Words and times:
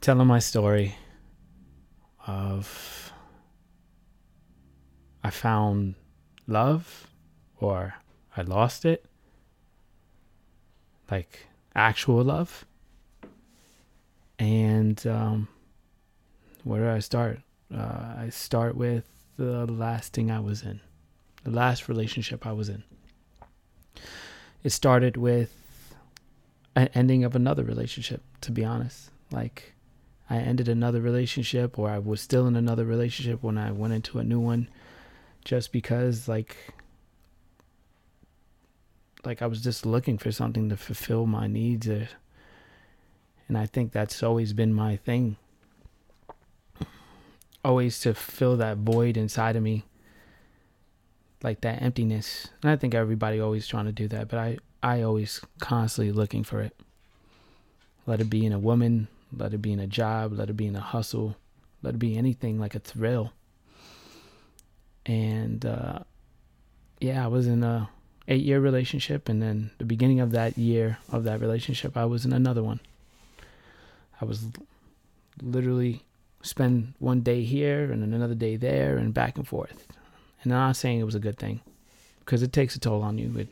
telling 0.00 0.26
my 0.26 0.38
story 0.38 0.94
of 2.26 3.12
I 5.22 5.30
found 5.30 5.94
love 6.46 7.06
or 7.58 7.94
I 8.36 8.42
lost 8.42 8.84
it. 8.84 9.04
Like 11.10 11.46
actual 11.74 12.24
love. 12.24 12.64
And 14.38 15.06
um, 15.06 15.48
where 16.64 16.82
do 16.82 16.90
I 16.90 17.00
start? 17.00 17.40
Uh, 17.72 18.14
I 18.18 18.28
start 18.30 18.76
with 18.76 19.04
the 19.36 19.66
last 19.66 20.12
thing 20.12 20.30
I 20.30 20.40
was 20.40 20.62
in, 20.62 20.80
the 21.44 21.50
last 21.50 21.88
relationship 21.88 22.46
I 22.46 22.52
was 22.52 22.68
in. 22.68 22.82
It 24.62 24.70
started 24.70 25.16
with 25.16 25.94
an 26.74 26.88
ending 26.94 27.24
of 27.24 27.36
another 27.36 27.64
relationship, 27.64 28.22
to 28.42 28.50
be 28.50 28.64
honest. 28.64 29.10
Like, 29.30 29.74
I 30.30 30.36
ended 30.36 30.68
another 30.68 31.00
relationship, 31.00 31.76
or 31.76 31.90
I 31.90 31.98
was 31.98 32.20
still 32.20 32.46
in 32.46 32.54
another 32.54 32.84
relationship 32.84 33.42
when 33.42 33.58
I 33.58 33.72
went 33.72 33.92
into 33.92 34.20
a 34.20 34.24
new 34.24 34.38
one, 34.38 34.68
just 35.44 35.72
because, 35.72 36.28
like, 36.28 36.56
like 39.24 39.42
I 39.42 39.46
was 39.46 39.60
just 39.60 39.84
looking 39.84 40.18
for 40.18 40.30
something 40.30 40.68
to 40.68 40.76
fulfill 40.76 41.26
my 41.26 41.48
needs, 41.48 41.88
uh, 41.88 42.06
and 43.48 43.58
I 43.58 43.66
think 43.66 43.90
that's 43.90 44.22
always 44.22 44.52
been 44.52 44.72
my 44.72 44.96
thing. 44.96 45.36
Always 47.64 47.98
to 48.00 48.14
fill 48.14 48.56
that 48.58 48.78
void 48.78 49.16
inside 49.16 49.56
of 49.56 49.64
me, 49.64 49.84
like 51.42 51.60
that 51.62 51.82
emptiness. 51.82 52.46
And 52.62 52.70
I 52.70 52.76
think 52.76 52.94
everybody 52.94 53.40
always 53.40 53.66
trying 53.66 53.86
to 53.86 53.92
do 53.92 54.06
that, 54.08 54.28
but 54.28 54.38
I 54.38 54.58
I 54.82 55.02
always 55.02 55.40
constantly 55.58 56.12
looking 56.12 56.44
for 56.44 56.60
it. 56.60 56.74
Let 58.06 58.20
it 58.20 58.30
be 58.30 58.46
in 58.46 58.52
a 58.52 58.58
woman, 58.58 59.08
let 59.36 59.54
it 59.54 59.58
be 59.58 59.72
in 59.72 59.80
a 59.80 59.86
job, 59.86 60.32
let 60.32 60.50
it 60.50 60.56
be 60.56 60.66
in 60.66 60.76
a 60.76 60.80
hustle, 60.80 61.36
let 61.82 61.94
it 61.94 61.98
be 61.98 62.16
anything 62.16 62.58
like 62.58 62.74
a 62.74 62.80
thrill. 62.80 63.32
And 65.06 65.64
uh, 65.64 66.00
yeah, 67.00 67.24
I 67.24 67.28
was 67.28 67.46
in 67.46 67.62
a 67.62 67.88
eight 68.28 68.42
year 68.42 68.60
relationship, 68.60 69.28
and 69.28 69.42
then 69.42 69.70
the 69.78 69.84
beginning 69.84 70.20
of 70.20 70.32
that 70.32 70.58
year 70.58 70.98
of 71.10 71.24
that 71.24 71.40
relationship, 71.40 71.96
I 71.96 72.04
was 72.04 72.24
in 72.24 72.32
another 72.32 72.62
one. 72.62 72.80
I 74.20 74.24
was 74.24 74.46
literally 75.42 76.02
spend 76.42 76.94
one 76.98 77.20
day 77.20 77.42
here 77.42 77.90
and 77.90 78.02
then 78.02 78.14
another 78.14 78.34
day 78.34 78.56
there 78.56 78.96
and 78.96 79.12
back 79.12 79.36
and 79.36 79.46
forth. 79.46 79.86
And 80.42 80.52
I'm 80.52 80.58
not 80.58 80.76
saying 80.76 81.00
it 81.00 81.04
was 81.04 81.14
a 81.14 81.20
good 81.20 81.38
thing 81.38 81.60
because 82.20 82.42
it 82.42 82.52
takes 82.52 82.76
a 82.76 82.80
toll 82.80 83.02
on 83.02 83.18
you. 83.18 83.36
It 83.36 83.48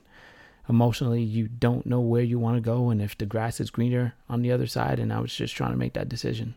emotionally 0.69 1.23
you 1.23 1.49
don't 1.49 1.87
know 1.87 2.01
where 2.01 2.23
you 2.23 2.39
want 2.39 2.57
to 2.57 2.61
go 2.61 2.91
and 2.91 3.01
if 3.01 3.17
the 3.17 3.27
grass 3.27 3.61
is 3.61 3.71
greener 3.71 4.15
on 4.29 4.43
the 4.43 4.53
other 4.53 4.67
side 4.67 4.99
and 4.99 5.13
I 5.13 5.21
was 5.21 5.35
just 5.35 5.55
trying 5.55 5.71
to 5.73 5.79
make 5.79 5.95
that 5.95 6.09
decision. 6.09 6.55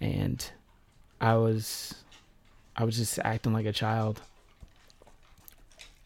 And 0.00 0.48
I 1.20 1.34
was 1.34 1.94
I 2.76 2.84
was 2.84 2.96
just 2.96 3.18
acting 3.18 3.52
like 3.52 3.66
a 3.66 3.72
child. 3.72 4.22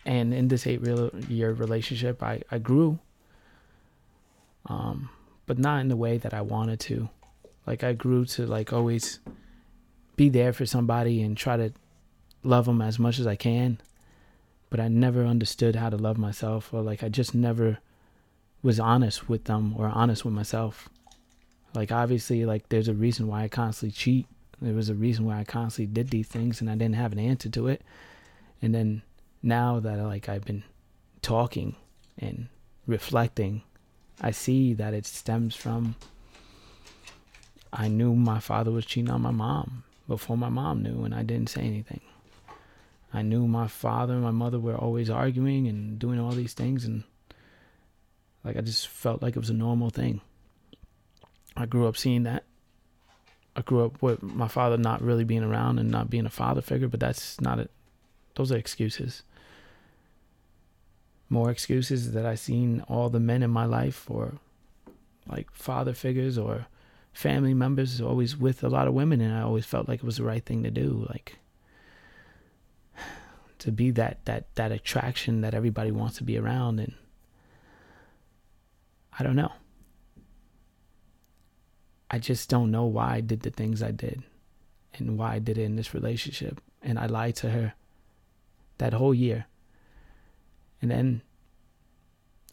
And 0.06 0.34
in 0.34 0.48
this 0.48 0.66
eight 0.66 0.80
year 1.28 1.52
relationship, 1.52 2.22
I, 2.22 2.42
I 2.50 2.58
grew, 2.58 2.98
um, 4.66 5.08
but 5.46 5.58
not 5.58 5.80
in 5.80 5.88
the 5.88 5.96
way 5.96 6.18
that 6.18 6.34
I 6.34 6.42
wanted 6.42 6.80
to. 6.80 7.08
Like 7.66 7.84
I 7.84 7.92
grew 7.92 8.24
to 8.26 8.46
like 8.46 8.72
always 8.72 9.20
be 10.16 10.28
there 10.28 10.52
for 10.52 10.66
somebody 10.66 11.22
and 11.22 11.36
try 11.36 11.56
to 11.56 11.72
love 12.42 12.66
them 12.66 12.82
as 12.82 12.98
much 12.98 13.18
as 13.18 13.26
I 13.26 13.36
can 13.36 13.78
but 14.74 14.80
I 14.80 14.88
never 14.88 15.24
understood 15.24 15.76
how 15.76 15.88
to 15.88 15.96
love 15.96 16.18
myself 16.18 16.74
or 16.74 16.82
like 16.82 17.04
I 17.04 17.08
just 17.08 17.32
never 17.32 17.78
was 18.60 18.80
honest 18.80 19.28
with 19.28 19.44
them 19.44 19.72
or 19.78 19.86
honest 19.86 20.24
with 20.24 20.34
myself. 20.34 20.88
Like 21.76 21.92
obviously 21.92 22.44
like 22.44 22.70
there's 22.70 22.88
a 22.88 22.92
reason 22.92 23.28
why 23.28 23.44
I 23.44 23.48
constantly 23.48 23.92
cheat. 23.92 24.26
There 24.60 24.74
was 24.74 24.88
a 24.88 24.94
reason 24.94 25.26
why 25.26 25.38
I 25.38 25.44
constantly 25.44 25.94
did 25.94 26.10
these 26.10 26.26
things 26.26 26.60
and 26.60 26.68
I 26.68 26.74
didn't 26.74 26.96
have 26.96 27.12
an 27.12 27.20
answer 27.20 27.48
to 27.50 27.68
it. 27.68 27.82
And 28.60 28.74
then 28.74 29.02
now 29.44 29.78
that 29.78 29.96
like 30.02 30.28
I've 30.28 30.44
been 30.44 30.64
talking 31.22 31.76
and 32.18 32.48
reflecting, 32.84 33.62
I 34.20 34.32
see 34.32 34.74
that 34.74 34.92
it 34.92 35.06
stems 35.06 35.54
from 35.54 35.94
I 37.72 37.86
knew 37.86 38.16
my 38.16 38.40
father 38.40 38.72
was 38.72 38.86
cheating 38.86 39.12
on 39.12 39.22
my 39.22 39.30
mom 39.30 39.84
before 40.08 40.36
my 40.36 40.48
mom 40.48 40.82
knew 40.82 41.04
and 41.04 41.14
I 41.14 41.22
didn't 41.22 41.50
say 41.50 41.60
anything. 41.60 42.00
I 43.14 43.22
knew 43.22 43.46
my 43.46 43.68
father 43.68 44.14
and 44.14 44.22
my 44.22 44.32
mother 44.32 44.58
were 44.58 44.76
always 44.76 45.08
arguing 45.08 45.68
and 45.68 46.00
doing 46.00 46.18
all 46.18 46.32
these 46.32 46.52
things 46.52 46.84
and 46.84 47.04
like 48.44 48.56
I 48.56 48.60
just 48.60 48.88
felt 48.88 49.22
like 49.22 49.36
it 49.36 49.38
was 49.38 49.50
a 49.50 49.54
normal 49.54 49.88
thing. 49.88 50.20
I 51.56 51.66
grew 51.66 51.86
up 51.86 51.96
seeing 51.96 52.24
that. 52.24 52.42
I 53.54 53.62
grew 53.62 53.84
up 53.84 54.02
with 54.02 54.20
my 54.20 54.48
father 54.48 54.76
not 54.76 55.00
really 55.00 55.22
being 55.22 55.44
around 55.44 55.78
and 55.78 55.92
not 55.92 56.10
being 56.10 56.26
a 56.26 56.30
father 56.30 56.60
figure, 56.60 56.88
but 56.88 56.98
that's 56.98 57.40
not 57.40 57.60
it. 57.60 57.70
Those 58.34 58.50
are 58.50 58.56
excuses. 58.56 59.22
More 61.28 61.52
excuses 61.52 62.12
that 62.12 62.26
I 62.26 62.34
seen 62.34 62.82
all 62.88 63.10
the 63.10 63.20
men 63.20 63.44
in 63.44 63.50
my 63.50 63.64
life 63.64 64.10
or 64.10 64.34
like 65.28 65.48
father 65.52 65.94
figures 65.94 66.36
or 66.36 66.66
family 67.12 67.54
members 67.54 68.00
always 68.00 68.36
with 68.36 68.64
a 68.64 68.68
lot 68.68 68.88
of 68.88 68.94
women 68.94 69.20
and 69.20 69.32
I 69.32 69.42
always 69.42 69.64
felt 69.64 69.88
like 69.88 70.00
it 70.00 70.04
was 70.04 70.16
the 70.16 70.24
right 70.24 70.44
thing 70.44 70.64
to 70.64 70.70
do. 70.72 71.06
Like 71.08 71.38
to 73.64 73.72
be 73.72 73.90
that 73.90 74.22
that 74.26 74.54
that 74.56 74.70
attraction 74.70 75.40
that 75.40 75.54
everybody 75.54 75.90
wants 75.90 76.18
to 76.18 76.22
be 76.22 76.36
around 76.36 76.78
and 76.78 76.92
I 79.18 79.22
don't 79.22 79.36
know. 79.36 79.52
I 82.10 82.18
just 82.18 82.50
don't 82.50 82.70
know 82.70 82.84
why 82.84 83.14
I 83.14 83.20
did 83.22 83.40
the 83.40 83.48
things 83.48 83.82
I 83.82 83.90
did 83.90 84.22
and 84.92 85.16
why 85.16 85.36
I 85.36 85.38
did 85.38 85.56
it 85.56 85.62
in 85.62 85.76
this 85.76 85.94
relationship 85.94 86.60
and 86.82 86.98
I 86.98 87.06
lied 87.06 87.36
to 87.36 87.50
her 87.50 87.72
that 88.76 88.92
whole 88.92 89.14
year. 89.14 89.46
And 90.82 90.90
then 90.90 91.22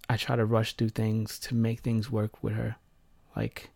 I 0.09 0.15
try 0.15 0.37
to 0.37 0.45
rush 0.45 0.77
through 0.77 0.89
things 0.89 1.37
to 1.39 1.55
make 1.55 1.81
things 1.81 2.09
work 2.09 2.41
with 2.41 2.53
her. 2.53 2.77
Like 3.35 3.69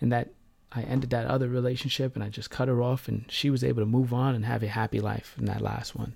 in 0.00 0.10
that 0.10 0.28
I 0.70 0.82
ended 0.82 1.10
that 1.10 1.26
other 1.26 1.48
relationship 1.48 2.14
and 2.14 2.22
I 2.22 2.28
just 2.28 2.50
cut 2.50 2.68
her 2.68 2.80
off 2.80 3.08
and 3.08 3.24
she 3.28 3.50
was 3.50 3.64
able 3.64 3.82
to 3.82 3.86
move 3.86 4.14
on 4.14 4.36
and 4.36 4.44
have 4.44 4.62
a 4.62 4.68
happy 4.68 5.00
life 5.00 5.34
in 5.40 5.46
that 5.46 5.60
last 5.60 5.96
one. 5.96 6.14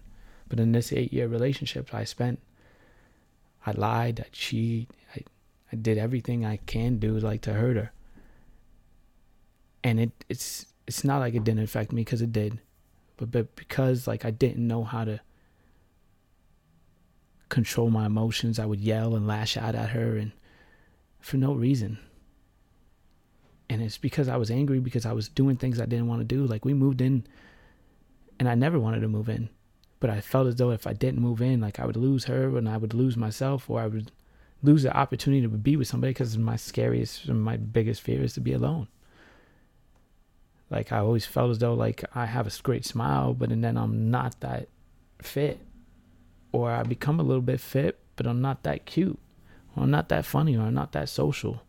But 0.52 0.60
in 0.60 0.72
this 0.72 0.92
eight 0.92 1.14
year 1.14 1.28
relationship 1.28 1.94
I 1.94 2.04
spent, 2.04 2.38
I 3.64 3.70
lied, 3.70 4.20
I 4.20 4.28
cheated, 4.32 4.94
I, 5.16 5.22
I 5.72 5.76
did 5.76 5.96
everything 5.96 6.44
I 6.44 6.58
can 6.58 6.98
do 6.98 7.18
like 7.18 7.40
to 7.42 7.54
hurt 7.54 7.76
her. 7.76 7.90
And 9.82 9.98
it 9.98 10.12
it's 10.28 10.66
it's 10.86 11.04
not 11.04 11.20
like 11.20 11.34
it 11.34 11.42
didn't 11.42 11.64
affect 11.64 11.90
me 11.90 12.02
because 12.02 12.20
it 12.20 12.32
did, 12.32 12.58
but 13.16 13.30
but 13.30 13.56
because 13.56 14.06
like 14.06 14.26
I 14.26 14.30
didn't 14.30 14.68
know 14.68 14.84
how 14.84 15.06
to 15.06 15.20
control 17.48 17.88
my 17.88 18.04
emotions, 18.04 18.58
I 18.58 18.66
would 18.66 18.80
yell 18.80 19.16
and 19.16 19.26
lash 19.26 19.56
out 19.56 19.74
at 19.74 19.88
her 19.88 20.18
and 20.18 20.32
for 21.20 21.38
no 21.38 21.54
reason. 21.54 21.98
And 23.70 23.80
it's 23.80 23.96
because 23.96 24.28
I 24.28 24.36
was 24.36 24.50
angry 24.50 24.80
because 24.80 25.06
I 25.06 25.12
was 25.12 25.30
doing 25.30 25.56
things 25.56 25.80
I 25.80 25.86
didn't 25.86 26.08
want 26.08 26.20
to 26.20 26.26
do. 26.26 26.44
Like 26.44 26.66
we 26.66 26.74
moved 26.74 27.00
in 27.00 27.26
and 28.38 28.50
I 28.50 28.54
never 28.54 28.78
wanted 28.78 29.00
to 29.00 29.08
move 29.08 29.30
in 29.30 29.48
but 30.02 30.10
I 30.10 30.20
felt 30.20 30.48
as 30.48 30.56
though 30.56 30.72
if 30.72 30.84
I 30.84 30.94
didn't 30.94 31.20
move 31.20 31.40
in, 31.40 31.60
like 31.60 31.78
I 31.78 31.86
would 31.86 31.96
lose 31.96 32.24
her 32.24 32.58
and 32.58 32.68
I 32.68 32.76
would 32.76 32.92
lose 32.92 33.16
myself 33.16 33.70
or 33.70 33.80
I 33.80 33.86
would 33.86 34.10
lose 34.60 34.82
the 34.82 34.92
opportunity 34.96 35.42
to 35.42 35.48
be 35.48 35.76
with 35.76 35.86
somebody 35.86 36.10
because 36.10 36.36
my 36.36 36.56
scariest 36.56 37.26
and 37.26 37.40
my 37.40 37.56
biggest 37.56 38.02
fear 38.02 38.20
is 38.20 38.32
to 38.32 38.40
be 38.40 38.52
alone. 38.52 38.88
Like 40.70 40.90
I 40.90 40.98
always 40.98 41.24
felt 41.24 41.52
as 41.52 41.60
though 41.60 41.74
like 41.74 42.02
I 42.16 42.26
have 42.26 42.48
a 42.48 42.62
great 42.64 42.84
smile, 42.84 43.32
but 43.32 43.52
and 43.52 43.62
then 43.62 43.76
I'm 43.76 44.10
not 44.10 44.40
that 44.40 44.66
fit, 45.20 45.60
or 46.50 46.72
I 46.72 46.82
become 46.82 47.20
a 47.20 47.22
little 47.22 47.40
bit 47.40 47.60
fit, 47.60 47.96
but 48.16 48.26
I'm 48.26 48.42
not 48.42 48.64
that 48.64 48.86
cute, 48.86 49.20
or 49.76 49.84
I'm 49.84 49.92
not 49.92 50.08
that 50.08 50.24
funny, 50.24 50.56
or 50.56 50.62
I'm 50.62 50.74
not 50.74 50.90
that 50.92 51.10
social. 51.10 51.62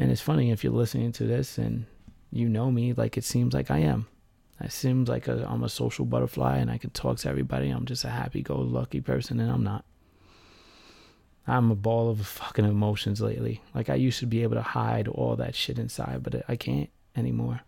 And 0.00 0.10
it's 0.10 0.20
funny 0.20 0.50
if 0.50 0.64
you're 0.64 0.72
listening 0.72 1.12
to 1.12 1.26
this 1.28 1.58
and 1.58 1.86
you 2.32 2.48
know 2.48 2.72
me, 2.72 2.92
like 2.92 3.16
it 3.16 3.22
seems 3.22 3.54
like 3.54 3.70
I 3.70 3.78
am. 3.78 4.08
I 4.60 4.68
seem 4.68 5.04
like 5.04 5.26
a, 5.28 5.46
I'm 5.48 5.64
a 5.64 5.68
social 5.68 6.04
butterfly 6.04 6.58
and 6.58 6.70
I 6.70 6.78
can 6.78 6.90
talk 6.90 7.18
to 7.18 7.28
everybody. 7.28 7.70
I'm 7.70 7.86
just 7.86 8.04
a 8.04 8.10
happy-go-lucky 8.10 9.00
person, 9.00 9.40
and 9.40 9.50
I'm 9.50 9.64
not. 9.64 9.84
I'm 11.46 11.70
a 11.70 11.74
ball 11.74 12.08
of 12.08 12.26
fucking 12.26 12.64
emotions 12.64 13.20
lately. 13.20 13.62
Like 13.74 13.90
I 13.90 13.96
used 13.96 14.20
to 14.20 14.26
be 14.26 14.42
able 14.42 14.54
to 14.54 14.62
hide 14.62 15.08
all 15.08 15.36
that 15.36 15.54
shit 15.54 15.78
inside, 15.78 16.22
but 16.22 16.44
I 16.48 16.56
can't 16.56 16.88
anymore. 17.16 17.60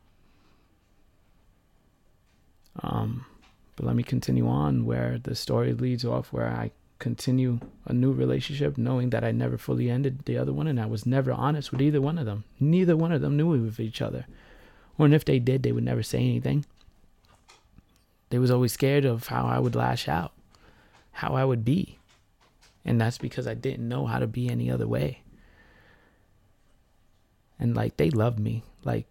Um, 2.83 3.27
but 3.75 3.87
let 3.87 3.97
me 3.97 4.03
continue 4.03 4.49
on 4.49 4.87
where 4.87 5.19
the 5.23 5.35
story 5.35 5.75
leads 5.75 6.05
off, 6.05 6.33
where 6.33 6.49
I 6.49 6.71
continue 6.99 7.61
a 7.85 7.93
new 7.93 8.12
relationship, 8.12 8.79
knowing 8.79 9.11
that 9.11 9.25
I 9.25 9.33
never 9.33 9.59
fully 9.59 9.91
ended 9.91 10.25
the 10.25 10.38
other 10.38 10.53
one, 10.53 10.67
and 10.67 10.81
I 10.81 10.87
was 10.87 11.05
never 11.05 11.33
honest 11.33 11.73
with 11.73 11.83
either 11.83 12.00
one 12.00 12.17
of 12.17 12.25
them. 12.25 12.44
Neither 12.59 12.97
one 12.97 13.12
of 13.12 13.21
them 13.21 13.37
knew 13.37 13.53
of 13.53 13.81
each 13.81 14.00
other, 14.00 14.27
or 14.97 15.09
if 15.09 15.25
they 15.25 15.38
did, 15.38 15.62
they 15.62 15.73
would 15.73 15.85
never 15.85 16.03
say 16.03 16.19
anything. 16.19 16.65
They 18.31 18.38
was 18.38 18.50
always 18.50 18.73
scared 18.73 19.05
of 19.05 19.28
how 19.28 19.46
I 19.46 19.58
would 19.58 19.75
lash 19.75 20.08
out, 20.08 20.32
how 21.12 21.34
I 21.34 21.44
would 21.44 21.64
be. 21.64 21.99
And 22.84 23.00
that's 23.00 23.19
because 23.19 23.46
I 23.46 23.55
didn't 23.55 23.88
know 23.88 24.06
how 24.06 24.19
to 24.19 24.26
be 24.26 24.49
any 24.49 24.70
other 24.70 24.87
way. 24.87 25.20
And 27.58 27.75
like 27.75 27.96
they 27.96 28.11
loved 28.11 28.38
me. 28.38 28.62
Like 28.84 29.06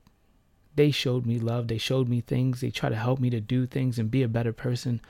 they 0.75 0.91
showed 0.91 1.25
me 1.25 1.39
love, 1.39 1.67
they 1.67 1.77
showed 1.77 2.07
me 2.07 2.21
things, 2.21 2.61
they 2.61 2.69
tried 2.69 2.89
to 2.89 2.95
help 2.95 3.19
me 3.19 3.29
to 3.29 3.39
do 3.39 3.65
things 3.65 3.97
and 3.97 4.11
be 4.11 4.23
a 4.23 4.27
better 4.27 4.53
person. 4.53 5.01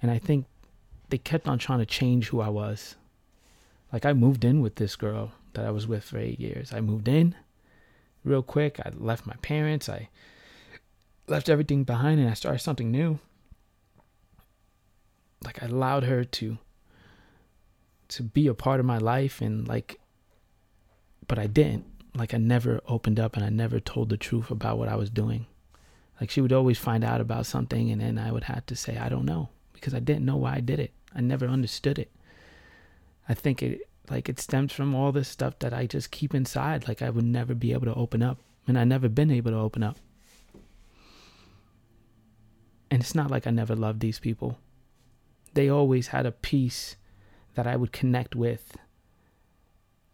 And 0.00 0.10
I 0.10 0.18
think 0.18 0.46
they 1.08 1.18
kept 1.18 1.46
on 1.46 1.58
trying 1.58 1.78
to 1.78 1.86
change 1.86 2.28
who 2.28 2.40
I 2.40 2.48
was. 2.48 2.96
Like 3.92 4.04
I 4.04 4.12
moved 4.12 4.44
in 4.44 4.60
with 4.60 4.76
this 4.76 4.96
girl 4.96 5.32
that 5.52 5.64
I 5.64 5.70
was 5.70 5.86
with 5.86 6.04
for 6.04 6.18
8 6.18 6.40
years. 6.40 6.72
I 6.72 6.80
moved 6.80 7.08
in 7.08 7.34
real 8.24 8.42
quick. 8.42 8.80
I 8.80 8.90
left 8.96 9.26
my 9.26 9.36
parents. 9.42 9.88
I 9.88 10.08
left 11.28 11.48
everything 11.48 11.84
behind 11.84 12.20
and 12.20 12.28
I 12.28 12.34
started 12.34 12.60
something 12.60 12.90
new. 12.90 13.18
Like 15.44 15.62
I 15.62 15.66
allowed 15.66 16.04
her 16.04 16.24
to 16.24 16.58
to 18.08 18.22
be 18.22 18.46
a 18.46 18.54
part 18.54 18.78
of 18.78 18.86
my 18.86 18.98
life 18.98 19.40
and 19.40 19.66
like 19.66 19.98
but 21.26 21.38
I 21.38 21.46
didn't. 21.46 21.86
Like 22.14 22.34
I 22.34 22.38
never 22.38 22.80
opened 22.86 23.18
up 23.18 23.36
and 23.36 23.44
I 23.44 23.48
never 23.48 23.80
told 23.80 24.10
the 24.10 24.16
truth 24.16 24.50
about 24.50 24.76
what 24.76 24.88
I 24.88 24.96
was 24.96 25.08
doing. 25.08 25.46
Like 26.20 26.30
she 26.30 26.40
would 26.40 26.52
always 26.52 26.78
find 26.78 27.04
out 27.04 27.20
about 27.20 27.46
something 27.46 27.90
and 27.90 28.00
then 28.00 28.18
I 28.18 28.30
would 28.30 28.44
have 28.44 28.66
to 28.66 28.76
say 28.76 28.98
I 28.98 29.08
don't 29.08 29.24
know 29.24 29.48
because 29.72 29.94
I 29.94 30.00
didn't 30.00 30.26
know 30.26 30.36
why 30.36 30.56
I 30.56 30.60
did 30.60 30.78
it. 30.78 30.92
I 31.14 31.20
never 31.20 31.46
understood 31.46 31.98
it. 31.98 32.10
I 33.28 33.34
think 33.34 33.62
it 33.62 33.88
like 34.10 34.28
it 34.28 34.38
stems 34.38 34.72
from 34.72 34.94
all 34.94 35.12
this 35.12 35.28
stuff 35.28 35.58
that 35.60 35.72
I 35.72 35.86
just 35.86 36.10
keep 36.10 36.34
inside. 36.34 36.86
Like 36.86 37.02
I 37.02 37.10
would 37.10 37.24
never 37.24 37.54
be 37.54 37.72
able 37.72 37.86
to 37.86 37.94
open 37.94 38.22
up 38.22 38.38
and 38.66 38.78
I 38.78 38.84
never 38.84 39.08
been 39.08 39.30
able 39.30 39.52
to 39.52 39.58
open 39.58 39.82
up. 39.82 39.96
And 42.90 43.00
it's 43.00 43.14
not 43.14 43.30
like 43.30 43.46
I 43.46 43.50
never 43.50 43.74
loved 43.74 44.00
these 44.00 44.18
people. 44.18 44.58
They 45.54 45.68
always 45.68 46.08
had 46.08 46.26
a 46.26 46.32
piece 46.32 46.96
that 47.54 47.66
I 47.66 47.76
would 47.76 47.92
connect 47.92 48.34
with, 48.34 48.76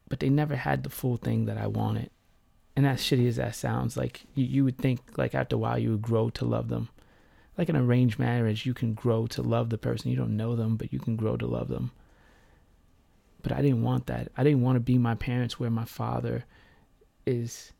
but 0.08 0.20
they 0.20 0.29
never 0.29 0.56
had 0.56 0.82
the 0.82 0.90
full 0.90 1.17
thing 1.17 1.46
that 1.46 1.58
I 1.58 1.67
wanted. 1.67 2.11
And 2.76 2.87
as 2.87 3.00
shitty 3.00 3.29
as 3.29 3.37
that 3.37 3.55
sounds, 3.55 3.96
like 3.96 4.23
you, 4.35 4.44
you 4.44 4.64
would 4.64 4.79
think 4.79 5.00
like 5.17 5.35
after 5.35 5.56
a 5.56 5.58
while 5.58 5.79
you 5.79 5.90
would 5.90 6.02
grow 6.02 6.31
to 6.31 6.44
love 6.44 6.69
them. 6.69 6.88
Like 7.56 7.69
an 7.69 7.76
arranged 7.76 8.20
marriage, 8.20 8.67
you 8.67 8.75
can 8.75 8.94
grow 8.94 9.26
to 9.29 9.43
love 9.43 9.70
the 9.70 9.79
person. 9.79 10.11
You 10.11 10.17
don't 10.17 10.37
know 10.37 10.55
them, 10.55 10.76
but 10.76 10.93
you 10.93 11.00
can 11.00 11.17
grow 11.17 11.37
to 11.37 11.46
love 11.46 11.69
them. 11.69 11.90
But 13.43 13.50
I 13.52 13.62
didn't 13.62 13.82
want 13.82 14.06
that. 14.06 14.31
I 14.37 14.44
didn't 14.44 14.62
want 14.62 14.76
to 14.76 14.81
be 14.81 14.96
my 14.96 15.17
parents 15.17 15.58
where 15.58 15.70
my 15.70 15.85
father 15.85 16.44
is 17.26 17.73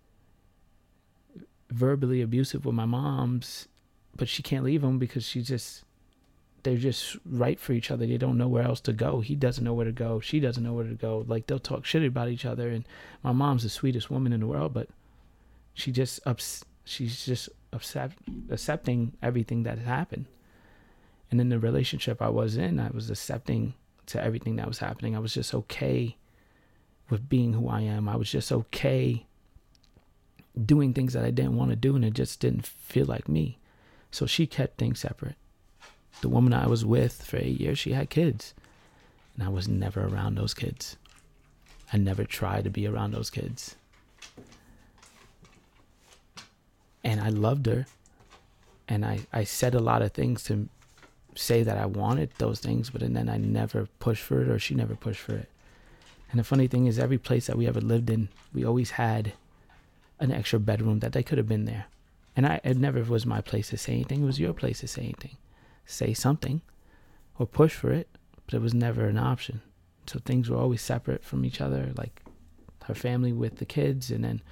verbally 1.71 2.21
abusive 2.21 2.65
with 2.65 2.75
my 2.75 2.87
mom's, 2.87 3.69
but 4.17 4.29
she 4.29 4.43
can't 4.43 4.65
leave 4.65 4.83
him 4.83 4.99
because 4.99 5.25
she 5.25 5.43
just 5.43 5.85
they're 6.69 6.77
just 6.77 7.17
right 7.25 7.59
for 7.59 7.73
each 7.73 7.91
other. 7.91 8.07
They 8.07 8.19
don't 8.19 8.37
know 8.37 8.47
where 8.47 8.63
else 8.63 8.81
to 8.83 8.93
go. 8.93 9.21
He 9.21 9.35
doesn't 9.35 9.65
know 9.65 9.73
where 9.73 9.87
to 9.87 9.93
go. 9.93 10.21
She 10.21 10.39
doesn't 10.39 10.63
know 10.63 10.75
where 10.75 10.85
to 10.85 10.95
go. 10.95 11.25
Like 11.27 11.47
they'll 11.47 11.59
talk 11.59 11.87
shit 11.87 12.05
about 12.05 12.29
each 12.29 12.45
other. 12.45 12.69
And 12.69 12.85
my 13.23 13.33
mom's 13.33 13.63
the 13.63 13.71
sweetest 13.71 14.11
woman 14.11 14.35
in 14.35 14.41
the 14.41 14.47
world, 14.47 14.75
but 14.75 14.89
she 15.73 15.91
just 15.91 16.21
ups. 16.27 16.67
She's 16.85 17.25
just 17.25 17.49
accept, 17.73 18.19
accepting 18.51 19.13
everything 19.23 19.63
that 19.63 19.79
happened. 19.79 20.27
And 21.31 21.41
in 21.41 21.49
the 21.49 21.59
relationship 21.59 22.21
I 22.21 22.29
was 22.29 22.59
in, 22.59 22.79
I 22.79 22.91
was 22.91 23.09
accepting 23.09 23.73
to 24.07 24.23
everything 24.23 24.57
that 24.57 24.69
was 24.69 24.79
happening. 24.79 25.17
I 25.17 25.21
was 25.21 25.33
just 25.33 25.55
okay 25.55 26.17
with 27.09 27.31
being 27.31 27.55
who 27.55 27.69
I 27.69 27.81
am. 27.81 28.11
I 28.11 28.17
was 28.17 28.31
just 28.31 28.53
okay 28.53 29.25
doing 30.63 30.93
things 30.93 31.15
that 31.15 31.25
I 31.25 31.31
didn't 31.31 31.57
want 31.57 31.71
to 31.71 31.77
do, 31.77 31.97
and 31.97 32.05
it 32.05 32.13
just 32.13 32.41
didn't 32.41 32.67
feel 32.67 33.07
like 33.07 33.27
me. 33.27 33.59
So 34.11 34.27
she 34.27 34.47
kept 34.47 34.77
things 34.77 35.01
separate 35.01 35.37
the 36.21 36.29
woman 36.29 36.53
I 36.53 36.67
was 36.67 36.85
with 36.85 37.23
for 37.23 37.37
eight 37.37 37.61
years, 37.61 37.79
she 37.79 37.93
had 37.93 38.11
kids. 38.11 38.55
And 39.37 39.47
I 39.47 39.51
was 39.51 39.69
never 39.69 40.05
around 40.05 40.37
those 40.37 40.55
kids. 40.55 40.97
I 41.93 41.97
never 41.97 42.25
tried 42.25 42.65
to 42.65 42.71
be 42.71 42.87
around 42.87 43.13
those 43.13 43.31
kids. 43.31 43.77
And 47.05 47.21
I 47.21 47.29
loved 47.29 47.67
her. 47.67 47.87
And 48.89 49.05
I, 49.05 49.21
I 49.33 49.45
said 49.45 49.75
a 49.75 49.81
lot 49.81 50.03
of 50.03 50.13
things 50.13 50.43
to 50.45 50.69
say 51.35 51.63
that 51.63 51.79
I 51.79 51.87
wanted 51.87 52.31
those 52.39 52.59
things, 52.59 52.91
but 52.91 53.01
then 53.01 53.29
I 53.29 53.37
never 53.37 53.89
pushed 54.01 54.23
for 54.23 54.43
it 54.43 54.49
or 54.49 54.59
she 54.59 54.75
never 54.75 54.97
pushed 54.97 55.21
for 55.21 55.35
it. 55.35 55.49
And 56.31 56.41
the 56.41 56.45
funny 56.45 56.67
thing 56.67 56.87
is, 56.87 56.99
every 56.99 57.17
place 57.17 57.47
that 57.47 57.57
we 57.57 57.67
ever 57.67 57.81
lived 57.81 58.11
in, 58.11 58.29
we 58.53 58.65
always 58.65 58.93
had 58.93 59.33
an 60.19 60.33
extra 60.33 60.59
bedroom 60.59 60.99
that 60.99 61.13
they 61.13 61.23
could 61.23 61.39
have 61.39 61.49
been 61.49 61.65
there. 61.65 61.87
And 62.37 62.45
I, 62.47 62.61
it 62.65 62.77
never 62.77 63.03
was 63.05 63.25
my 63.25 63.41
place 63.41 63.71
to 63.71 63.79
say 63.79 63.93
anything. 63.93 64.23
It 64.23 64.27
was 64.27 64.41
your 64.41 64.53
place 64.53 64.81
to 64.81 64.89
say 64.89 65.03
anything 65.03 65.37
say 65.89 66.13
something 66.13 66.61
or 67.39 67.47
push 67.47 67.75
for 67.75 67.91
it, 67.91 68.09
but 68.47 68.55
it 68.55 68.61
was 68.61 68.75
never 68.75 69.07
an 69.07 69.19
option. 69.19 69.63
So 70.07 70.19
things 70.19 70.49
were 70.49 70.59
always 70.59 70.83
separate 70.83 71.25
from 71.25 71.45
each 71.45 71.61
other, 71.61 71.93
like 71.97 72.23
her 72.85 72.95
family 72.95 73.33
with 73.33 73.57
the 73.57 73.65
kids, 73.65 74.11
and 74.11 74.23
then 74.23 74.43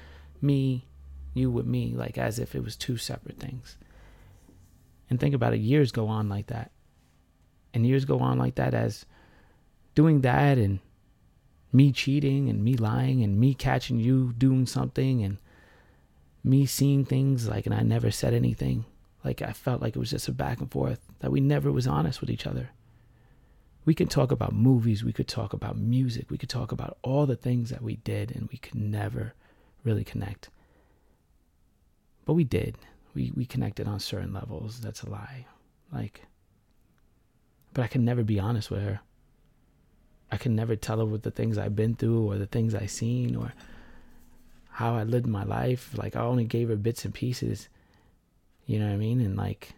me, 0.40 0.86
you 1.34 1.50
with 1.50 1.66
me, 1.66 1.92
like 1.94 2.18
as 2.18 2.38
if 2.38 2.54
it 2.54 2.64
was 2.64 2.74
two 2.76 2.96
separate 2.96 3.38
things. 3.38 3.76
And 5.08 5.20
think 5.20 5.34
about 5.34 5.54
it, 5.54 5.60
years 5.60 5.92
go 5.92 6.08
on 6.08 6.28
like 6.28 6.46
that. 6.46 6.72
And 7.72 7.86
years 7.86 8.04
go 8.04 8.18
on 8.20 8.38
like 8.38 8.54
that 8.54 8.74
as 8.74 9.04
doing 9.94 10.22
that 10.22 10.58
and 10.58 10.80
me 11.72 11.92
cheating 11.92 12.48
and 12.48 12.64
me 12.64 12.76
lying 12.76 13.22
and 13.22 13.38
me 13.38 13.52
catching 13.52 13.98
you 13.98 14.32
doing 14.38 14.66
something 14.66 15.22
and 15.22 15.36
me 16.42 16.64
seeing 16.64 17.04
things 17.04 17.48
like 17.48 17.66
and 17.66 17.74
I 17.74 17.82
never 17.82 18.10
said 18.10 18.32
anything 18.32 18.86
like 19.26 19.42
I 19.42 19.52
felt 19.52 19.82
like 19.82 19.96
it 19.96 19.98
was 19.98 20.10
just 20.10 20.28
a 20.28 20.32
back 20.32 20.60
and 20.60 20.70
forth, 20.70 21.00
that 21.20 21.30
we 21.30 21.40
never 21.40 21.72
was 21.72 21.86
honest 21.86 22.20
with 22.20 22.30
each 22.30 22.46
other. 22.46 22.70
We 23.84 23.94
could 23.94 24.10
talk 24.10 24.32
about 24.32 24.52
movies, 24.52 25.04
we 25.04 25.12
could 25.12 25.28
talk 25.28 25.52
about 25.52 25.78
music, 25.78 26.30
we 26.30 26.38
could 26.38 26.48
talk 26.48 26.72
about 26.72 26.98
all 27.02 27.26
the 27.26 27.36
things 27.36 27.70
that 27.70 27.82
we 27.82 27.96
did, 27.96 28.34
and 28.34 28.48
we 28.50 28.58
could 28.58 28.74
never 28.74 29.34
really 29.84 30.04
connect. 30.04 30.50
But 32.24 32.34
we 32.34 32.44
did. 32.44 32.76
We 33.14 33.32
we 33.34 33.46
connected 33.46 33.86
on 33.86 34.00
certain 34.00 34.32
levels. 34.32 34.80
That's 34.80 35.02
a 35.02 35.10
lie. 35.10 35.46
Like 35.92 36.22
but 37.76 37.82
I 37.82 37.88
can 37.88 38.06
never 38.06 38.22
be 38.22 38.40
honest 38.40 38.70
with 38.70 38.82
her. 38.82 39.00
I 40.32 40.38
can 40.38 40.56
never 40.56 40.76
tell 40.76 40.96
her 40.98 41.04
what 41.04 41.24
the 41.24 41.30
things 41.30 41.58
I've 41.58 41.76
been 41.76 41.94
through 41.94 42.24
or 42.24 42.38
the 42.38 42.46
things 42.46 42.74
I've 42.74 42.90
seen 42.90 43.36
or 43.36 43.52
how 44.70 44.94
I 44.94 45.02
lived 45.02 45.26
my 45.26 45.44
life. 45.44 45.90
Like 45.94 46.16
I 46.16 46.20
only 46.20 46.44
gave 46.44 46.70
her 46.70 46.76
bits 46.76 47.04
and 47.04 47.12
pieces. 47.12 47.68
You 48.64 48.78
know 48.78 48.86
what 48.86 48.94
I 48.94 48.96
mean? 48.96 49.20
And 49.20 49.36
like, 49.36 49.74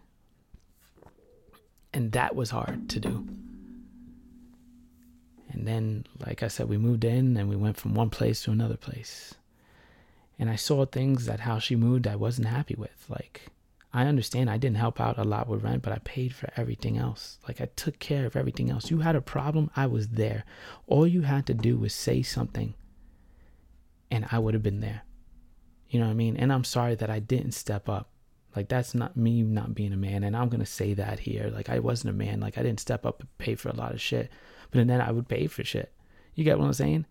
and 1.93 2.11
that 2.11 2.35
was 2.35 2.51
hard 2.51 2.89
to 2.89 2.99
do. 2.99 3.27
And 5.51 5.67
then, 5.67 6.05
like 6.25 6.43
I 6.43 6.47
said, 6.47 6.69
we 6.69 6.77
moved 6.77 7.03
in 7.03 7.35
and 7.35 7.49
we 7.49 7.55
went 7.55 7.77
from 7.77 7.95
one 7.95 8.09
place 8.09 8.43
to 8.43 8.51
another 8.51 8.77
place. 8.77 9.33
And 10.37 10.49
I 10.49 10.55
saw 10.55 10.85
things 10.85 11.25
that 11.25 11.41
how 11.41 11.59
she 11.59 11.75
moved 11.75 12.07
I 12.07 12.15
wasn't 12.15 12.47
happy 12.47 12.75
with. 12.75 13.05
Like, 13.09 13.47
I 13.91 14.05
understand 14.05 14.49
I 14.49 14.57
didn't 14.57 14.77
help 14.77 15.01
out 15.01 15.17
a 15.17 15.23
lot 15.23 15.47
with 15.47 15.63
rent, 15.63 15.81
but 15.81 15.91
I 15.91 15.99
paid 16.03 16.33
for 16.33 16.49
everything 16.55 16.97
else. 16.97 17.39
Like, 17.47 17.59
I 17.59 17.69
took 17.75 17.97
care 17.99 18.25
of 18.25 18.35
everything 18.35 18.69
else. 18.69 18.91
You 18.91 18.99
had 18.99 19.15
a 19.15 19.21
problem, 19.21 19.71
I 19.75 19.87
was 19.87 20.09
there. 20.09 20.45
All 20.85 21.07
you 21.07 21.23
had 21.23 21.47
to 21.47 21.53
do 21.53 21.77
was 21.77 21.93
say 21.93 22.21
something, 22.21 22.75
and 24.11 24.27
I 24.31 24.37
would 24.37 24.53
have 24.53 24.63
been 24.63 24.81
there. 24.81 25.01
You 25.89 25.99
know 25.99 26.05
what 26.05 26.11
I 26.11 26.15
mean? 26.15 26.37
And 26.37 26.53
I'm 26.53 26.63
sorry 26.63 26.93
that 26.95 27.09
I 27.09 27.17
didn't 27.19 27.53
step 27.53 27.89
up. 27.89 28.08
Like 28.55 28.67
that's 28.67 28.95
not 28.95 29.15
me 29.15 29.43
not 29.43 29.75
being 29.75 29.93
a 29.93 29.97
man, 29.97 30.23
and 30.23 30.35
I'm 30.35 30.49
gonna 30.49 30.65
say 30.65 30.93
that 30.95 31.19
here. 31.19 31.51
Like 31.53 31.69
I 31.69 31.79
wasn't 31.79 32.11
a 32.11 32.17
man. 32.17 32.39
Like 32.39 32.57
I 32.57 32.63
didn't 32.63 32.79
step 32.79 33.05
up 33.05 33.19
and 33.19 33.37
pay 33.37 33.55
for 33.55 33.69
a 33.69 33.75
lot 33.75 33.93
of 33.93 34.01
shit, 34.01 34.31
but 34.71 34.85
then 34.87 35.01
I 35.01 35.11
would 35.11 35.27
pay 35.27 35.47
for 35.47 35.63
shit. 35.63 35.91
You 36.35 36.43
get 36.43 36.57
what 36.57 36.65
I'm 36.65 36.73
saying? 36.73 37.05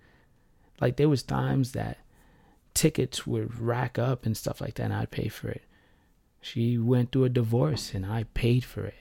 Like 0.81 0.97
there 0.97 1.09
was 1.09 1.23
times 1.23 1.73
that 1.73 1.99
tickets 2.75 3.27
would 3.27 3.61
rack 3.61 3.99
up 3.99 4.27
and 4.27 4.37
stuff 4.37 4.61
like 4.61 4.75
that, 4.75 4.85
and 4.85 4.95
I'd 4.95 5.11
pay 5.11 5.29
for 5.29 5.49
it. 5.49 5.63
She 6.41 6.79
went 6.79 7.13
through 7.13 7.25
a 7.25 7.29
divorce, 7.29 7.95
and 7.95 8.05
I 8.07 8.25
paid 8.35 8.65
for 8.65 8.85
it. 8.85 8.95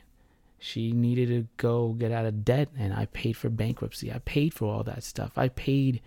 She 0.60 0.92
needed 0.92 1.30
to 1.30 1.48
go 1.58 1.90
get 1.90 2.12
out 2.12 2.26
of 2.26 2.44
debt, 2.44 2.70
and 2.78 2.94
I 2.94 3.06
paid 3.06 3.38
for 3.38 3.50
bankruptcy. 3.50 4.12
I 4.12 4.20
paid 4.20 4.54
for 4.54 4.74
all 4.74 4.84
that 4.84 5.04
stuff. 5.04 5.38
I 5.38 5.50
paid 5.50 6.02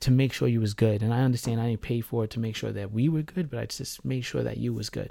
to 0.00 0.10
make 0.10 0.32
sure 0.32 0.48
you 0.48 0.60
was 0.60 0.74
good. 0.74 1.02
And 1.02 1.12
I 1.12 1.20
understand 1.20 1.60
I 1.60 1.68
didn't 1.68 1.82
pay 1.82 2.00
for 2.00 2.24
it 2.24 2.30
to 2.30 2.40
make 2.40 2.56
sure 2.56 2.72
that 2.72 2.92
we 2.92 3.08
were 3.08 3.22
good, 3.22 3.50
but 3.50 3.58
I 3.58 3.66
just 3.66 4.04
made 4.04 4.22
sure 4.22 4.42
that 4.42 4.56
you 4.56 4.72
was 4.72 4.90
good. 4.90 5.10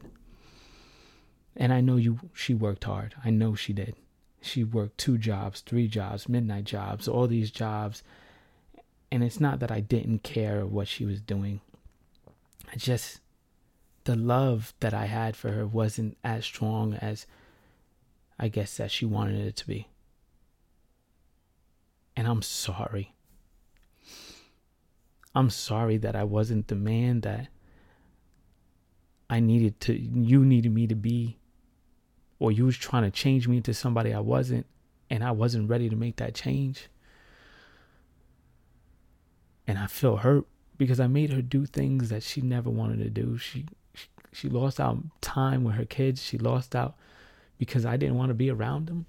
And 1.56 1.72
I 1.72 1.82
know 1.82 1.96
you 1.96 2.20
she 2.34 2.54
worked 2.54 2.84
hard. 2.84 3.16
I 3.24 3.30
know 3.30 3.56
she 3.56 3.74
did. 3.74 3.96
She 4.42 4.64
worked 4.64 4.98
two 4.98 5.18
jobs, 5.18 5.62
three 5.62 5.88
jobs, 5.88 6.30
midnight 6.30 6.64
jobs, 6.64 7.08
all 7.08 7.28
these 7.28 7.52
jobs. 7.52 8.04
And 9.12 9.24
it's 9.24 9.40
not 9.40 9.60
that 9.60 9.72
I 9.72 9.80
didn't 9.80 10.24
care 10.24 10.66
what 10.66 10.88
she 10.88 11.06
was 11.06 11.20
doing. 11.20 11.62
I 12.72 12.76
just 12.78 13.20
the 14.06 14.16
love 14.16 14.74
that 14.80 14.94
I 14.94 15.06
had 15.06 15.36
for 15.36 15.52
her 15.52 15.68
wasn't 15.68 16.18
as 16.24 16.46
strong 16.46 16.94
as 16.96 17.26
I 18.40 18.48
guess 18.48 18.78
that 18.78 18.92
she 18.92 19.06
wanted 19.06 19.46
it 19.46 19.56
to 19.58 19.68
be. 19.68 19.88
And 22.16 22.28
I'm 22.28 22.42
sorry. 22.42 23.14
I'm 25.36 25.50
sorry 25.50 25.98
that 25.98 26.16
I 26.16 26.24
wasn't 26.24 26.68
the 26.68 26.76
man 26.76 27.22
that 27.22 27.48
I 29.30 29.40
needed 29.40 29.80
to 29.82 29.94
you 29.94 30.44
needed 30.44 30.74
me 30.74 30.88
to 30.88 30.96
be 30.96 31.38
or 32.40 32.52
you 32.52 32.66
was 32.66 32.78
trying 32.78 33.04
to 33.04 33.12
change 33.12 33.48
me 33.48 33.58
into 33.58 33.74
somebody 33.74 34.14
I 34.14 34.20
wasn't 34.20 34.66
and 35.10 35.24
I 35.24 35.32
wasn't 35.32 35.70
ready 35.70 35.90
to 35.90 35.96
make 35.96 36.18
that 36.18 36.34
change. 36.34 36.88
And 39.68 39.78
I 39.78 39.88
feel 39.88 40.18
hurt 40.18 40.46
because 40.78 41.00
I 41.00 41.08
made 41.08 41.32
her 41.32 41.42
do 41.42 41.66
things 41.66 42.10
that 42.10 42.24
she 42.24 42.42
never 42.42 42.70
wanted 42.70 43.00
to 43.00 43.10
do. 43.10 43.38
She 43.38 43.66
she, 44.32 44.48
lost 44.48 44.80
out 44.80 44.98
time 45.22 45.64
with 45.64 45.76
her 45.76 45.86
kids. 45.86 46.24
She 46.24 46.38
lost 46.38 46.76
out 46.76 46.96
because 47.58 47.86
I 47.86 47.98
didn't 47.98 48.16
want 48.16 48.30
to 48.30 48.36
be 48.36 48.50
around 48.50 48.88
them. 48.88 49.06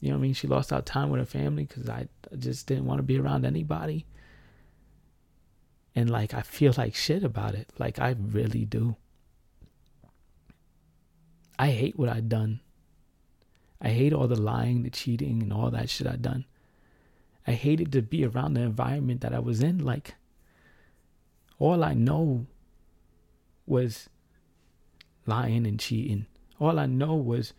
You 0.00 0.10
know 0.10 0.14
what 0.14 0.20
I 0.20 0.22
mean? 0.22 0.34
She 0.34 0.46
lost 0.46 0.72
out 0.72 0.86
time 0.86 1.10
with 1.10 1.18
her 1.18 1.26
family 1.26 1.64
because 1.64 1.88
I 1.88 2.06
just 2.38 2.66
didn't 2.66 2.86
want 2.86 2.98
to 3.00 3.02
be 3.02 3.18
around 3.18 3.44
anybody. 3.44 4.06
And 5.98 6.08
like 6.08 6.32
I 6.32 6.42
feel 6.42 6.72
like 6.78 6.94
shit 6.94 7.24
about 7.24 7.56
it. 7.56 7.70
Like 7.76 7.98
I 7.98 8.14
really 8.16 8.64
do. 8.64 8.94
I 11.58 11.70
hate 11.70 11.98
what 11.98 12.08
I've 12.08 12.28
done. 12.28 12.60
I 13.82 13.88
hate 13.88 14.12
all 14.12 14.28
the 14.28 14.40
lying, 14.40 14.84
the 14.84 14.90
cheating, 14.90 15.42
and 15.42 15.52
all 15.52 15.72
that 15.72 15.90
shit 15.90 16.06
I've 16.06 16.22
done. 16.22 16.44
I 17.48 17.52
hated 17.52 17.90
to 17.92 18.02
be 18.02 18.24
around 18.24 18.54
the 18.54 18.60
environment 18.60 19.22
that 19.22 19.34
I 19.34 19.40
was 19.40 19.60
in. 19.60 19.84
Like, 19.84 20.14
all 21.58 21.82
I 21.82 21.94
know 21.94 22.46
was 23.66 24.08
lying 25.26 25.66
and 25.66 25.80
cheating. 25.80 26.26
All 26.60 26.78
I 26.78 26.86
know 26.86 27.16
was 27.16 27.54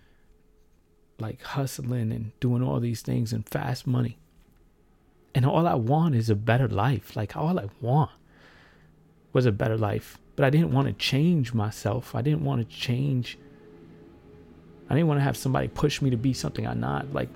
like 1.20 1.42
hustling 1.42 2.14
and 2.14 2.32
doing 2.40 2.64
all 2.64 2.80
these 2.80 3.02
things 3.02 3.34
and 3.34 3.48
fast 3.50 3.86
money. 3.86 4.18
And 5.36 5.46
all 5.46 5.68
I 5.68 5.76
want 5.76 6.16
is 6.16 6.30
a 6.30 6.36
better 6.36 6.70
life. 6.70 7.18
Like, 7.18 7.36
all 7.36 7.60
I 7.60 7.68
want 7.82 8.12
was 9.34 9.46
a 9.46 9.52
better 9.52 9.78
life. 9.78 10.18
But 10.36 10.46
I 10.46 10.50
didn't 10.50 10.72
want 10.72 10.88
to 10.88 10.94
change 10.94 11.54
myself. 11.54 12.16
I 12.16 12.22
didn't 12.22 12.44
want 12.44 12.68
to 12.68 12.76
change 12.76 13.38
I 14.90 14.96
didn't 14.96 15.08
want 15.08 15.20
to 15.20 15.24
have 15.24 15.38
somebody 15.38 15.68
push 15.68 16.02
me 16.02 16.10
to 16.10 16.18
be 16.18 16.34
something 16.34 16.66
I'm 16.66 16.80
not. 16.80 17.14
Like 17.14 17.30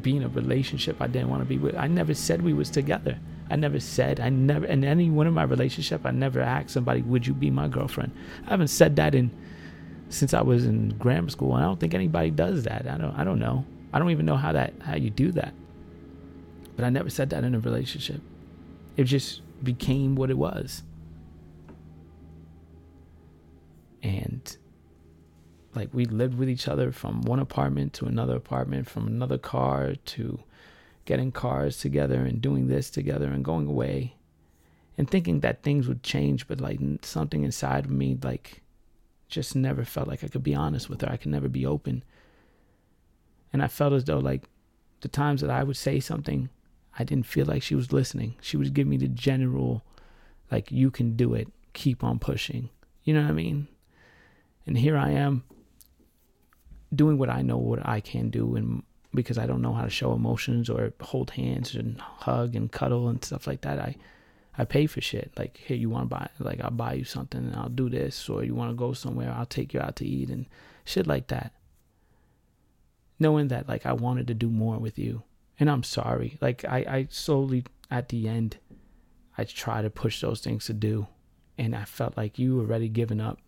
being 0.00 0.22
a 0.22 0.28
relationship 0.28 1.00
I 1.00 1.08
didn't 1.08 1.28
want 1.28 1.42
to 1.42 1.46
be 1.46 1.58
with. 1.58 1.74
I 1.74 1.88
never 1.88 2.14
said 2.14 2.42
we 2.42 2.52
was 2.52 2.70
together. 2.70 3.18
I 3.50 3.56
never 3.56 3.80
said 3.80 4.20
I 4.20 4.28
never 4.28 4.66
in 4.66 4.84
any 4.84 5.10
one 5.10 5.26
of 5.26 5.34
my 5.34 5.42
relationship 5.42 6.06
I 6.06 6.12
never 6.12 6.40
asked 6.40 6.70
somebody, 6.70 7.02
would 7.02 7.26
you 7.26 7.34
be 7.34 7.50
my 7.50 7.66
girlfriend? 7.66 8.12
I 8.46 8.50
haven't 8.50 8.68
said 8.68 8.96
that 8.96 9.14
in 9.14 9.30
since 10.08 10.34
I 10.34 10.42
was 10.42 10.64
in 10.64 10.90
grammar 10.98 11.30
school. 11.30 11.54
And 11.54 11.64
I 11.64 11.66
don't 11.66 11.80
think 11.80 11.94
anybody 11.94 12.30
does 12.30 12.62
that. 12.64 12.86
I 12.86 12.96
don't 12.96 13.14
I 13.16 13.24
don't 13.24 13.40
know. 13.40 13.64
I 13.92 13.98
don't 13.98 14.10
even 14.10 14.26
know 14.26 14.36
how 14.36 14.52
that 14.52 14.74
how 14.82 14.94
you 14.94 15.10
do 15.10 15.32
that. 15.32 15.52
But 16.76 16.84
I 16.84 16.90
never 16.90 17.10
said 17.10 17.30
that 17.30 17.42
in 17.42 17.54
a 17.56 17.60
relationship. 17.60 18.20
It 18.96 19.04
just 19.04 19.42
became 19.64 20.14
what 20.14 20.30
it 20.30 20.38
was. 20.38 20.84
And 24.02 24.56
like 25.74 25.90
we 25.92 26.04
lived 26.04 26.38
with 26.38 26.48
each 26.48 26.68
other 26.68 26.92
from 26.92 27.22
one 27.22 27.38
apartment 27.38 27.92
to 27.94 28.06
another 28.06 28.36
apartment, 28.36 28.88
from 28.88 29.06
another 29.06 29.38
car 29.38 29.94
to 29.94 30.40
getting 31.04 31.32
cars 31.32 31.78
together 31.78 32.24
and 32.24 32.40
doing 32.40 32.68
this 32.68 32.90
together 32.90 33.26
and 33.26 33.44
going 33.44 33.66
away 33.66 34.16
and 35.00 35.10
thinking 35.10 35.40
that 35.40 35.62
things 35.62 35.88
would 35.88 36.02
change, 36.02 36.46
but 36.46 36.60
like 36.60 36.78
something 37.02 37.42
inside 37.42 37.86
of 37.86 37.90
me, 37.90 38.18
like, 38.22 38.60
just 39.28 39.56
never 39.56 39.82
felt 39.82 40.08
like 40.08 40.22
I 40.22 40.28
could 40.28 40.42
be 40.42 40.54
honest 40.54 40.90
with 40.90 41.00
her. 41.00 41.08
I 41.10 41.16
could 41.16 41.30
never 41.30 41.48
be 41.48 41.64
open. 41.64 42.02
And 43.50 43.62
I 43.62 43.68
felt 43.68 43.94
as 43.94 44.04
though, 44.04 44.18
like, 44.18 44.44
the 45.00 45.08
times 45.08 45.40
that 45.40 45.48
I 45.48 45.62
would 45.62 45.78
say 45.78 46.00
something, 46.00 46.50
I 46.98 47.04
didn't 47.04 47.26
feel 47.26 47.46
like 47.46 47.62
she 47.62 47.74
was 47.74 47.94
listening. 47.94 48.34
She 48.42 48.58
would 48.58 48.74
give 48.74 48.86
me 48.86 48.98
the 48.98 49.08
general, 49.08 49.82
like, 50.50 50.70
you 50.70 50.90
can 50.90 51.16
do 51.16 51.32
it, 51.32 51.48
keep 51.72 52.04
on 52.04 52.18
pushing. 52.18 52.68
You 53.02 53.14
know 53.14 53.22
what 53.22 53.30
I 53.30 53.32
mean? 53.32 53.68
And 54.66 54.76
here 54.78 54.96
I 54.96 55.10
am 55.10 55.44
doing 56.94 57.18
what 57.18 57.30
I 57.30 57.42
know 57.42 57.58
what 57.58 57.86
I 57.86 58.00
can 58.00 58.30
do 58.30 58.56
and 58.56 58.82
because 59.14 59.38
I 59.38 59.46
don't 59.46 59.62
know 59.62 59.72
how 59.72 59.84
to 59.84 59.90
show 59.90 60.12
emotions 60.12 60.70
or 60.70 60.92
hold 61.00 61.30
hands 61.30 61.74
and 61.74 62.00
hug 62.00 62.54
and 62.54 62.70
cuddle 62.70 63.08
and 63.08 63.24
stuff 63.24 63.46
like 63.46 63.62
that. 63.62 63.78
I 63.78 63.96
I 64.56 64.64
pay 64.64 64.86
for 64.86 65.00
shit. 65.00 65.32
Like, 65.38 65.56
here 65.56 65.76
you 65.76 65.88
want 65.88 66.10
to 66.10 66.16
buy 66.16 66.28
like 66.38 66.60
I'll 66.60 66.70
buy 66.70 66.94
you 66.94 67.04
something 67.04 67.44
and 67.44 67.56
I'll 67.56 67.68
do 67.68 67.88
this 67.88 68.28
or 68.28 68.44
you 68.44 68.54
want 68.54 68.70
to 68.70 68.76
go 68.76 68.92
somewhere, 68.92 69.34
I'll 69.36 69.46
take 69.46 69.72
you 69.74 69.80
out 69.80 69.96
to 69.96 70.06
eat 70.06 70.30
and 70.30 70.46
shit 70.84 71.06
like 71.06 71.28
that. 71.28 71.52
Knowing 73.18 73.48
that 73.48 73.68
like 73.68 73.86
I 73.86 73.92
wanted 73.92 74.26
to 74.28 74.34
do 74.34 74.48
more 74.48 74.78
with 74.78 74.98
you. 74.98 75.22
And 75.58 75.70
I'm 75.70 75.82
sorry. 75.82 76.38
Like 76.40 76.64
I 76.64 76.78
I 76.78 77.08
slowly 77.10 77.64
at 77.90 78.08
the 78.08 78.28
end 78.28 78.58
I 79.36 79.44
try 79.44 79.82
to 79.82 79.90
push 79.90 80.20
those 80.20 80.40
things 80.40 80.66
to 80.66 80.72
do 80.72 81.06
and 81.58 81.74
I 81.74 81.84
felt 81.84 82.16
like 82.16 82.38
you 82.38 82.60
already 82.60 82.88
given 82.88 83.20
up. 83.20 83.38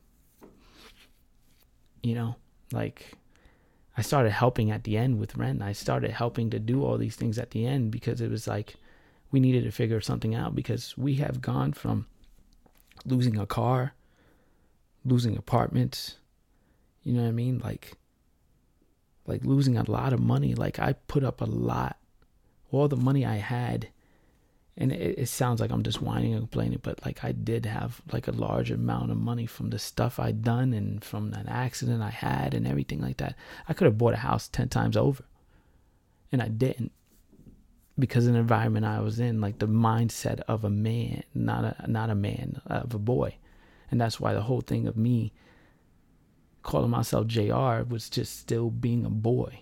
You 2.02 2.14
know, 2.14 2.36
like 2.72 3.12
I 3.96 4.02
started 4.02 4.32
helping 4.32 4.70
at 4.70 4.84
the 4.84 4.96
end 4.96 5.20
with 5.20 5.36
rent. 5.36 5.62
I 5.62 5.72
started 5.72 6.10
helping 6.10 6.50
to 6.50 6.58
do 6.58 6.84
all 6.84 6.98
these 6.98 7.16
things 7.16 7.38
at 7.38 7.50
the 7.50 7.66
end 7.66 7.90
because 7.90 8.20
it 8.20 8.30
was 8.30 8.46
like 8.46 8.76
we 9.30 9.40
needed 9.40 9.64
to 9.64 9.70
figure 9.70 10.00
something 10.00 10.34
out 10.34 10.54
because 10.54 10.96
we 10.96 11.14
have 11.16 11.40
gone 11.40 11.72
from 11.72 12.06
losing 13.04 13.38
a 13.38 13.46
car, 13.46 13.94
losing 15.04 15.36
apartments, 15.36 16.16
you 17.02 17.12
know 17.12 17.22
what 17.22 17.28
I 17.28 17.32
mean? 17.32 17.60
Like 17.62 17.96
like 19.26 19.44
losing 19.44 19.76
a 19.76 19.90
lot 19.90 20.12
of 20.12 20.20
money. 20.20 20.54
Like 20.54 20.78
I 20.78 20.94
put 20.94 21.24
up 21.24 21.40
a 21.40 21.46
lot. 21.46 21.96
All 22.70 22.88
the 22.88 22.96
money 22.96 23.24
I 23.24 23.36
had 23.36 23.88
and 24.76 24.90
it, 24.90 25.18
it, 25.18 25.28
sounds 25.28 25.60
like 25.60 25.70
I'm 25.70 25.82
just 25.82 26.00
whining 26.00 26.32
and 26.32 26.42
complaining, 26.42 26.80
but 26.82 27.04
like 27.04 27.24
I 27.24 27.32
did 27.32 27.66
have 27.66 28.00
like 28.10 28.26
a 28.26 28.32
large 28.32 28.70
amount 28.70 29.10
of 29.10 29.18
money 29.18 29.44
from 29.46 29.70
the 29.70 29.78
stuff 29.78 30.18
I'd 30.18 30.42
done 30.42 30.72
and 30.72 31.04
from 31.04 31.30
that 31.32 31.46
accident 31.46 32.02
I 32.02 32.10
had 32.10 32.54
and 32.54 32.66
everything 32.66 33.00
like 33.00 33.18
that. 33.18 33.36
I 33.68 33.74
could 33.74 33.84
have 33.84 33.98
bought 33.98 34.14
a 34.14 34.18
house 34.18 34.48
10 34.48 34.70
times 34.70 34.96
over 34.96 35.24
and 36.30 36.42
I 36.42 36.48
didn't 36.48 36.92
because 37.98 38.26
of 38.26 38.32
the 38.32 38.38
environment 38.38 38.86
I 38.86 39.00
was 39.00 39.20
in, 39.20 39.42
like 39.42 39.58
the 39.58 39.68
mindset 39.68 40.40
of 40.48 40.64
a 40.64 40.70
man, 40.70 41.24
not 41.34 41.64
a, 41.64 41.90
not 41.90 42.08
a 42.08 42.14
man, 42.14 42.62
of 42.64 42.94
a 42.94 42.98
boy. 42.98 43.36
And 43.90 44.00
that's 44.00 44.18
why 44.18 44.32
the 44.32 44.40
whole 44.40 44.62
thing 44.62 44.86
of 44.88 44.96
me 44.96 45.34
calling 46.62 46.90
myself 46.90 47.26
JR 47.26 47.82
was 47.86 48.08
just 48.08 48.38
still 48.38 48.70
being 48.70 49.04
a 49.04 49.10
boy 49.10 49.60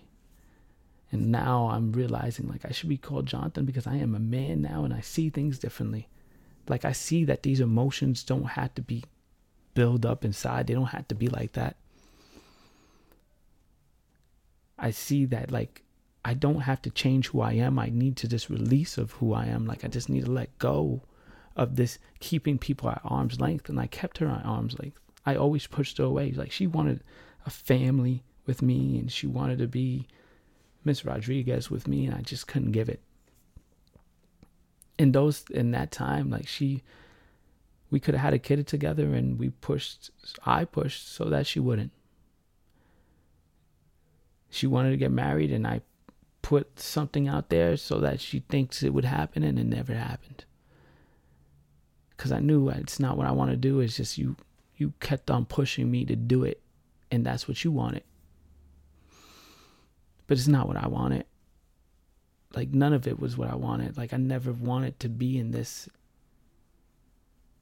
and 1.11 1.31
now 1.31 1.69
I'm 1.69 1.91
realizing 1.91 2.47
like 2.47 2.65
I 2.65 2.71
should 2.71 2.89
be 2.89 2.97
called 2.97 3.25
Jonathan 3.25 3.65
because 3.65 3.85
I 3.85 3.95
am 3.95 4.15
a 4.15 4.19
man 4.19 4.61
now 4.61 4.85
and 4.85 4.93
I 4.93 5.01
see 5.01 5.29
things 5.29 5.59
differently. 5.59 6.07
Like 6.69 6.85
I 6.85 6.93
see 6.93 7.25
that 7.25 7.43
these 7.43 7.59
emotions 7.59 8.23
don't 8.23 8.45
have 8.45 8.73
to 8.75 8.81
be 8.81 9.03
built 9.73 10.05
up 10.05 10.23
inside. 10.23 10.67
They 10.67 10.73
don't 10.73 10.85
have 10.85 11.07
to 11.09 11.15
be 11.15 11.27
like 11.27 11.53
that. 11.53 11.75
I 14.79 14.91
see 14.91 15.25
that 15.25 15.51
like 15.51 15.83
I 16.23 16.33
don't 16.33 16.61
have 16.61 16.81
to 16.83 16.89
change 16.89 17.27
who 17.27 17.41
I 17.41 17.53
am. 17.53 17.77
I 17.77 17.89
need 17.89 18.15
to 18.17 18.27
just 18.27 18.49
release 18.49 18.97
of 18.97 19.11
who 19.13 19.33
I 19.33 19.45
am. 19.45 19.65
Like 19.65 19.83
I 19.83 19.89
just 19.89 20.07
need 20.07 20.25
to 20.25 20.31
let 20.31 20.57
go 20.59 21.01
of 21.57 21.75
this 21.75 21.99
keeping 22.19 22.57
people 22.57 22.89
at 22.89 23.01
arm's 23.03 23.39
length. 23.41 23.67
And 23.67 23.79
I 23.79 23.87
kept 23.87 24.19
her 24.19 24.27
at 24.27 24.45
arm's 24.45 24.79
length. 24.79 24.97
I 25.25 25.35
always 25.35 25.67
pushed 25.67 25.97
her 25.97 26.05
away. 26.05 26.31
Like 26.31 26.51
she 26.51 26.67
wanted 26.67 27.03
a 27.45 27.49
family 27.49 28.23
with 28.45 28.61
me 28.61 28.97
and 28.97 29.11
she 29.11 29.27
wanted 29.27 29.57
to 29.59 29.67
be 29.67 30.07
Miss 30.83 31.05
Rodriguez 31.05 31.69
with 31.69 31.87
me, 31.87 32.05
and 32.05 32.15
I 32.15 32.21
just 32.21 32.47
couldn't 32.47 32.71
give 32.71 32.89
it. 32.89 33.01
In 34.97 35.11
those 35.11 35.43
in 35.51 35.71
that 35.71 35.91
time, 35.91 36.29
like 36.29 36.47
she, 36.47 36.83
we 37.89 37.99
could 37.99 38.13
have 38.13 38.23
had 38.23 38.33
a 38.33 38.39
kid 38.39 38.65
together, 38.67 39.13
and 39.13 39.37
we 39.39 39.49
pushed. 39.49 40.09
I 40.45 40.65
pushed 40.65 41.07
so 41.07 41.25
that 41.25 41.47
she 41.47 41.59
wouldn't. 41.59 41.91
She 44.49 44.67
wanted 44.67 44.91
to 44.91 44.97
get 44.97 45.11
married, 45.11 45.51
and 45.51 45.65
I 45.65 45.81
put 46.41 46.79
something 46.79 47.27
out 47.27 47.49
there 47.49 47.77
so 47.77 47.99
that 47.99 48.19
she 48.19 48.39
thinks 48.49 48.83
it 48.83 48.93
would 48.93 49.05
happen, 49.05 49.43
and 49.43 49.57
it 49.57 49.65
never 49.65 49.93
happened. 49.93 50.45
Because 52.09 52.31
I 52.31 52.39
knew 52.39 52.69
it's 52.69 52.99
not 52.99 53.17
what 53.17 53.27
I 53.27 53.31
want 53.31 53.51
to 53.51 53.57
do. 53.57 53.79
It's 53.79 53.97
just 53.97 54.17
you. 54.17 54.35
You 54.77 54.93
kept 54.99 55.29
on 55.29 55.45
pushing 55.45 55.89
me 55.89 56.05
to 56.05 56.15
do 56.15 56.43
it, 56.43 56.61
and 57.11 57.25
that's 57.25 57.47
what 57.47 57.63
you 57.63 57.71
wanted 57.71 58.03
but 60.31 60.37
it's 60.37 60.47
not 60.47 60.65
what 60.65 60.77
I 60.77 60.87
wanted. 60.87 61.25
Like 62.55 62.69
none 62.69 62.93
of 62.93 63.05
it 63.05 63.19
was 63.19 63.35
what 63.35 63.51
I 63.51 63.55
wanted. 63.55 63.97
Like 63.97 64.13
I 64.13 64.17
never 64.17 64.53
wanted 64.53 64.97
to 65.01 65.09
be 65.09 65.37
in 65.37 65.51
this 65.51 65.89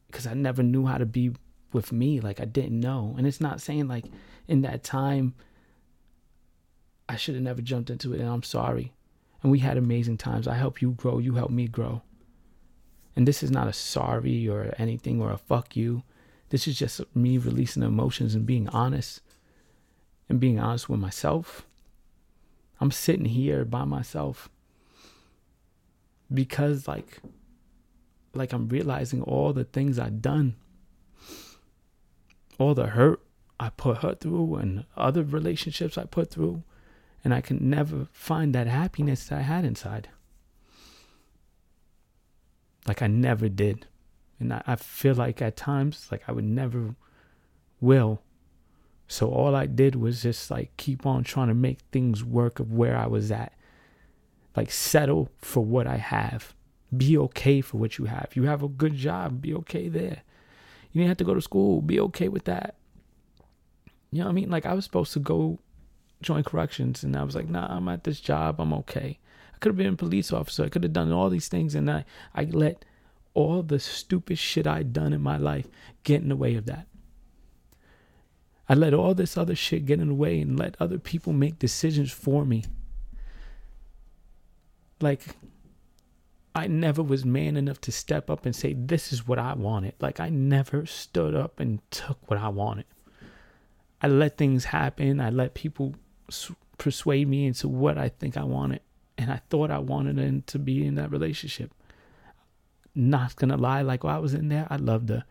because 0.06 0.28
I 0.28 0.36
never 0.36 0.62
knew 0.62 0.86
how 0.86 1.00
to 1.00 1.06
be 1.08 1.32
with 1.74 1.92
me. 1.92 2.20
Like 2.20 2.40
I 2.40 2.46
didn't 2.46 2.80
know. 2.80 3.16
And 3.18 3.26
it's 3.26 3.42
not 3.42 3.60
saying 3.60 3.88
like 3.88 4.06
in 4.48 4.62
that 4.62 4.84
time 4.84 5.34
I 7.10 7.16
should 7.16 7.34
have 7.34 7.44
never 7.44 7.64
jumped 7.64 7.90
into 7.90 8.14
it 8.14 8.20
and 8.20 8.30
I'm 8.30 8.44
sorry. 8.44 8.94
And 9.42 9.52
we 9.52 9.58
had 9.58 9.76
amazing 9.76 10.18
times. 10.18 10.48
I 10.48 10.54
helped 10.54 10.84
you 10.84 10.92
grow, 10.92 11.18
you 11.18 11.34
helped 11.34 11.52
me 11.52 11.68
grow. 11.68 12.04
And 13.16 13.28
this 13.28 13.42
is 13.42 13.50
not 13.50 13.68
a 13.68 13.74
sorry 13.74 14.48
or 14.48 14.76
anything 14.78 15.20
or 15.20 15.32
a 15.32 15.40
fuck 15.40 15.76
you. 15.76 16.04
This 16.50 16.68
is 16.68 16.78
just 16.78 17.02
me 17.16 17.40
releasing 17.40 17.82
emotions 17.82 18.36
and 18.36 18.46
being 18.46 18.70
honest 18.70 19.22
and 20.30 20.40
being 20.40 20.60
honest 20.60 20.88
with 20.88 21.00
myself 21.00 21.66
I'm 22.80 22.92
sitting 22.92 23.26
here 23.26 23.66
by 23.66 23.84
myself 23.86 24.50
because 26.34 26.88
like 26.88 27.20
like 28.34 28.54
I'm 28.54 28.70
realizing 28.70 29.22
all 29.24 29.54
the 29.54 29.64
things 29.64 29.98
I've 29.98 30.22
done. 30.22 30.56
All 32.58 32.74
the 32.74 32.88
hurt 32.88 33.22
I 33.60 33.70
put 33.70 34.00
her 34.00 34.16
through 34.16 34.56
and 34.56 34.86
other 34.96 35.24
relationships 35.24 35.98
I 35.98 36.06
put 36.06 36.32
through 36.32 36.64
and 37.24 37.34
I 37.34 37.42
can 37.42 37.70
never 37.70 38.08
find 38.12 38.54
that 38.56 38.68
happiness 38.68 39.26
that 39.26 39.40
I 39.40 39.42
had 39.42 39.66
inside. 39.66 40.10
Like 42.88 43.02
I 43.02 43.08
never 43.08 43.50
did. 43.50 43.88
And 44.40 44.54
I, 44.54 44.64
I 44.66 44.76
feel 44.78 45.16
like 45.16 45.42
at 45.42 45.58
times, 45.58 46.08
like 46.12 46.24
I 46.28 46.32
would 46.32 46.46
never 46.46 46.96
will. 47.82 48.22
So 49.12 49.32
all 49.32 49.56
I 49.56 49.66
did 49.66 49.96
was 49.96 50.22
just 50.22 50.52
like 50.52 50.78
keep 50.78 51.04
on 51.04 51.24
trying 51.24 51.48
to 51.48 51.56
make 51.56 51.80
things 51.92 52.24
work 52.24 52.60
of 52.60 52.72
where 52.72 52.96
I 52.96 53.08
was 53.08 53.32
at. 53.32 53.54
Like 54.56 54.72
settle 54.72 55.30
for 55.40 55.66
what 55.66 55.88
I 55.88 55.98
have. 55.98 56.54
Be 56.96 57.18
okay 57.18 57.60
for 57.60 57.78
what 57.78 57.98
you 57.98 58.06
have. 58.06 58.36
You 58.36 58.44
have 58.44 58.62
a 58.62 58.68
good 58.68 58.94
job, 58.94 59.42
be 59.42 59.54
okay 59.56 59.90
there. 59.90 60.22
You 60.92 61.00
didn't 61.00 61.10
have 61.10 61.18
to 61.18 61.24
go 61.24 61.34
to 61.34 61.42
school, 61.42 61.82
be 61.82 62.00
okay 62.02 62.28
with 62.28 62.46
that. 62.46 62.76
You 64.12 64.20
know 64.20 64.26
what 64.26 64.32
I 64.32 64.36
mean? 64.36 64.52
Like 64.52 64.68
I 64.68 64.76
was 64.76 64.86
supposed 64.86 65.14
to 65.14 65.20
go 65.20 65.58
join 66.22 66.44
corrections 66.44 67.04
and 67.04 67.16
I 67.16 67.24
was 67.24 67.36
like, 67.36 67.50
nah, 67.50 67.66
I'm 67.76 67.90
at 67.90 68.04
this 68.04 68.20
job, 68.20 68.62
I'm 68.62 68.74
okay. 68.74 69.18
I 69.56 69.58
could 69.58 69.70
have 69.70 69.78
been 69.78 69.94
a 69.94 69.98
police 69.98 70.32
officer. 70.32 70.66
I 70.66 70.70
could 70.70 70.84
have 70.84 70.94
done 70.94 71.12
all 71.12 71.32
these 71.32 71.48
things 71.48 71.74
and 71.74 71.90
I, 71.90 72.06
I 72.36 72.44
let 72.44 72.86
all 73.34 73.64
the 73.64 73.80
stupid 73.80 74.38
shit 74.38 74.68
I'd 74.68 74.94
done 74.94 75.14
in 75.14 75.22
my 75.22 75.38
life 75.38 75.68
get 76.04 76.22
in 76.22 76.30
the 76.30 76.36
way 76.36 76.54
of 76.54 76.68
that. 76.68 76.86
I 78.70 78.76
let 78.76 78.94
all 78.94 79.16
this 79.16 79.36
other 79.36 79.56
shit 79.56 79.88
get 79.88 80.00
in 80.00 80.10
the 80.10 80.14
way 80.14 80.40
and 80.40 80.58
let 80.58 80.76
other 80.80 81.00
people 81.00 81.34
make 81.34 81.58
decisions 81.58 82.12
for 82.12 82.46
me. 82.46 82.64
Like, 85.02 85.24
I 86.54 86.68
never 86.68 87.02
was 87.02 87.26
man 87.26 87.58
enough 87.58 87.82
to 87.82 87.92
step 87.92 88.30
up 88.30 88.46
and 88.46 88.56
say, 88.56 88.74
This 88.74 89.12
is 89.12 89.28
what 89.28 89.40
I 89.40 89.54
wanted. 89.54 89.96
Like, 90.00 90.20
I 90.20 90.30
never 90.30 90.86
stood 90.86 91.34
up 91.34 91.60
and 91.60 91.80
took 91.90 92.20
what 92.30 92.40
I 92.40 92.50
wanted. 92.50 92.86
I 94.02 94.08
let 94.08 94.38
things 94.38 94.66
happen. 94.66 95.20
I 95.20 95.32
let 95.32 95.56
people 95.56 95.96
persuade 96.78 97.28
me 97.28 97.48
into 97.48 97.68
what 97.68 97.98
I 97.98 98.10
think 98.10 98.38
I 98.38 98.44
wanted. 98.44 98.82
And 99.18 99.32
I 99.32 99.42
thought 99.50 99.72
I 99.72 99.80
wanted 99.80 100.46
to 100.48 100.60
be 100.60 100.86
in 100.86 100.96
that 100.96 101.12
relationship. 101.12 101.74
Not 102.94 103.36
gonna 103.36 103.58
lie, 103.58 103.82
like 103.82 104.04
while 104.04 104.16
I 104.16 104.20
was 104.20 104.34
in 104.34 104.50
there, 104.50 104.68
I 104.70 104.76
loved 104.76 105.08
the. 105.08 105.26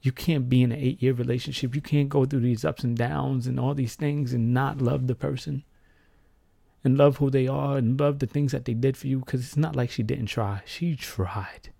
You 0.00 0.12
can't 0.12 0.48
be 0.48 0.62
in 0.62 0.72
an 0.72 0.78
eight 0.78 1.02
year 1.02 1.12
relationship. 1.12 1.74
You 1.74 1.80
can't 1.80 2.08
go 2.08 2.24
through 2.24 2.40
these 2.40 2.64
ups 2.64 2.84
and 2.84 2.96
downs 2.96 3.46
and 3.46 3.58
all 3.58 3.74
these 3.74 3.96
things 3.96 4.32
and 4.32 4.54
not 4.54 4.80
love 4.80 5.06
the 5.06 5.14
person 5.14 5.64
and 6.84 6.96
love 6.96 7.16
who 7.16 7.30
they 7.30 7.48
are 7.48 7.76
and 7.76 7.98
love 7.98 8.20
the 8.20 8.26
things 8.26 8.52
that 8.52 8.64
they 8.64 8.74
did 8.74 8.96
for 8.96 9.08
you 9.08 9.18
because 9.18 9.40
it's 9.40 9.56
not 9.56 9.74
like 9.74 9.90
she 9.90 10.02
didn't 10.02 10.26
try. 10.26 10.62
She 10.64 10.94
tried. 10.94 11.70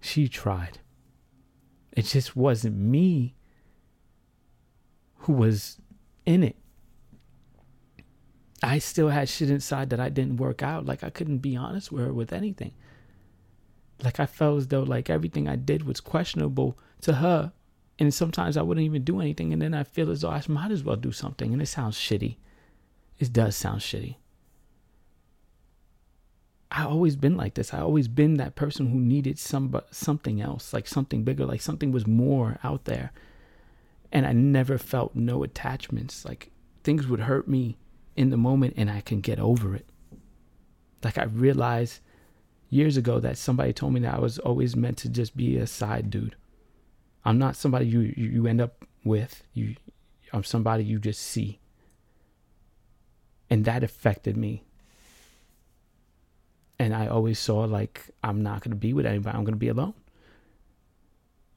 She 0.00 0.28
tried. 0.28 0.78
It 1.92 2.02
just 2.02 2.36
wasn't 2.36 2.76
me 2.76 3.34
who 5.16 5.32
was 5.32 5.80
in 6.24 6.44
it. 6.44 6.56
I 8.62 8.78
still 8.78 9.08
had 9.08 9.28
shit 9.28 9.50
inside 9.50 9.90
that 9.90 10.00
I 10.00 10.08
didn't 10.08 10.36
work 10.36 10.62
out. 10.62 10.86
Like 10.86 11.02
I 11.02 11.10
couldn't 11.10 11.38
be 11.38 11.56
honest 11.56 11.90
with 11.90 12.04
her 12.04 12.12
with 12.12 12.32
anything. 12.32 12.72
Like 14.02 14.20
I 14.20 14.26
felt 14.26 14.58
as 14.58 14.68
though 14.68 14.84
like 14.84 15.10
everything 15.10 15.48
I 15.48 15.56
did 15.56 15.84
was 15.84 16.00
questionable 16.00 16.78
to 17.02 17.14
her. 17.14 17.52
And 17.98 18.14
sometimes 18.14 18.56
I 18.56 18.62
wouldn't 18.62 18.84
even 18.84 19.02
do 19.02 19.20
anything. 19.20 19.52
And 19.52 19.60
then 19.60 19.74
I 19.74 19.82
feel 19.82 20.10
as 20.10 20.20
though 20.20 20.30
I 20.30 20.42
might 20.48 20.70
as 20.70 20.84
well 20.84 20.96
do 20.96 21.12
something. 21.12 21.52
And 21.52 21.60
it 21.60 21.66
sounds 21.66 21.96
shitty. 21.96 22.36
It 23.18 23.32
does 23.32 23.56
sound 23.56 23.80
shitty. 23.80 24.16
I 26.70 26.84
always 26.84 27.16
been 27.16 27.36
like 27.36 27.54
this. 27.54 27.72
I 27.72 27.80
always 27.80 28.08
been 28.08 28.34
that 28.34 28.54
person 28.54 28.88
who 28.88 28.98
needed 28.98 29.38
some 29.38 29.74
something 29.90 30.40
else, 30.40 30.72
like 30.72 30.86
something 30.86 31.24
bigger, 31.24 31.46
like 31.46 31.62
something 31.62 31.92
was 31.92 32.06
more 32.06 32.58
out 32.62 32.84
there. 32.84 33.10
And 34.12 34.26
I 34.26 34.32
never 34.32 34.78
felt 34.78 35.14
no 35.14 35.42
attachments. 35.42 36.24
Like 36.24 36.50
things 36.84 37.08
would 37.08 37.20
hurt 37.20 37.48
me 37.48 37.78
in 38.16 38.30
the 38.30 38.36
moment 38.36 38.74
and 38.76 38.90
I 38.90 39.00
can 39.00 39.20
get 39.20 39.40
over 39.40 39.74
it. 39.74 39.86
Like 41.02 41.18
I 41.18 41.24
realized 41.24 42.00
years 42.70 42.96
ago 42.96 43.18
that 43.20 43.38
somebody 43.38 43.72
told 43.72 43.94
me 43.94 44.00
that 44.00 44.14
I 44.14 44.20
was 44.20 44.38
always 44.38 44.76
meant 44.76 44.98
to 44.98 45.08
just 45.08 45.36
be 45.36 45.56
a 45.56 45.66
side 45.66 46.10
dude. 46.10 46.36
I'm 47.28 47.38
not 47.38 47.56
somebody 47.56 47.84
you 47.84 48.00
you 48.16 48.46
end 48.46 48.62
up 48.62 48.86
with. 49.04 49.42
You 49.52 49.76
I'm 50.32 50.44
somebody 50.44 50.82
you 50.82 50.98
just 50.98 51.20
see. 51.20 51.60
And 53.50 53.66
that 53.66 53.84
affected 53.84 54.34
me. 54.34 54.64
And 56.78 56.94
I 56.94 57.06
always 57.06 57.38
saw 57.38 57.64
like 57.64 58.06
I'm 58.24 58.42
not 58.42 58.62
to 58.70 58.76
be 58.76 58.94
with 58.94 59.04
anybody. 59.04 59.36
I'm 59.36 59.44
to 59.44 59.58
be 59.58 59.68
alone. 59.68 59.92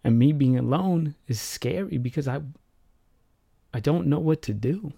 And 0.04 0.20
me 0.20 0.34
being 0.34 0.58
alone 0.58 1.16
is 1.30 1.40
scary 1.40 1.98
because 1.98 2.28
I 2.28 2.42
I 3.74 3.80
don't 3.80 4.08
know 4.08 4.20
what 4.20 4.42
to 4.42 4.54
do. 4.54 4.92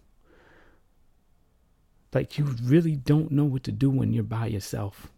Like 2.11 2.39
you 2.39 2.45
really 2.63 2.95
don't 2.95 3.29
know 3.29 3.45
what 3.45 3.61
to 3.65 3.71
do 3.71 3.91
when 3.91 4.11
you're 4.11 4.23
by 4.23 4.47
yourself. 4.47 5.11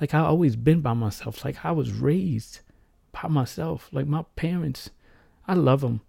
Like 0.00 0.12
I 0.12 0.18
always 0.18 0.56
been 0.56 0.80
by 0.80 0.94
myself. 0.94 1.44
Like 1.44 1.64
I 1.64 1.70
was 1.70 1.92
raised 1.92 2.62
by 3.22 3.28
myself. 3.28 3.88
Like 3.92 4.06
my 4.06 4.24
parents, 4.36 4.90
I 5.48 5.54
love 5.54 5.80
them. 5.80 6.02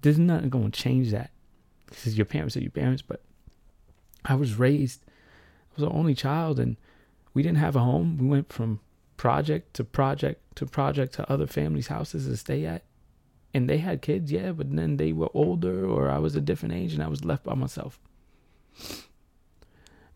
There's 0.00 0.18
nothing 0.18 0.48
going 0.48 0.70
to 0.70 0.80
change 0.80 1.10
that. 1.10 1.30
Because 1.86 2.16
your 2.16 2.24
parents 2.24 2.56
are 2.56 2.60
your 2.60 2.70
parents, 2.70 3.02
but 3.02 3.20
I 4.24 4.34
was 4.34 4.54
raised. 4.54 5.04
I 5.06 5.80
was 5.80 5.88
the 5.88 5.94
only 5.94 6.14
child, 6.14 6.58
and 6.58 6.76
we 7.34 7.42
didn't 7.42 7.58
have 7.58 7.76
a 7.76 7.80
home. 7.80 8.16
We 8.18 8.26
went 8.26 8.52
from 8.52 8.80
project 9.16 9.74
to 9.74 9.84
project 9.84 10.56
to 10.56 10.66
project 10.66 11.14
to 11.14 11.30
other 11.30 11.46
families' 11.46 11.88
houses 11.88 12.26
to 12.26 12.36
stay 12.36 12.64
at. 12.64 12.84
And 13.54 13.68
they 13.68 13.78
had 13.78 14.00
kids, 14.00 14.32
yeah, 14.32 14.52
but 14.52 14.74
then 14.74 14.96
they 14.96 15.12
were 15.12 15.28
older, 15.34 15.86
or 15.86 16.08
I 16.08 16.18
was 16.18 16.34
a 16.34 16.40
different 16.40 16.74
age, 16.74 16.94
and 16.94 17.02
I 17.02 17.08
was 17.08 17.24
left 17.24 17.44
by 17.44 17.54
myself. 17.54 17.98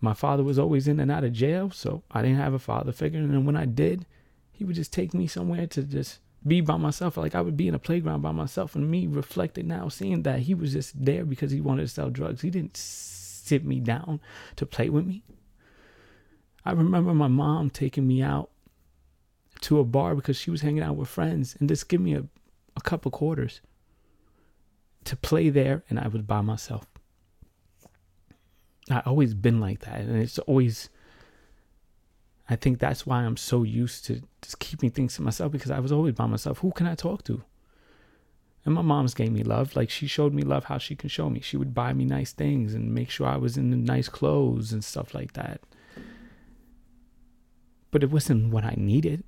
My 0.00 0.14
father 0.14 0.42
was 0.42 0.58
always 0.58 0.88
in 0.88 1.00
and 1.00 1.10
out 1.10 1.24
of 1.24 1.32
jail, 1.32 1.70
so 1.70 2.02
I 2.10 2.22
didn't 2.22 2.38
have 2.38 2.54
a 2.54 2.58
father 2.58 2.92
figure. 2.92 3.20
And 3.20 3.46
when 3.46 3.56
I 3.56 3.66
did, 3.66 4.06
he 4.52 4.64
would 4.64 4.76
just 4.76 4.92
take 4.92 5.12
me 5.12 5.26
somewhere 5.26 5.66
to 5.66 5.82
just 5.82 6.20
be 6.46 6.60
by 6.60 6.76
myself. 6.76 7.16
Like 7.16 7.34
I 7.34 7.40
would 7.40 7.56
be 7.56 7.68
in 7.68 7.74
a 7.74 7.78
playground 7.78 8.22
by 8.22 8.32
myself, 8.32 8.74
and 8.74 8.90
me 8.90 9.06
reflecting 9.06 9.68
now, 9.68 9.88
seeing 9.88 10.22
that 10.22 10.40
he 10.40 10.54
was 10.54 10.72
just 10.72 11.04
there 11.04 11.24
because 11.24 11.50
he 11.50 11.60
wanted 11.60 11.82
to 11.82 11.88
sell 11.88 12.10
drugs. 12.10 12.42
He 12.42 12.50
didn't 12.50 12.76
sit 12.76 13.64
me 13.64 13.80
down 13.80 14.20
to 14.56 14.66
play 14.66 14.88
with 14.88 15.06
me. 15.06 15.22
I 16.64 16.72
remember 16.72 17.14
my 17.14 17.28
mom 17.28 17.70
taking 17.70 18.06
me 18.06 18.22
out 18.22 18.50
to 19.62 19.78
a 19.78 19.84
bar 19.84 20.14
because 20.14 20.36
she 20.36 20.50
was 20.50 20.62
hanging 20.62 20.82
out 20.82 20.96
with 20.96 21.08
friends 21.08 21.56
and 21.58 21.68
just 21.68 21.88
give 21.88 22.00
me 22.00 22.14
a, 22.14 22.24
a 22.76 22.80
couple 22.80 23.10
quarters 23.10 23.60
to 25.04 25.16
play 25.16 25.48
there, 25.48 25.84
and 25.88 25.98
I 25.98 26.08
was 26.08 26.22
by 26.22 26.40
myself. 26.40 26.86
I 28.90 29.00
always 29.06 29.34
been 29.34 29.60
like 29.60 29.80
that, 29.80 30.00
and 30.00 30.16
it's 30.16 30.38
always. 30.40 30.88
I 32.48 32.56
think 32.56 32.78
that's 32.78 33.06
why 33.06 33.22
I'm 33.22 33.36
so 33.36 33.62
used 33.64 34.04
to 34.06 34.22
just 34.40 34.58
keeping 34.60 34.90
things 34.90 35.16
to 35.16 35.22
myself 35.22 35.50
because 35.50 35.70
I 35.70 35.80
was 35.80 35.90
always 35.92 36.14
by 36.14 36.26
myself. 36.26 36.58
Who 36.58 36.70
can 36.70 36.86
I 36.86 36.94
talk 36.94 37.24
to? 37.24 37.42
And 38.64 38.74
my 38.74 38.82
mom's 38.82 39.14
gave 39.14 39.32
me 39.32 39.42
love. 39.42 39.74
Like 39.74 39.90
she 39.90 40.06
showed 40.06 40.32
me 40.32 40.42
love 40.42 40.64
how 40.64 40.78
she 40.78 40.94
can 40.94 41.08
show 41.08 41.28
me. 41.28 41.40
She 41.40 41.56
would 41.56 41.74
buy 41.74 41.92
me 41.92 42.04
nice 42.04 42.32
things 42.32 42.74
and 42.74 42.94
make 42.94 43.10
sure 43.10 43.26
I 43.26 43.36
was 43.36 43.56
in 43.56 43.70
the 43.70 43.76
nice 43.76 44.08
clothes 44.08 44.72
and 44.72 44.84
stuff 44.84 45.14
like 45.14 45.32
that. 45.34 45.60
But 47.90 48.02
it 48.02 48.10
wasn't 48.10 48.52
what 48.52 48.64
I 48.64 48.74
needed. 48.76 49.24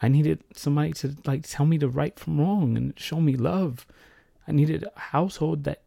I 0.00 0.08
needed 0.08 0.42
somebody 0.54 0.92
to 0.94 1.16
like 1.24 1.46
tell 1.46 1.64
me 1.64 1.78
the 1.78 1.88
right 1.88 2.18
from 2.18 2.40
wrong 2.40 2.76
and 2.76 2.98
show 2.98 3.20
me 3.20 3.36
love. 3.36 3.86
I 4.48 4.52
needed 4.52 4.84
a 4.84 4.98
household 4.98 5.64
that 5.64 5.82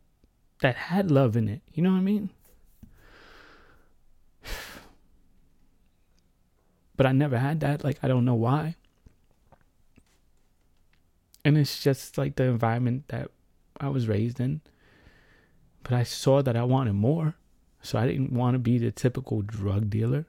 that 0.62 0.76
had 0.76 1.12
love 1.12 1.36
in 1.36 1.48
it. 1.48 1.62
You 1.74 1.84
know 1.84 1.92
what 1.92 1.98
I 1.98 2.02
mean? 2.02 2.30
But 6.98 7.06
I 7.06 7.12
never 7.12 7.38
had 7.38 7.60
that. 7.60 7.84
Like, 7.84 8.00
I 8.02 8.08
don't 8.08 8.26
know 8.26 8.36
why. 8.36 8.76
And 11.44 11.58
it's 11.58 11.84
just 11.84 12.18
like 12.18 12.36
the 12.36 12.46
environment 12.46 13.08
that 13.10 13.30
I 13.80 13.90
was 13.90 14.08
raised 14.08 14.40
in. 14.40 14.62
But 15.84 15.94
I 15.94 16.04
saw 16.04 16.42
that 16.42 16.56
I 16.56 16.64
wanted 16.64 16.94
more. 16.94 17.36
So 17.82 18.00
I 18.00 18.08
didn't 18.08 18.34
want 18.34 18.56
to 18.56 18.60
be 18.60 18.80
the 18.80 18.92
typical 18.92 19.44
drug 19.44 19.92
dealer. 19.92 20.26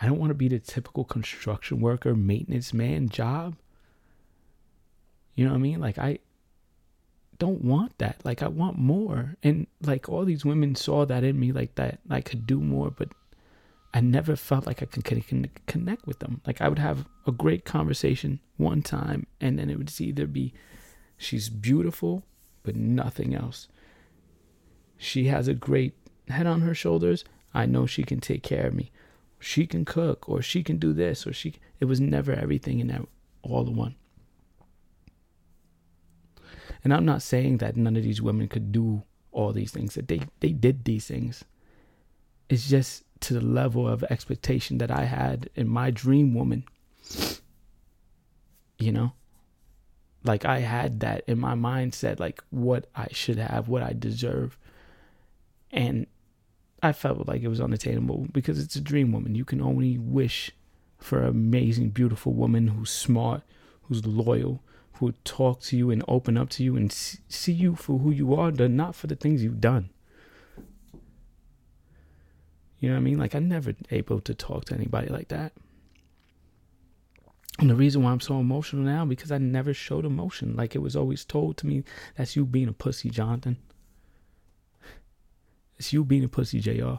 I 0.00 0.06
don't 0.06 0.18
want 0.18 0.30
to 0.30 0.34
be 0.34 0.48
the 0.48 0.60
typical 0.60 1.04
construction 1.04 1.80
worker, 1.80 2.14
maintenance 2.14 2.72
man 2.72 3.08
job. 3.08 3.56
You 5.34 5.44
know 5.44 5.50
what 5.50 5.58
I 5.58 5.62
mean? 5.62 5.80
Like, 5.80 5.98
I 5.98 6.20
don't 7.38 7.64
want 7.64 7.98
that. 7.98 8.24
Like, 8.24 8.42
I 8.42 8.48
want 8.48 8.78
more. 8.78 9.36
And 9.42 9.66
like, 9.82 10.08
all 10.08 10.24
these 10.24 10.44
women 10.44 10.74
saw 10.76 11.04
that 11.06 11.24
in 11.24 11.40
me, 11.40 11.50
like, 11.50 11.74
that 11.74 11.98
I 12.08 12.20
could 12.20 12.46
do 12.46 12.60
more, 12.60 12.90
but 12.90 13.08
I 13.96 14.00
never 14.00 14.36
felt 14.36 14.66
like 14.66 14.82
I 14.82 14.84
could 14.84 15.04
connect 15.04 16.06
with 16.06 16.18
them. 16.18 16.42
Like 16.46 16.60
I 16.60 16.68
would 16.68 16.78
have 16.78 17.06
a 17.26 17.32
great 17.32 17.64
conversation 17.64 18.40
one 18.58 18.82
time, 18.82 19.26
and 19.40 19.58
then 19.58 19.70
it 19.70 19.78
would 19.78 19.90
either 19.98 20.26
be 20.26 20.52
she's 21.16 21.48
beautiful, 21.48 22.22
but 22.62 22.76
nothing 22.76 23.34
else. 23.34 23.68
She 24.98 25.28
has 25.28 25.48
a 25.48 25.54
great 25.54 25.94
head 26.28 26.46
on 26.46 26.60
her 26.60 26.74
shoulders. 26.74 27.24
I 27.54 27.64
know 27.64 27.86
she 27.86 28.02
can 28.02 28.20
take 28.20 28.42
care 28.42 28.66
of 28.66 28.74
me. 28.74 28.90
She 29.38 29.66
can 29.66 29.86
cook, 29.86 30.28
or 30.28 30.42
she 30.42 30.62
can 30.62 30.76
do 30.76 30.92
this, 30.92 31.26
or 31.26 31.32
she. 31.32 31.54
It 31.80 31.86
was 31.86 31.98
never 31.98 32.32
everything 32.32 32.80
in 32.80 33.06
all 33.40 33.64
the 33.64 33.70
one. 33.70 33.94
And 36.84 36.92
I'm 36.92 37.06
not 37.06 37.22
saying 37.22 37.58
that 37.58 37.78
none 37.78 37.96
of 37.96 38.02
these 38.02 38.20
women 38.20 38.48
could 38.48 38.72
do 38.72 39.04
all 39.32 39.54
these 39.54 39.70
things. 39.70 39.94
That 39.94 40.08
they 40.08 40.20
they 40.40 40.52
did 40.52 40.84
these 40.84 41.06
things. 41.06 41.46
It's 42.50 42.68
just 42.68 43.04
to 43.20 43.34
the 43.34 43.40
level 43.40 43.88
of 43.88 44.04
expectation 44.04 44.78
that 44.78 44.90
I 44.90 45.04
had 45.04 45.48
in 45.54 45.68
my 45.68 45.90
dream 45.90 46.34
woman. 46.34 46.64
You 48.78 48.92
know? 48.92 49.12
Like 50.24 50.44
I 50.44 50.58
had 50.60 51.00
that 51.00 51.22
in 51.26 51.38
my 51.38 51.54
mindset, 51.54 52.18
like 52.18 52.42
what 52.50 52.88
I 52.94 53.08
should 53.12 53.38
have, 53.38 53.68
what 53.68 53.82
I 53.82 53.92
deserve. 53.92 54.58
And 55.70 56.06
I 56.82 56.92
felt 56.92 57.26
like 57.26 57.42
it 57.42 57.48
was 57.48 57.60
unattainable 57.60 58.26
because 58.32 58.58
it's 58.58 58.76
a 58.76 58.80
dream 58.80 59.12
woman. 59.12 59.34
You 59.34 59.44
can 59.44 59.60
only 59.60 59.98
wish 59.98 60.50
for 60.98 61.22
an 61.22 61.28
amazing, 61.28 61.90
beautiful 61.90 62.32
woman 62.32 62.68
who's 62.68 62.90
smart, 62.90 63.42
who's 63.82 64.04
loyal, 64.04 64.62
who 64.94 65.06
will 65.06 65.14
talk 65.24 65.60
to 65.60 65.76
you 65.76 65.90
and 65.90 66.02
open 66.08 66.36
up 66.36 66.48
to 66.50 66.64
you 66.64 66.76
and 66.76 66.92
see 66.92 67.52
you 67.52 67.76
for 67.76 67.98
who 67.98 68.10
you 68.10 68.34
are, 68.34 68.50
not 68.50 68.94
for 68.94 69.06
the 69.06 69.16
things 69.16 69.42
you've 69.42 69.60
done. 69.60 69.90
You 72.78 72.88
know 72.88 72.94
what 72.94 73.00
I 73.00 73.04
mean? 73.04 73.18
Like 73.18 73.34
I'm 73.34 73.48
never 73.48 73.74
able 73.90 74.20
to 74.20 74.34
talk 74.34 74.66
to 74.66 74.74
anybody 74.74 75.08
like 75.08 75.28
that. 75.28 75.52
And 77.58 77.70
the 77.70 77.74
reason 77.74 78.02
why 78.02 78.10
I'm 78.10 78.20
so 78.20 78.38
emotional 78.38 78.82
now 78.82 79.04
because 79.06 79.32
I 79.32 79.38
never 79.38 79.72
showed 79.72 80.04
emotion. 80.04 80.56
Like 80.56 80.74
it 80.74 80.80
was 80.80 80.94
always 80.94 81.24
told 81.24 81.56
to 81.58 81.66
me 81.66 81.84
that's 82.16 82.36
you 82.36 82.44
being 82.44 82.68
a 82.68 82.72
pussy, 82.72 83.08
Jonathan. 83.08 83.56
It's 85.78 85.92
you 85.92 86.04
being 86.04 86.24
a 86.24 86.28
pussy, 86.28 86.60
JR. 86.60 86.96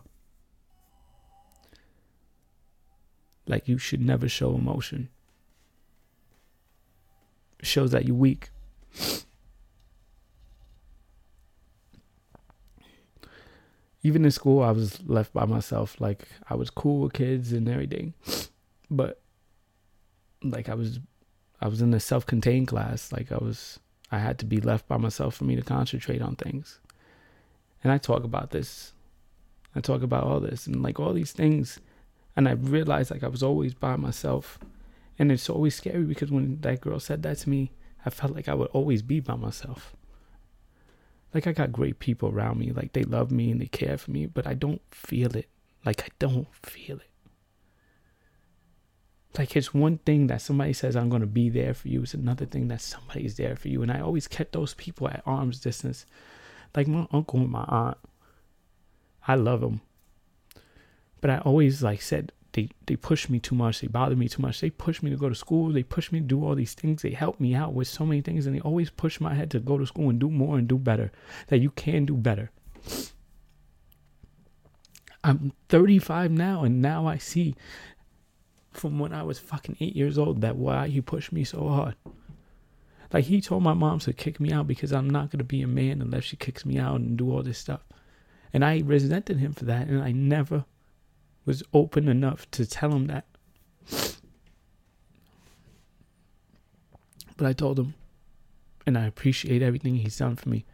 Like 3.47 3.67
you 3.67 3.77
should 3.77 4.01
never 4.01 4.27
show 4.27 4.55
emotion. 4.55 5.09
It 7.59 7.65
shows 7.65 7.91
that 7.91 8.05
you're 8.05 8.15
weak. 8.15 8.49
Even 14.07 14.23
in 14.23 14.31
school, 14.31 14.63
I 14.63 14.71
was 14.71 14.89
left 15.05 15.33
by 15.33 15.45
myself. 15.45 15.99
Like 15.99 16.21
I 16.49 16.55
was 16.55 16.69
cool 16.69 17.01
with 17.01 17.13
kids 17.13 17.51
and 17.51 17.67
everything, 17.67 18.13
but 18.89 19.19
like 20.41 20.69
I 20.69 20.75
was, 20.75 20.99
I 21.59 21.67
was 21.67 21.81
in 21.81 21.93
a 21.93 21.99
self-contained 21.99 22.67
class. 22.69 23.11
Like 23.11 23.33
I 23.33 23.37
was, 23.47 23.81
I 24.09 24.19
had 24.19 24.39
to 24.39 24.45
be 24.45 24.61
left 24.61 24.87
by 24.87 24.95
myself 24.95 25.35
for 25.35 25.43
me 25.43 25.57
to 25.57 25.61
concentrate 25.61 26.21
on 26.21 26.37
things. 26.37 26.79
And 27.83 27.91
I 27.91 27.97
talk 27.97 28.23
about 28.23 28.51
this. 28.51 28.93
I 29.75 29.81
talk 29.81 30.01
about 30.03 30.23
all 30.23 30.39
this 30.39 30.67
and 30.67 30.81
like 30.81 31.01
all 31.01 31.11
these 31.11 31.33
things. 31.33 31.81
And 32.37 32.47
I 32.47 32.53
realized 32.53 33.11
like 33.11 33.25
I 33.25 33.33
was 33.35 33.43
always 33.43 33.73
by 33.73 33.97
myself. 33.97 34.57
And 35.19 35.33
it's 35.33 35.49
always 35.49 35.75
scary 35.75 36.05
because 36.05 36.31
when 36.31 36.61
that 36.61 36.79
girl 36.79 37.01
said 37.01 37.23
that 37.23 37.39
to 37.39 37.49
me, 37.49 37.71
I 38.05 38.09
felt 38.09 38.33
like 38.33 38.47
I 38.47 38.53
would 38.53 38.69
always 38.69 39.01
be 39.01 39.19
by 39.19 39.35
myself. 39.35 39.96
Like 41.37 41.45
I 41.45 41.51
got 41.51 41.71
great 41.71 41.99
people 41.99 42.29
around 42.29 42.57
me, 42.57 42.71
like 42.71 42.93
they 42.93 43.03
love 43.03 43.29
me 43.29 43.51
and 43.51 43.61
they 43.61 43.67
care 43.67 43.99
for 43.99 44.09
me, 44.09 44.25
but 44.25 44.47
I 44.47 44.55
don't 44.55 44.81
feel 44.89 45.37
it. 45.37 45.47
Like 45.85 46.01
I 46.01 46.07
don't 46.17 46.47
feel 46.51 46.97
it. 46.97 47.11
Like 49.37 49.55
it's 49.55 49.71
one 49.71 49.99
thing 49.99 50.25
that 50.25 50.41
somebody 50.41 50.73
says 50.73 50.95
I'm 50.95 51.11
gonna 51.11 51.27
be 51.27 51.47
there 51.49 51.75
for 51.75 51.89
you. 51.89 52.01
It's 52.01 52.15
another 52.15 52.47
thing 52.47 52.69
that 52.69 52.81
somebody's 52.81 53.35
there 53.37 53.55
for 53.55 53.67
you. 53.67 53.83
And 53.83 53.91
I 53.91 53.99
always 53.99 54.27
kept 54.27 54.53
those 54.53 54.73
people 54.73 55.09
at 55.09 55.21
arm's 55.27 55.59
distance. 55.59 56.07
Like 56.75 56.87
my 56.87 57.05
uncle 57.11 57.41
and 57.41 57.51
my 57.51 57.65
aunt. 57.67 57.97
I 59.27 59.35
love 59.35 59.61
them. 59.61 59.81
But 61.21 61.29
I 61.29 61.37
always 61.37 61.83
like 61.83 62.01
said 62.01 62.31
they 62.57 62.69
they 62.87 62.95
push 62.95 63.29
me 63.29 63.39
too 63.39 63.53
much. 63.53 63.81
They 63.81 63.87
bother 63.87 64.15
me 64.15 64.27
too 64.27 64.41
much. 64.41 64.61
They 64.61 64.71
push 64.71 65.03
me 65.03 65.11
to 65.11 65.15
go 65.15 65.29
to 65.29 65.35
school. 65.35 65.71
They 65.71 65.83
push 65.83 66.11
me 66.11 66.19
to 66.21 66.25
do 66.25 66.43
all 66.43 66.55
these 66.55 66.73
things. 66.73 67.03
They 67.03 67.11
help 67.11 67.39
me 67.39 67.53
out 67.53 67.75
with 67.75 67.87
so 67.87 68.03
many 68.03 68.21
things, 68.21 68.47
and 68.47 68.55
they 68.55 68.61
always 68.61 68.89
push 68.89 69.21
my 69.21 69.35
head 69.35 69.51
to 69.51 69.59
go 69.59 69.77
to 69.77 69.85
school 69.85 70.09
and 70.09 70.19
do 70.19 70.31
more 70.31 70.57
and 70.57 70.67
do 70.67 70.79
better. 70.79 71.11
That 71.49 71.59
you 71.59 71.69
can 71.69 72.07
do 72.07 72.15
better. 72.15 72.49
I'm 75.23 75.53
35 75.69 76.31
now, 76.31 76.63
and 76.63 76.81
now 76.81 77.05
I 77.05 77.19
see 77.19 77.53
from 78.71 78.97
when 78.97 79.13
I 79.13 79.21
was 79.21 79.37
fucking 79.37 79.77
eight 79.79 79.95
years 79.95 80.17
old 80.17 80.41
that 80.41 80.55
why 80.55 80.87
he 80.87 80.99
pushed 80.99 81.31
me 81.31 81.43
so 81.43 81.69
hard. 81.69 81.95
Like 83.13 83.25
he 83.25 83.39
told 83.39 83.61
my 83.61 83.73
mom 83.73 83.99
to 83.99 84.13
kick 84.13 84.39
me 84.39 84.51
out 84.51 84.65
because 84.65 84.91
I'm 84.91 85.11
not 85.11 85.29
gonna 85.29 85.43
be 85.43 85.61
a 85.61 85.67
man 85.67 86.01
unless 86.01 86.23
she 86.23 86.37
kicks 86.37 86.65
me 86.65 86.79
out 86.79 87.01
and 87.01 87.17
do 87.17 87.31
all 87.31 87.43
this 87.43 87.59
stuff. 87.59 87.81
And 88.51 88.65
I 88.65 88.81
resented 88.83 89.37
him 89.37 89.53
for 89.53 89.65
that, 89.65 89.87
and 89.89 90.01
I 90.01 90.11
never 90.11 90.65
was 91.47 91.63
open 91.73 92.09
enough 92.09 92.49
to 92.51 92.65
tell 92.65 92.91
him 92.91 93.07
that. 93.07 93.25
But 97.37 97.47
I 97.47 97.53
told 97.53 97.79
him, 97.79 97.93
and 98.85 98.97
I 98.97 99.05
appreciate 99.05 99.61
everything 99.61 99.95
he's 99.95 100.17
done 100.17 100.35
for 100.35 100.49
me. 100.49 100.65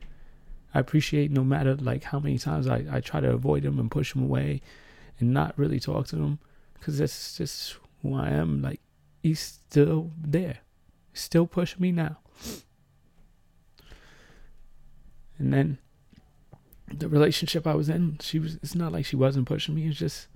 I 0.73 0.79
appreciate 0.79 1.29
no 1.29 1.43
matter 1.43 1.75
like 1.75 2.05
how 2.05 2.19
many 2.19 2.39
times 2.39 2.67
I, 2.67 2.83
I 2.91 2.99
try 2.99 3.19
to 3.19 3.31
avoid 3.31 3.63
him 3.63 3.77
and 3.77 3.91
push 3.91 4.15
him 4.15 4.23
away 4.23 4.61
and 5.19 5.31
not 5.31 5.57
really 5.57 5.79
talk 5.79 6.07
to 6.07 6.15
him 6.15 6.39
because 6.73 6.97
that's 6.97 7.37
just 7.37 7.77
who 8.01 8.15
I 8.15 8.29
am. 8.29 8.63
Like, 8.63 8.81
he's 9.21 9.39
still 9.39 10.11
there, 10.19 10.57
still 11.13 11.45
pushing 11.45 11.81
me 11.81 11.91
now. 11.91 12.17
And 15.37 15.53
then 15.53 15.77
the 16.91 17.07
relationship 17.07 17.67
I 17.67 17.75
was 17.75 17.89
in, 17.89 18.17
she 18.21 18.39
was, 18.39 18.55
it's 18.55 18.73
not 18.75 18.91
like 18.91 19.05
she 19.05 19.15
wasn't 19.15 19.47
pushing 19.47 19.75
me, 19.75 19.87
it's 19.87 19.99
just 19.99 20.27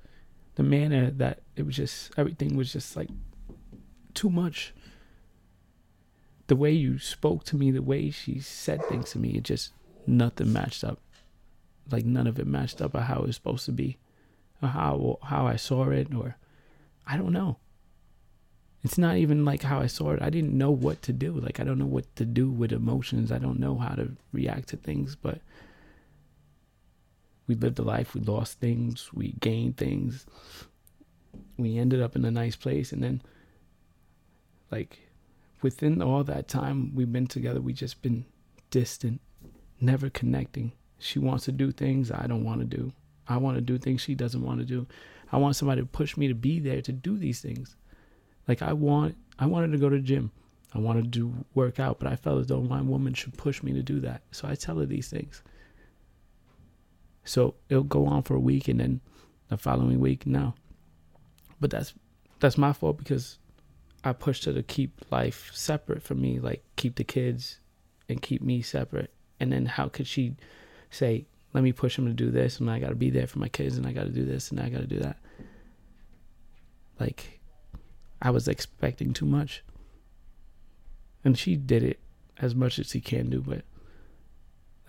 the 0.57 0.63
manner 0.63 1.11
that 1.11 1.39
it 1.55 1.65
was 1.67 1.75
just 1.75 2.11
everything 2.17 2.57
was 2.57 2.73
just 2.73 2.97
like 2.97 3.09
too 4.15 4.29
much. 4.29 4.73
The 6.47 6.55
way 6.55 6.71
you 6.71 6.97
spoke 6.97 7.43
to 7.45 7.55
me, 7.55 7.69
the 7.69 7.83
way 7.83 8.09
she 8.09 8.39
said 8.39 8.83
things 8.85 9.11
to 9.11 9.19
me, 9.19 9.35
it 9.35 9.43
just 9.43 9.71
nothing 10.07 10.51
matched 10.51 10.83
up. 10.83 10.99
Like 11.91 12.05
none 12.05 12.25
of 12.25 12.39
it 12.39 12.47
matched 12.47 12.81
up 12.81 12.95
or 12.95 13.01
how 13.01 13.19
it 13.19 13.27
was 13.27 13.35
supposed 13.35 13.65
to 13.65 13.71
be, 13.71 13.97
or 14.61 14.69
how 14.69 15.19
how 15.21 15.45
I 15.45 15.57
saw 15.57 15.89
it, 15.91 16.13
or 16.13 16.37
I 17.05 17.17
don't 17.17 17.33
know. 17.33 17.57
It's 18.83 18.97
not 18.97 19.17
even 19.17 19.45
like 19.45 19.61
how 19.61 19.79
I 19.79 19.87
saw 19.87 20.13
it. 20.13 20.23
I 20.23 20.31
didn't 20.31 20.57
know 20.57 20.71
what 20.71 21.03
to 21.03 21.13
do. 21.13 21.33
Like 21.33 21.59
I 21.59 21.65
don't 21.65 21.77
know 21.77 21.85
what 21.85 22.15
to 22.15 22.25
do 22.25 22.49
with 22.49 22.71
emotions. 22.71 23.31
I 23.31 23.37
don't 23.37 23.59
know 23.59 23.77
how 23.77 23.93
to 23.93 24.13
react 24.33 24.69
to 24.69 24.77
things, 24.77 25.15
but 25.15 25.39
we 27.47 27.55
lived 27.55 27.79
a 27.79 27.83
life, 27.83 28.13
we 28.13 28.21
lost 28.21 28.59
things, 28.59 29.09
we 29.13 29.33
gained 29.39 29.77
things. 29.77 30.25
We 31.57 31.77
ended 31.77 32.01
up 32.01 32.15
in 32.15 32.25
a 32.25 32.31
nice 32.31 32.55
place 32.55 32.91
and 32.91 33.03
then 33.03 33.21
like 34.71 34.99
within 35.61 36.01
all 36.01 36.23
that 36.25 36.47
time 36.47 36.93
we've 36.93 37.11
been 37.11 37.27
together, 37.27 37.61
we 37.61 37.73
just 37.73 38.01
been 38.01 38.25
distant, 38.69 39.21
never 39.79 40.09
connecting. 40.09 40.73
She 40.99 41.19
wants 41.19 41.45
to 41.45 41.51
do 41.51 41.71
things 41.71 42.11
I 42.11 42.27
don't 42.27 42.43
want 42.43 42.59
to 42.59 42.65
do. 42.65 42.91
I 43.27 43.37
want 43.37 43.55
to 43.57 43.61
do 43.61 43.77
things 43.77 44.01
she 44.01 44.15
doesn't 44.15 44.43
want 44.43 44.59
to 44.59 44.65
do. 44.65 44.87
I 45.31 45.37
want 45.37 45.55
somebody 45.55 45.81
to 45.81 45.87
push 45.87 46.15
me 46.15 46.27
to 46.27 46.33
be 46.33 46.59
there 46.59 46.81
to 46.81 46.91
do 46.91 47.17
these 47.17 47.41
things. 47.41 47.75
Like 48.47 48.61
I 48.61 48.73
want 48.73 49.15
I 49.39 49.45
wanted 49.45 49.71
to 49.71 49.77
go 49.77 49.89
to 49.89 49.97
the 49.97 50.01
gym. 50.01 50.31
I 50.73 50.79
wanted 50.79 51.05
to 51.05 51.09
do 51.09 51.45
work 51.53 51.79
out, 51.79 51.99
but 51.99 52.07
I 52.11 52.15
felt 52.15 52.39
as 52.41 52.47
though 52.47 52.61
my 52.61 52.81
woman 52.81 53.13
should 53.13 53.37
push 53.37 53.63
me 53.63 53.73
to 53.73 53.81
do 53.81 53.99
that. 54.01 54.21
So 54.31 54.47
I 54.47 54.55
tell 54.55 54.77
her 54.79 54.85
these 54.85 55.09
things. 55.09 55.41
So 57.27 57.55
it'll 57.69 57.83
go 57.83 58.05
on 58.05 58.23
for 58.23 58.35
a 58.35 58.39
week 58.39 58.67
and 58.67 58.79
then 58.79 59.01
the 59.49 59.57
following 59.57 59.99
week, 59.99 60.25
no. 60.25 60.53
But 61.59 61.71
that's 61.71 61.93
that's 62.39 62.57
my 62.57 62.71
fault 62.71 62.97
because 62.97 63.37
I 64.03 64.13
pushed 64.13 64.45
her 64.45 64.53
to 64.53 64.63
keep 64.63 65.11
life 65.11 65.51
separate 65.53 66.03
from 66.03 66.21
me, 66.21 66.39
like 66.39 66.63
keep 66.77 66.95
the 66.95 67.03
kids 67.03 67.59
and 68.07 68.21
keep 68.21 68.41
me 68.41 68.61
separate. 68.61 69.11
And 69.39 69.51
then 69.51 69.65
how 69.65 69.89
could 69.89 70.07
she 70.07 70.35
say, 70.89 71.25
let 71.53 71.63
me 71.63 71.73
push 71.73 71.97
him 71.97 72.05
to 72.05 72.13
do 72.13 72.31
this 72.31 72.59
and 72.59 72.69
I 72.69 72.79
got 72.79 72.89
to 72.89 72.95
be 72.95 73.09
there 73.09 73.27
for 73.27 73.39
my 73.39 73.49
kids 73.49 73.77
and 73.77 73.85
I 73.85 73.91
got 73.91 74.03
to 74.03 74.09
do 74.09 74.25
this 74.25 74.51
and 74.51 74.59
I 74.59 74.69
got 74.69 74.79
to 74.79 74.87
do 74.87 74.99
that? 74.99 75.17
Like, 76.99 77.41
I 78.21 78.29
was 78.29 78.47
expecting 78.47 79.13
too 79.13 79.25
much. 79.25 79.63
And 81.23 81.37
she 81.37 81.55
did 81.55 81.83
it 81.83 81.99
as 82.37 82.55
much 82.55 82.79
as 82.79 82.87
she 82.87 83.01
can 83.01 83.29
do, 83.29 83.41
but 83.41 83.63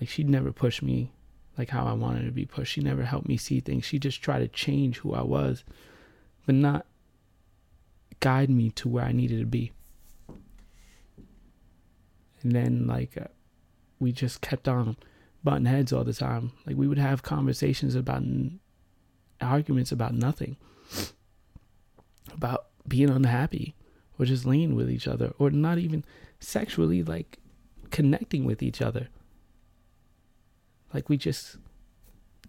like, 0.01 0.09
she 0.09 0.23
never 0.23 0.53
pushed 0.53 0.83
me 0.83 1.13
like 1.59 1.71
how 1.71 1.85
I 1.85 1.93
wanted 1.93 2.25
to 2.25 2.31
be 2.31 2.47
pushed. 2.47 2.73
She 2.73 2.81
never 2.81 3.03
helped 3.03 3.29
me 3.29 3.37
see 3.37 3.59
things. 3.59 3.85
She 3.85 3.99
just 3.99 4.23
tried 4.23 4.39
to 4.39 4.49
change 4.49 4.99
who 4.99 5.13
I 5.13 5.23
was, 5.23 5.65
but 6.47 6.55
not 6.55 6.87
guide 8.21 8.49
me 8.49 8.71
to 8.71 8.89
where 8.89 9.05
I 9.05 9.13
needed 9.13 9.41
to 9.41 9.47
be. 9.47 9.73
And 12.43 12.53
then, 12.53 12.87
like, 12.87 13.17
uh, 13.17 13.27
we 13.99 14.13
just 14.13 14.41
kept 14.41 14.69
on 14.69 14.97
butting 15.43 15.67
heads 15.67 15.93
all 15.93 16.05
the 16.05 16.13
time. 16.13 16.53
Like, 16.65 16.77
we 16.77 16.87
would 16.87 16.99
have 16.99 17.23
conversations 17.25 17.97
about 17.97 18.19
n- 18.19 18.61
arguments 19.41 19.91
about 19.91 20.15
nothing, 20.15 20.57
about 22.33 22.67
being 22.87 23.11
unhappy, 23.11 23.75
or 24.19 24.25
just 24.25 24.47
laying 24.47 24.77
with 24.77 24.89
each 24.89 25.09
other, 25.09 25.33
or 25.39 25.51
not 25.51 25.79
even 25.79 26.05
sexually, 26.39 27.03
like, 27.03 27.39
connecting 27.91 28.45
with 28.45 28.63
each 28.63 28.81
other. 28.81 29.09
Like 30.93 31.09
we 31.09 31.17
just 31.17 31.57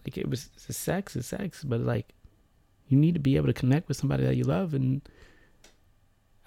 like 0.06 0.18
it 0.18 0.30
was 0.30 0.50
sex 0.58 1.16
is 1.16 1.26
sex, 1.26 1.64
but 1.64 1.82
like 1.82 2.14
you 2.88 2.98
need 2.98 3.14
to 3.14 3.20
be 3.20 3.36
able 3.36 3.48
to 3.48 3.54
connect 3.54 3.88
with 3.88 3.98
somebody 3.98 4.24
that 4.24 4.36
you 4.36 4.44
love 4.44 4.74
and 4.74 5.02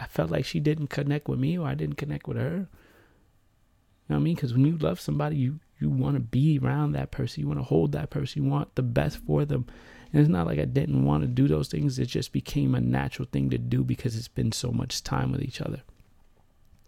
I 0.01 0.07
felt 0.07 0.31
like 0.31 0.45
she 0.45 0.59
didn't 0.59 0.89
connect 0.89 1.29
with 1.29 1.39
me 1.39 1.57
or 1.57 1.69
I 1.69 1.75
didn't 1.75 1.97
connect 1.97 2.27
with 2.27 2.37
her. 2.37 2.51
You 2.51 4.09
know 4.09 4.17
what 4.17 4.17
I 4.17 4.19
mean? 4.19 4.35
Because 4.35 4.53
when 4.53 4.65
you 4.65 4.77
love 4.79 5.01
somebody, 5.01 5.37
you 5.37 5.61
you 5.79 5.91
want 5.91 6.15
to 6.15 6.21
be 6.21 6.59
around 6.59 6.93
that 6.93 7.11
person. 7.11 7.41
You 7.41 7.49
want 7.49 7.61
to 7.61 7.65
hold 7.65 7.93
that 7.93 8.11
person. 8.11 8.45
You 8.45 8.51
want 8.51 8.75
the 8.75 8.83
best 8.83 9.19
for 9.19 9.45
them. 9.45 9.67
And 10.13 10.21
it's 10.21 10.31
not 10.31 10.47
like 10.47 10.59
I 10.59 10.65
didn't 10.65 11.05
want 11.05 11.23
to 11.23 11.29
do 11.29 11.49
those 11.49 11.69
things. 11.69 11.99
It 11.99 12.07
just 12.07 12.33
became 12.33 12.75
a 12.75 12.81
natural 12.81 13.29
thing 13.31 13.51
to 13.51 13.59
do 13.59 13.83
because 13.83 14.17
it's 14.17 14.29
been 14.29 14.53
so 14.53 14.71
much 14.71 15.03
time 15.03 15.33
with 15.33 15.43
each 15.43 15.61
other. 15.61 15.83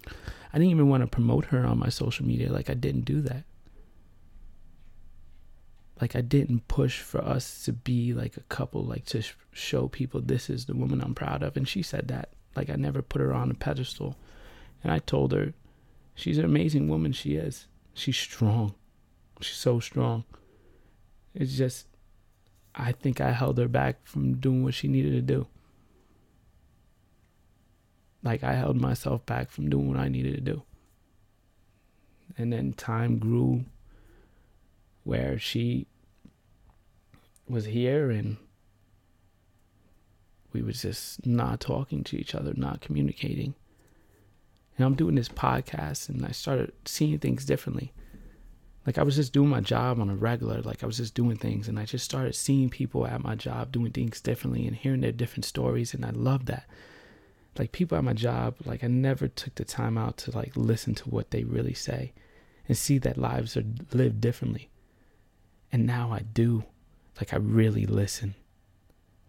I 0.07 0.59
didn't 0.59 0.71
even 0.71 0.89
want 0.89 1.03
to 1.03 1.09
promote 1.09 1.47
her 1.47 1.65
on 1.65 1.79
my 1.79 1.89
social 1.89 2.25
media. 2.27 2.53
Like 2.53 2.71
I 2.71 2.75
didn't 2.75 3.05
do 3.05 3.21
that. 3.23 3.45
Like 6.05 6.17
I 6.17 6.21
didn't 6.21 6.69
push 6.69 7.01
for 7.01 7.25
us 7.25 7.65
to 7.65 7.73
be 7.73 8.13
like 8.13 8.37
a 8.37 8.43
couple, 8.43 8.85
like 8.85 9.07
to 9.07 9.23
sh- 9.23 9.33
show 9.53 9.89
people 9.89 10.21
this 10.21 10.51
is 10.51 10.67
the 10.67 10.75
woman 10.75 11.01
I'm 11.01 11.15
proud 11.15 11.43
of. 11.43 11.57
And 11.57 11.67
she 11.67 11.81
said 11.81 12.09
that. 12.09 12.29
Like 12.55 12.69
I 12.69 12.75
never 12.75 13.01
put 13.01 13.23
her 13.23 13.33
on 13.33 13.51
a 13.51 13.55
pedestal. 13.55 14.15
And 14.83 14.93
I 14.93 14.99
told 14.99 15.33
her, 15.33 15.55
she's 16.15 16.37
an 16.37 16.45
amazing 16.45 16.91
woman. 16.91 17.13
She 17.13 17.37
is. 17.37 17.69
She's 17.95 18.19
strong. 18.19 18.75
She's 19.41 19.57
so 19.57 19.81
strong. 19.81 20.25
It's 21.35 21.57
just, 21.57 21.87
I 22.75 22.93
think 22.93 23.23
I 23.23 23.31
held 23.31 23.57
her 23.57 23.67
back 23.67 24.07
from 24.07 24.37
doing 24.37 24.63
what 24.63 24.75
she 24.75 24.89
needed 24.89 25.13
to 25.13 25.23
do. 25.23 25.47
Like 28.23 28.45
I 28.45 28.53
held 28.53 28.77
myself 28.77 29.25
back 29.25 29.51
from 29.51 29.71
doing 29.71 29.89
what 29.89 29.99
I 29.99 30.09
needed 30.09 30.35
to 30.35 30.43
do. 30.43 30.65
And 32.37 32.53
then 32.53 32.75
time 32.75 33.17
grew 33.17 33.65
where 35.05 35.39
she 35.39 35.87
was 37.49 37.67
here 37.67 38.11
and 38.11 38.37
we 40.53 40.63
was 40.63 40.83
just 40.83 41.27
not 41.27 41.61
talking 41.61 42.05
to 42.05 42.17
each 42.17 42.35
other, 42.35 42.53
not 42.57 42.81
communicating. 42.81 43.55
And 44.77 44.87
I'm 44.87 44.95
doing 44.95 45.15
this 45.15 45.29
podcast 45.29 46.09
and 46.09 46.25
I 46.25 46.31
started 46.31 46.73
seeing 46.85 47.19
things 47.19 47.45
differently. 47.45 47.93
Like 48.87 48.99
I 48.99 49.03
was 49.03 49.17
just 49.17 49.33
doing 49.33 49.49
my 49.49 49.61
job 49.61 50.01
on 50.01 50.11
a 50.11 50.15
regular, 50.15 50.61
like 50.63 50.83
I 50.83 50.87
was 50.87 50.99
just 50.99 51.15
doing 51.15 51.37
things 51.37 51.69
and 51.69 51.79
I 51.79 51.85
just 51.85 52.05
started 52.05 52.35
seeing 52.35 52.71
people 52.71 53.07
at 53.07 53.23
my 53.23 53.35
job 53.35 53.73
doing 53.73 53.93
things 53.93 54.21
differently 54.21 54.67
and 54.67 54.77
hearing 54.77 55.01
their 55.01 55.13
different 55.13 55.45
stories 55.45 55.95
and 55.95 56.05
I 56.05 56.11
love 56.11 56.47
that 56.47 56.67
like 57.59 57.73
people 57.73 57.97
at 57.97 58.05
my 58.05 58.13
job, 58.13 58.57
like 58.65 58.83
I 58.83 58.89
never 58.89 59.29
took 59.29 59.55
the 59.55 59.65
time 59.65 59.97
out 59.97 60.17
to 60.19 60.31
like 60.33 60.57
listen 60.57 60.95
to 60.97 61.09
what 61.09 61.31
they 61.31 61.45
really 61.45 61.75
say 61.75 62.13
and 62.69 62.77
see 62.77 62.99
that 62.99 63.19
lives 63.19 63.57
are 63.57 63.65
lived 63.93 64.21
differently. 64.21 64.71
And 65.71 65.87
now 65.87 66.13
I 66.13 66.21
do. 66.21 66.65
Like 67.21 67.33
I 67.33 67.37
really 67.37 67.87
listen. 67.87 68.35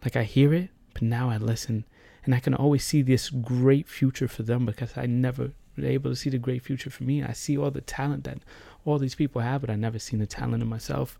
Like 0.03 0.15
I 0.15 0.23
hear 0.23 0.53
it, 0.53 0.69
but 0.93 1.01
now 1.01 1.29
I 1.29 1.37
listen 1.37 1.85
and 2.25 2.33
I 2.33 2.39
can 2.39 2.55
always 2.55 2.83
see 2.83 3.01
this 3.01 3.29
great 3.29 3.87
future 3.87 4.27
for 4.27 4.43
them 4.43 4.65
because 4.65 4.97
I 4.97 5.05
never 5.05 5.51
was 5.75 5.85
able 5.85 6.09
to 6.09 6.15
see 6.15 6.29
the 6.29 6.39
great 6.39 6.63
future 6.63 6.89
for 6.89 7.03
me. 7.03 7.23
I 7.23 7.33
see 7.33 7.57
all 7.57 7.71
the 7.71 7.81
talent 7.81 8.23
that 8.23 8.39
all 8.83 8.97
these 8.97 9.15
people 9.15 9.41
have, 9.41 9.61
but 9.61 9.69
I 9.69 9.75
never 9.75 9.99
seen 9.99 10.19
the 10.19 10.25
talent 10.25 10.63
in 10.63 10.69
myself. 10.69 11.17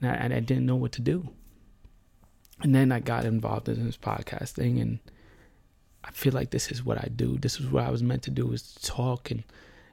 And 0.00 0.10
I, 0.10 0.14
and 0.14 0.34
I 0.34 0.40
didn't 0.40 0.66
know 0.66 0.76
what 0.76 0.92
to 0.92 1.02
do. 1.02 1.28
And 2.62 2.74
then 2.74 2.90
I 2.90 3.00
got 3.00 3.24
involved 3.24 3.68
in 3.68 3.84
this 3.84 3.96
podcast 3.96 4.50
thing 4.50 4.80
and 4.80 4.98
I 6.02 6.10
feel 6.10 6.32
like 6.32 6.50
this 6.50 6.70
is 6.70 6.84
what 6.84 6.98
I 6.98 7.08
do. 7.14 7.38
This 7.38 7.60
is 7.60 7.66
what 7.66 7.84
I 7.84 7.90
was 7.90 8.02
meant 8.02 8.22
to 8.24 8.30
do 8.30 8.52
is 8.52 8.74
talk 8.82 9.30
and 9.30 9.44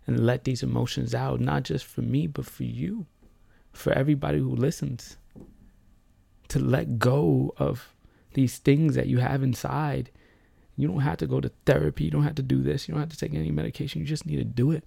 and 0.05 0.25
let 0.25 0.43
these 0.43 0.63
emotions 0.63 1.15
out, 1.15 1.39
not 1.39 1.63
just 1.63 1.85
for 1.85 2.01
me, 2.01 2.27
but 2.27 2.45
for 2.45 2.63
you, 2.63 3.05
for 3.71 3.93
everybody 3.93 4.37
who 4.37 4.53
listens. 4.53 5.15
To 6.49 6.59
let 6.59 6.99
go 6.99 7.53
of 7.57 7.93
these 8.33 8.57
things 8.57 8.95
that 8.95 9.07
you 9.07 9.19
have 9.19 9.43
inside. 9.43 10.11
You 10.75 10.87
don't 10.87 11.01
have 11.01 11.17
to 11.17 11.27
go 11.27 11.39
to 11.39 11.51
therapy. 11.65 12.05
You 12.05 12.11
don't 12.11 12.23
have 12.23 12.35
to 12.35 12.43
do 12.43 12.61
this. 12.61 12.87
You 12.87 12.93
don't 12.93 13.01
have 13.01 13.09
to 13.09 13.17
take 13.17 13.33
any 13.33 13.51
medication. 13.51 14.01
You 14.01 14.07
just 14.07 14.25
need 14.25 14.37
to 14.37 14.43
do 14.43 14.71
it. 14.71 14.83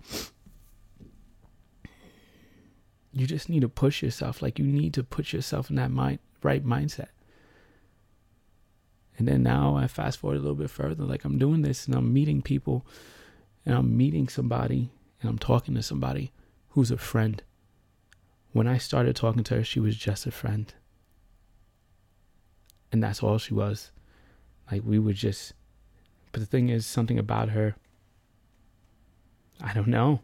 You 3.13 3.27
just 3.27 3.49
need 3.49 3.61
to 3.61 3.69
push 3.69 4.03
yourself. 4.03 4.43
Like 4.43 4.59
you 4.59 4.67
need 4.67 4.93
to 4.95 5.03
put 5.03 5.33
yourself 5.33 5.71
in 5.71 5.77
that 5.77 5.91
mind, 5.91 6.19
right 6.43 6.65
mindset. 6.65 7.09
And 9.19 9.27
then 9.27 9.43
now 9.43 9.77
I 9.77 9.87
fast 9.87 10.19
forward 10.19 10.37
a 10.37 10.41
little 10.41 10.57
bit 10.57 10.71
further, 10.71 11.05
like 11.05 11.25
I'm 11.25 11.39
doing 11.39 11.63
this 11.63 11.87
and 11.87 11.95
I'm 11.95 12.13
meeting 12.13 12.43
people 12.43 12.85
and 13.65 13.75
I'm 13.75 13.97
meeting 13.97 14.29
somebody 14.29 14.91
and 15.21 15.31
I'm 15.31 15.39
talking 15.39 15.75
to 15.75 15.83
somebody 15.83 16.33
who's 16.71 16.91
a 16.91 16.99
friend. 16.99 17.43
When 18.53 18.67
I 18.67 18.77
started 18.77 19.17
talking 19.17 19.45
to 19.45 19.57
her, 19.57 19.65
she 19.65 19.81
was 19.81 19.97
just 19.97 20.27
a 20.27 20.31
friend. 20.31 20.73
And 22.93 23.03
that's 23.03 23.23
all 23.23 23.39
she 23.39 23.55
was. 23.55 23.91
Like 24.71 24.83
we 24.85 24.99
would 24.99 25.17
just, 25.17 25.53
but 26.33 26.41
the 26.41 26.47
thing 26.47 26.69
is, 26.69 26.87
something 26.87 27.19
about 27.19 27.51
her, 27.51 27.77
I 29.61 29.73
don't 29.73 29.89
know. 29.89 30.21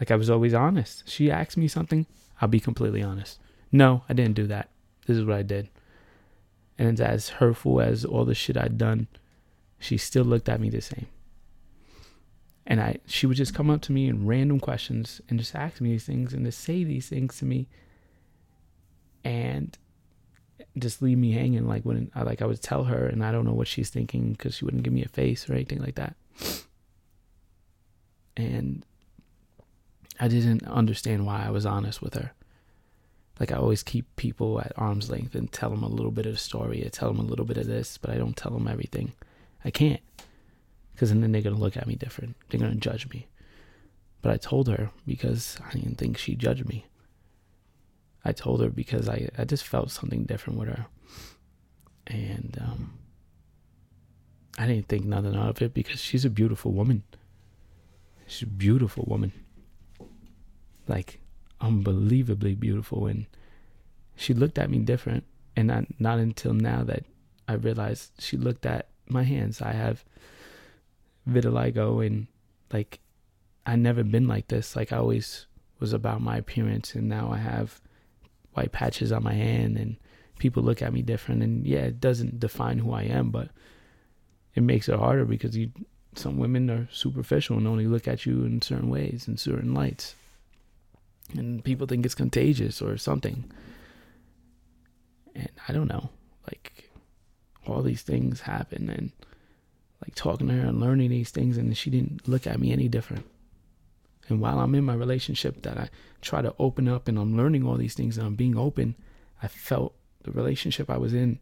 Like 0.00 0.10
I 0.10 0.16
was 0.16 0.30
always 0.30 0.54
honest. 0.54 1.08
She 1.08 1.30
asked 1.30 1.56
me 1.56 1.68
something, 1.68 2.06
I'll 2.40 2.48
be 2.48 2.60
completely 2.60 3.02
honest. 3.02 3.38
No, 3.72 4.02
I 4.08 4.12
didn't 4.12 4.34
do 4.34 4.46
that. 4.46 4.68
This 5.06 5.16
is 5.16 5.24
what 5.24 5.36
I 5.36 5.42
did 5.42 5.70
and 6.78 7.00
as 7.00 7.28
hurtful 7.30 7.80
as 7.80 8.04
all 8.04 8.24
the 8.24 8.34
shit 8.34 8.56
I'd 8.56 8.78
done, 8.78 9.08
she 9.78 9.96
still 9.96 10.24
looked 10.24 10.48
at 10.48 10.60
me 10.60 10.70
the 10.70 10.80
same. 10.80 11.06
And 12.66 12.80
I, 12.80 12.98
she 13.06 13.26
would 13.26 13.36
just 13.36 13.54
come 13.54 13.70
up 13.70 13.80
to 13.82 13.92
me 13.92 14.08
in 14.08 14.26
random 14.26 14.60
questions 14.60 15.20
and 15.28 15.38
just 15.38 15.54
ask 15.54 15.80
me 15.80 15.90
these 15.90 16.04
things 16.04 16.32
and 16.32 16.44
to 16.44 16.52
say 16.52 16.84
these 16.84 17.08
things 17.08 17.38
to 17.38 17.44
me, 17.44 17.68
and 19.24 19.76
just 20.78 21.02
leave 21.02 21.18
me 21.18 21.32
hanging. 21.32 21.66
Like 21.66 21.84
when 21.84 22.10
I 22.14 22.22
like 22.22 22.42
I 22.42 22.46
would 22.46 22.62
tell 22.62 22.84
her, 22.84 23.06
and 23.06 23.24
I 23.24 23.32
don't 23.32 23.44
know 23.44 23.52
what 23.52 23.68
she's 23.68 23.90
thinking 23.90 24.32
because 24.32 24.56
she 24.56 24.64
wouldn't 24.64 24.82
give 24.82 24.92
me 24.92 25.04
a 25.04 25.08
face 25.08 25.48
or 25.48 25.54
anything 25.54 25.80
like 25.80 25.96
that. 25.96 26.14
And 28.36 28.84
I 30.20 30.28
didn't 30.28 30.66
understand 30.66 31.26
why 31.26 31.44
I 31.46 31.50
was 31.50 31.66
honest 31.66 32.02
with 32.02 32.14
her 32.14 32.32
like 33.38 33.52
I 33.52 33.56
always 33.56 33.82
keep 33.82 34.16
people 34.16 34.60
at 34.60 34.72
arm's 34.76 35.10
length 35.10 35.34
and 35.34 35.50
tell 35.50 35.70
them 35.70 35.82
a 35.82 35.88
little 35.88 36.10
bit 36.10 36.26
of 36.26 36.32
the 36.32 36.38
story. 36.38 36.84
I 36.84 36.88
tell 36.88 37.12
them 37.12 37.20
a 37.20 37.28
little 37.28 37.44
bit 37.44 37.58
of 37.58 37.66
this, 37.66 37.98
but 37.98 38.10
I 38.10 38.16
don't 38.16 38.36
tell 38.36 38.52
them 38.52 38.68
everything. 38.68 39.12
I 39.64 39.70
can't, 39.70 40.00
because 40.92 41.10
then 41.10 41.32
they're 41.32 41.42
gonna 41.42 41.56
look 41.56 41.76
at 41.76 41.86
me 41.86 41.96
different. 41.96 42.36
They're 42.48 42.60
gonna 42.60 42.76
judge 42.76 43.08
me. 43.10 43.26
But 44.22 44.32
I 44.32 44.36
told 44.38 44.68
her 44.68 44.90
because 45.06 45.58
I 45.66 45.72
didn't 45.72 45.96
think 45.96 46.16
she 46.16 46.34
judged 46.34 46.68
me. 46.68 46.86
I 48.26 48.32
told 48.32 48.60
her 48.60 48.68
because 48.68 49.08
I 49.08 49.28
I 49.38 49.44
just 49.44 49.64
felt 49.64 49.90
something 49.90 50.24
different 50.24 50.58
with 50.58 50.68
her, 50.68 50.86
and 52.06 52.58
um, 52.60 52.98
I 54.58 54.66
didn't 54.66 54.88
think 54.88 55.04
nothing 55.04 55.36
out 55.36 55.50
of 55.50 55.62
it 55.62 55.74
because 55.74 56.00
she's 56.00 56.24
a 56.24 56.30
beautiful 56.30 56.72
woman. 56.72 57.02
She's 58.26 58.48
a 58.48 58.50
beautiful 58.50 59.04
woman. 59.06 59.32
Like 60.88 61.20
unbelievably 61.60 62.54
beautiful 62.54 63.06
and 63.06 63.26
she 64.14 64.34
looked 64.34 64.58
at 64.58 64.70
me 64.70 64.78
different 64.78 65.24
and 65.56 65.68
not, 65.68 65.84
not 65.98 66.18
until 66.18 66.52
now 66.52 66.84
that 66.84 67.04
I 67.48 67.54
realized 67.54 68.12
she 68.18 68.36
looked 68.36 68.66
at 68.66 68.88
my 69.08 69.22
hands. 69.22 69.62
I 69.62 69.72
have 69.72 70.04
vitiligo 71.28 72.04
and 72.04 72.26
like 72.72 73.00
I 73.64 73.76
never 73.76 74.04
been 74.04 74.26
like 74.26 74.48
this. 74.48 74.74
Like 74.74 74.92
I 74.92 74.98
always 74.98 75.46
was 75.80 75.92
about 75.92 76.20
my 76.20 76.38
appearance 76.38 76.94
and 76.94 77.08
now 77.08 77.30
I 77.30 77.38
have 77.38 77.80
white 78.56 78.72
patches 78.72 79.12
on 79.12 79.22
my 79.22 79.34
hand 79.34 79.76
and 79.76 79.96
people 80.38 80.62
look 80.62 80.82
at 80.82 80.92
me 80.92 81.02
different 81.02 81.42
and 81.42 81.66
yeah, 81.66 81.80
it 81.80 82.00
doesn't 82.00 82.40
define 82.40 82.78
who 82.78 82.92
I 82.92 83.02
am, 83.02 83.30
but 83.30 83.50
it 84.54 84.62
makes 84.62 84.88
it 84.88 84.98
harder 84.98 85.24
because 85.24 85.56
you 85.56 85.70
some 86.14 86.38
women 86.38 86.70
are 86.70 86.88
superficial 86.90 87.58
and 87.58 87.68
only 87.68 87.86
look 87.86 88.08
at 88.08 88.24
you 88.24 88.44
in 88.44 88.62
certain 88.62 88.88
ways 88.88 89.26
in 89.28 89.36
certain 89.36 89.74
lights 89.74 90.14
and 91.34 91.62
people 91.62 91.86
think 91.86 92.06
it's 92.06 92.14
contagious 92.14 92.80
or 92.80 92.96
something. 92.96 93.50
And 95.34 95.50
I 95.68 95.72
don't 95.72 95.88
know, 95.88 96.10
like 96.46 96.90
all 97.66 97.82
these 97.82 98.02
things 98.02 98.40
happen 98.40 98.88
and 98.88 99.12
like 100.02 100.14
talking 100.14 100.48
to 100.48 100.54
her 100.54 100.68
and 100.68 100.80
learning 100.80 101.10
these 101.10 101.30
things 101.30 101.58
and 101.58 101.76
she 101.76 101.90
didn't 101.90 102.26
look 102.28 102.46
at 102.46 102.60
me 102.60 102.72
any 102.72 102.88
different. 102.88 103.26
And 104.28 104.40
while 104.40 104.58
I'm 104.58 104.74
in 104.74 104.84
my 104.84 104.94
relationship 104.94 105.62
that 105.62 105.78
I 105.78 105.88
try 106.20 106.42
to 106.42 106.54
open 106.58 106.88
up 106.88 107.08
and 107.08 107.18
I'm 107.18 107.36
learning 107.36 107.66
all 107.66 107.76
these 107.76 107.94
things 107.94 108.18
and 108.18 108.26
I'm 108.26 108.34
being 108.34 108.56
open, 108.56 108.96
I 109.42 109.48
felt 109.48 109.94
the 110.22 110.32
relationship 110.32 110.90
I 110.90 110.98
was 110.98 111.14
in 111.14 111.38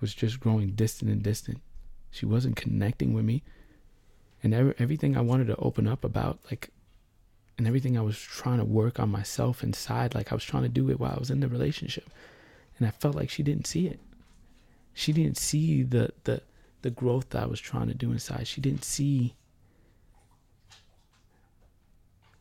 was 0.00 0.14
just 0.14 0.40
growing 0.40 0.70
distant 0.70 1.10
and 1.10 1.22
distant. 1.22 1.60
She 2.10 2.26
wasn't 2.26 2.56
connecting 2.56 3.12
with 3.12 3.24
me. 3.24 3.42
And 4.42 4.54
every, 4.54 4.74
everything 4.78 5.16
I 5.16 5.20
wanted 5.20 5.46
to 5.48 5.56
open 5.56 5.86
up 5.86 6.04
about, 6.04 6.38
like 6.50 6.70
and 7.56 7.66
everything 7.66 7.98
I 7.98 8.02
was 8.02 8.18
trying 8.18 8.58
to 8.58 8.64
work 8.64 9.00
on 9.00 9.10
myself 9.10 9.64
inside, 9.64 10.14
like 10.14 10.30
I 10.30 10.34
was 10.36 10.44
trying 10.44 10.62
to 10.62 10.68
do 10.68 10.88
it 10.90 11.00
while 11.00 11.14
I 11.14 11.18
was 11.18 11.30
in 11.30 11.40
the 11.40 11.48
relationship. 11.48 12.08
And 12.78 12.86
I 12.86 12.92
felt 12.92 13.16
like 13.16 13.30
she 13.30 13.42
didn't 13.42 13.66
see 13.66 13.88
it. 13.88 13.98
She 14.94 15.12
didn't 15.12 15.36
see 15.36 15.82
the 15.82 16.12
the 16.24 16.42
the 16.82 16.90
growth 16.90 17.30
that 17.30 17.42
I 17.42 17.46
was 17.46 17.60
trying 17.60 17.88
to 17.88 17.94
do 17.94 18.12
inside. 18.12 18.46
She 18.46 18.60
didn't 18.60 18.84
see 18.84 19.34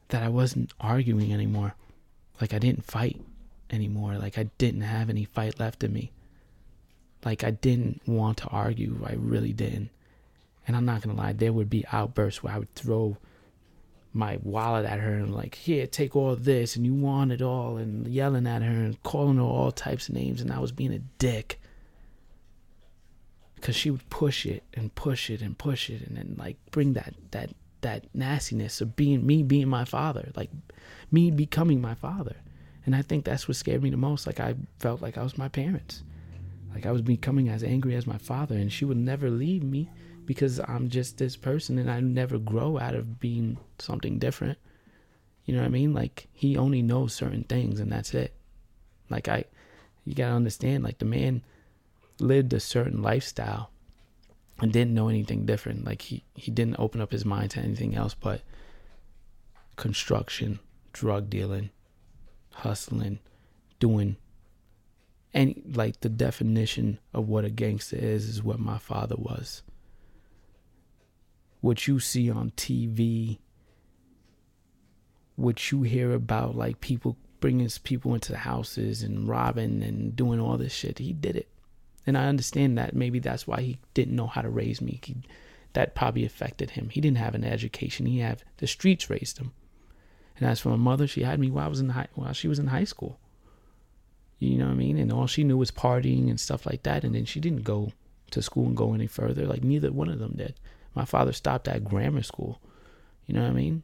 that 0.09 0.23
I 0.23 0.29
wasn't 0.29 0.73
arguing 0.79 1.33
anymore. 1.33 1.75
Like 2.39 2.53
I 2.53 2.59
didn't 2.59 2.85
fight 2.85 3.19
anymore. 3.69 4.17
Like 4.17 4.37
I 4.37 4.49
didn't 4.57 4.81
have 4.81 5.09
any 5.09 5.25
fight 5.25 5.59
left 5.59 5.83
in 5.83 5.93
me. 5.93 6.11
Like 7.25 7.43
I 7.43 7.51
didn't 7.51 8.01
want 8.07 8.37
to 8.39 8.47
argue. 8.47 8.99
I 9.05 9.13
really 9.13 9.53
didn't. 9.53 9.89
And 10.67 10.75
I'm 10.75 10.85
not 10.85 11.01
gonna 11.01 11.17
lie, 11.17 11.33
there 11.33 11.53
would 11.53 11.69
be 11.69 11.85
outbursts 11.91 12.43
where 12.43 12.53
I 12.53 12.59
would 12.59 12.73
throw 12.75 13.17
my 14.13 14.39
wallet 14.41 14.85
at 14.85 14.99
her 14.99 15.13
and 15.13 15.33
like, 15.33 15.55
here, 15.55 15.87
take 15.87 16.15
all 16.15 16.35
this, 16.35 16.75
and 16.75 16.85
you 16.85 16.93
want 16.93 17.31
it 17.31 17.41
all, 17.41 17.77
and 17.77 18.07
yelling 18.07 18.47
at 18.47 18.61
her 18.61 18.67
and 18.67 19.01
calling 19.03 19.37
her 19.37 19.43
all 19.43 19.71
types 19.71 20.09
of 20.09 20.15
names, 20.15 20.41
and 20.41 20.51
I 20.51 20.59
was 20.59 20.71
being 20.71 20.93
a 20.93 20.99
dick 21.19 21.59
because 23.55 23.75
she 23.75 23.89
would 23.89 24.09
push 24.09 24.45
it 24.45 24.63
and 24.73 24.93
push 24.93 25.29
it 25.29 25.41
and 25.41 25.57
push 25.57 25.89
it, 25.89 26.01
and 26.01 26.17
then 26.17 26.35
like 26.37 26.57
bring 26.71 26.93
that 26.93 27.13
that 27.31 27.51
that 27.81 28.05
nastiness 28.13 28.81
of 28.81 28.95
being 28.95 29.25
me 29.25 29.43
being 29.43 29.67
my 29.67 29.85
father, 29.85 30.31
like 30.35 30.49
me 31.11 31.31
becoming 31.31 31.81
my 31.81 31.95
father. 31.95 32.35
And 32.85 32.95
I 32.95 33.01
think 33.01 33.25
that's 33.25 33.47
what 33.47 33.57
scared 33.57 33.83
me 33.83 33.89
the 33.89 33.97
most. 33.97 34.25
Like 34.25 34.39
I 34.39 34.55
felt 34.79 35.01
like 35.01 35.17
I 35.17 35.23
was 35.23 35.37
my 35.37 35.49
parents. 35.49 36.03
Like 36.73 36.85
I 36.85 36.91
was 36.91 37.01
becoming 37.01 37.49
as 37.49 37.63
angry 37.63 37.95
as 37.95 38.07
my 38.07 38.17
father 38.17 38.55
and 38.55 38.71
she 38.71 38.85
would 38.85 38.97
never 38.97 39.29
leave 39.29 39.63
me 39.63 39.89
because 40.25 40.59
I'm 40.59 40.89
just 40.89 41.17
this 41.17 41.35
person 41.35 41.79
and 41.79 41.89
I 41.89 41.99
never 41.99 42.37
grow 42.37 42.77
out 42.77 42.95
of 42.95 43.19
being 43.19 43.57
something 43.79 44.19
different. 44.19 44.57
You 45.45 45.55
know 45.55 45.61
what 45.61 45.67
I 45.67 45.71
mean? 45.71 45.93
Like 45.93 46.27
he 46.33 46.57
only 46.57 46.81
knows 46.81 47.13
certain 47.13 47.43
things 47.43 47.79
and 47.79 47.91
that's 47.91 48.13
it. 48.13 48.33
Like 49.09 49.27
I 49.27 49.45
you 50.05 50.13
got 50.13 50.29
to 50.29 50.35
understand 50.35 50.83
like 50.83 50.99
the 50.99 51.05
man 51.05 51.43
lived 52.19 52.53
a 52.53 52.59
certain 52.59 53.01
lifestyle 53.01 53.71
and 54.59 54.73
didn't 54.73 54.93
know 54.93 55.07
anything 55.07 55.45
different. 55.45 55.85
Like 55.85 56.03
he 56.03 56.23
he 56.33 56.51
didn't 56.51 56.79
open 56.79 57.01
up 57.01 57.11
his 57.11 57.25
mind 57.25 57.51
to 57.51 57.59
anything 57.59 57.95
else 57.95 58.13
but 58.13 58.41
construction, 59.75 60.59
drug 60.93 61.29
dealing, 61.29 61.69
hustling, 62.51 63.19
doing 63.79 64.17
any 65.33 65.61
like 65.71 65.99
the 66.01 66.09
definition 66.09 66.99
of 67.13 67.27
what 67.27 67.45
a 67.45 67.49
gangster 67.49 67.97
is 67.97 68.27
is 68.27 68.43
what 68.43 68.59
my 68.59 68.77
father 68.77 69.15
was. 69.17 69.61
What 71.61 71.87
you 71.87 71.99
see 71.99 72.29
on 72.29 72.51
TV, 72.51 73.39
what 75.35 75.71
you 75.71 75.83
hear 75.83 76.13
about 76.13 76.55
like 76.55 76.81
people 76.81 77.17
bringing 77.39 77.69
people 77.83 78.15
into 78.15 78.31
the 78.31 78.39
houses 78.39 79.03
and 79.03 79.27
robbing 79.27 79.83
and 79.83 80.15
doing 80.15 80.39
all 80.39 80.57
this 80.57 80.73
shit, 80.73 80.97
he 80.97 81.13
did 81.13 81.35
it. 81.35 81.47
And 82.07 82.17
I 82.17 82.27
understand 82.27 82.77
that 82.77 82.95
maybe 82.95 83.19
that's 83.19 83.45
why 83.45 83.61
he 83.61 83.79
didn't 83.93 84.15
know 84.15 84.27
how 84.27 84.41
to 84.41 84.49
raise 84.49 84.81
me. 84.81 85.01
He, 85.03 85.17
that 85.73 85.93
probably 85.93 86.25
affected 86.25 86.71
him. 86.71 86.89
He 86.89 87.01
didn't 87.01 87.17
have 87.17 87.35
an 87.35 87.43
education. 87.43 88.05
He 88.05 88.19
had 88.19 88.43
the 88.57 88.65
streets 88.65 89.09
raised 89.09 89.37
him. 89.37 89.51
And 90.37 90.49
as 90.49 90.61
for 90.61 90.69
my 90.69 90.77
mother, 90.77 91.05
she 91.05 91.23
had 91.23 91.39
me 91.39 91.51
while 91.51 91.65
I 91.65 91.69
was 91.69 91.81
in 91.81 91.89
high, 91.89 92.07
while 92.15 92.33
she 92.33 92.47
was 92.47 92.59
in 92.59 92.67
high 92.67 92.85
school. 92.85 93.19
You 94.39 94.57
know 94.57 94.65
what 94.65 94.71
I 94.71 94.75
mean? 94.75 94.97
And 94.97 95.11
all 95.11 95.27
she 95.27 95.43
knew 95.43 95.57
was 95.57 95.71
partying 95.71 96.29
and 96.29 96.39
stuff 96.39 96.65
like 96.65 96.83
that. 96.83 97.03
And 97.03 97.13
then 97.13 97.25
she 97.25 97.39
didn't 97.39 97.63
go 97.63 97.91
to 98.31 98.41
school 98.41 98.67
and 98.67 98.77
go 98.77 98.93
any 98.93 99.07
further. 99.07 99.45
Like 99.45 99.63
neither 99.63 99.91
one 99.91 100.09
of 100.09 100.19
them 100.19 100.35
did. 100.37 100.55
My 100.95 101.05
father 101.05 101.33
stopped 101.33 101.67
at 101.67 101.83
grammar 101.83 102.23
school. 102.23 102.61
You 103.25 103.35
know 103.35 103.41
what 103.41 103.51
I 103.51 103.53
mean? 103.53 103.83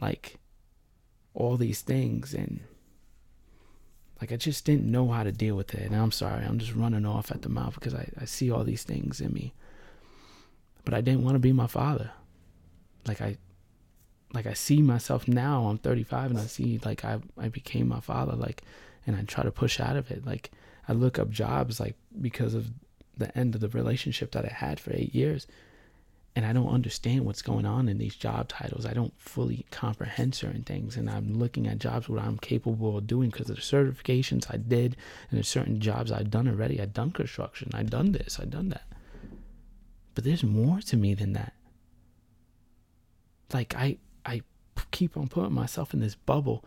Like 0.00 0.38
all 1.34 1.56
these 1.56 1.80
things 1.80 2.34
and 2.34 2.60
like 4.22 4.30
I 4.30 4.36
just 4.36 4.64
didn't 4.64 4.88
know 4.88 5.08
how 5.08 5.24
to 5.24 5.32
deal 5.32 5.56
with 5.56 5.74
it. 5.74 5.90
And 5.90 5.96
I'm 5.96 6.12
sorry, 6.12 6.44
I'm 6.44 6.60
just 6.60 6.76
running 6.76 7.04
off 7.04 7.32
at 7.32 7.42
the 7.42 7.48
mouth 7.48 7.74
because 7.74 7.92
I, 7.92 8.08
I 8.20 8.24
see 8.24 8.52
all 8.52 8.62
these 8.62 8.84
things 8.84 9.20
in 9.20 9.32
me. 9.32 9.52
But 10.84 10.94
I 10.94 11.00
didn't 11.00 11.24
want 11.24 11.34
to 11.34 11.40
be 11.40 11.50
my 11.50 11.66
father. 11.66 12.12
Like 13.04 13.20
I 13.20 13.36
like 14.32 14.46
I 14.46 14.52
see 14.52 14.80
myself 14.80 15.26
now, 15.26 15.66
I'm 15.66 15.78
35 15.78 16.30
and 16.30 16.38
I 16.38 16.44
see 16.44 16.78
like 16.84 17.04
I 17.04 17.18
I 17.36 17.48
became 17.48 17.88
my 17.88 17.98
father 17.98 18.34
like 18.34 18.62
and 19.08 19.16
I 19.16 19.22
try 19.22 19.42
to 19.42 19.50
push 19.50 19.80
out 19.80 19.96
of 19.96 20.12
it. 20.12 20.24
Like 20.24 20.52
I 20.86 20.92
look 20.92 21.18
up 21.18 21.28
jobs 21.28 21.80
like 21.80 21.96
because 22.20 22.54
of 22.54 22.70
the 23.16 23.36
end 23.36 23.56
of 23.56 23.60
the 23.60 23.70
relationship 23.70 24.30
that 24.32 24.44
I 24.44 24.52
had 24.54 24.78
for 24.78 24.92
8 24.92 25.12
years 25.12 25.48
and 26.34 26.46
I 26.46 26.52
don't 26.52 26.68
understand 26.68 27.26
what's 27.26 27.42
going 27.42 27.66
on 27.66 27.88
in 27.88 27.98
these 27.98 28.16
job 28.16 28.48
titles. 28.48 28.86
I 28.86 28.94
don't 28.94 29.12
fully 29.18 29.66
comprehend 29.70 30.34
certain 30.34 30.62
things, 30.62 30.96
and 30.96 31.10
I'm 31.10 31.38
looking 31.38 31.66
at 31.66 31.78
jobs 31.78 32.08
what 32.08 32.22
I'm 32.22 32.38
capable 32.38 32.96
of 32.96 33.06
doing 33.06 33.28
because 33.28 33.50
of 33.50 33.56
the 33.56 33.62
certifications 33.62 34.46
I 34.50 34.56
did, 34.56 34.96
and 35.30 35.36
there's 35.36 35.48
certain 35.48 35.78
jobs 35.80 36.10
I've 36.10 36.30
done 36.30 36.48
already. 36.48 36.80
I've 36.80 36.94
done 36.94 37.10
construction, 37.10 37.70
I've 37.74 37.90
done 37.90 38.12
this, 38.12 38.40
I've 38.40 38.50
done 38.50 38.70
that. 38.70 38.86
But 40.14 40.24
there's 40.24 40.42
more 40.42 40.80
to 40.80 40.96
me 40.96 41.12
than 41.14 41.34
that. 41.34 41.52
Like 43.52 43.74
I, 43.76 43.98
I 44.24 44.40
keep 44.90 45.18
on 45.18 45.28
putting 45.28 45.52
myself 45.52 45.92
in 45.92 46.00
this 46.00 46.14
bubble, 46.14 46.64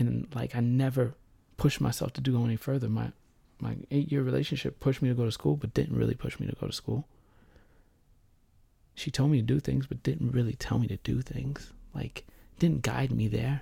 and 0.00 0.26
like 0.34 0.56
I 0.56 0.60
never 0.60 1.14
push 1.56 1.80
myself 1.80 2.12
to 2.14 2.20
do 2.20 2.44
any 2.44 2.56
further. 2.56 2.88
My 2.88 3.12
my 3.60 3.76
eight 3.92 4.10
year 4.10 4.22
relationship 4.22 4.80
pushed 4.80 5.00
me 5.00 5.08
to 5.10 5.14
go 5.14 5.24
to 5.24 5.32
school, 5.32 5.54
but 5.54 5.74
didn't 5.74 5.96
really 5.96 6.16
push 6.16 6.40
me 6.40 6.48
to 6.48 6.56
go 6.60 6.66
to 6.66 6.72
school 6.72 7.06
she 8.96 9.10
told 9.10 9.30
me 9.30 9.38
to 9.38 9.46
do 9.46 9.60
things, 9.60 9.86
but 9.86 10.02
didn't 10.02 10.32
really 10.32 10.54
tell 10.54 10.78
me 10.78 10.86
to 10.88 10.96
do 10.96 11.20
things. 11.20 11.70
Like, 11.94 12.24
didn't 12.58 12.82
guide 12.82 13.12
me 13.12 13.28
there. 13.28 13.60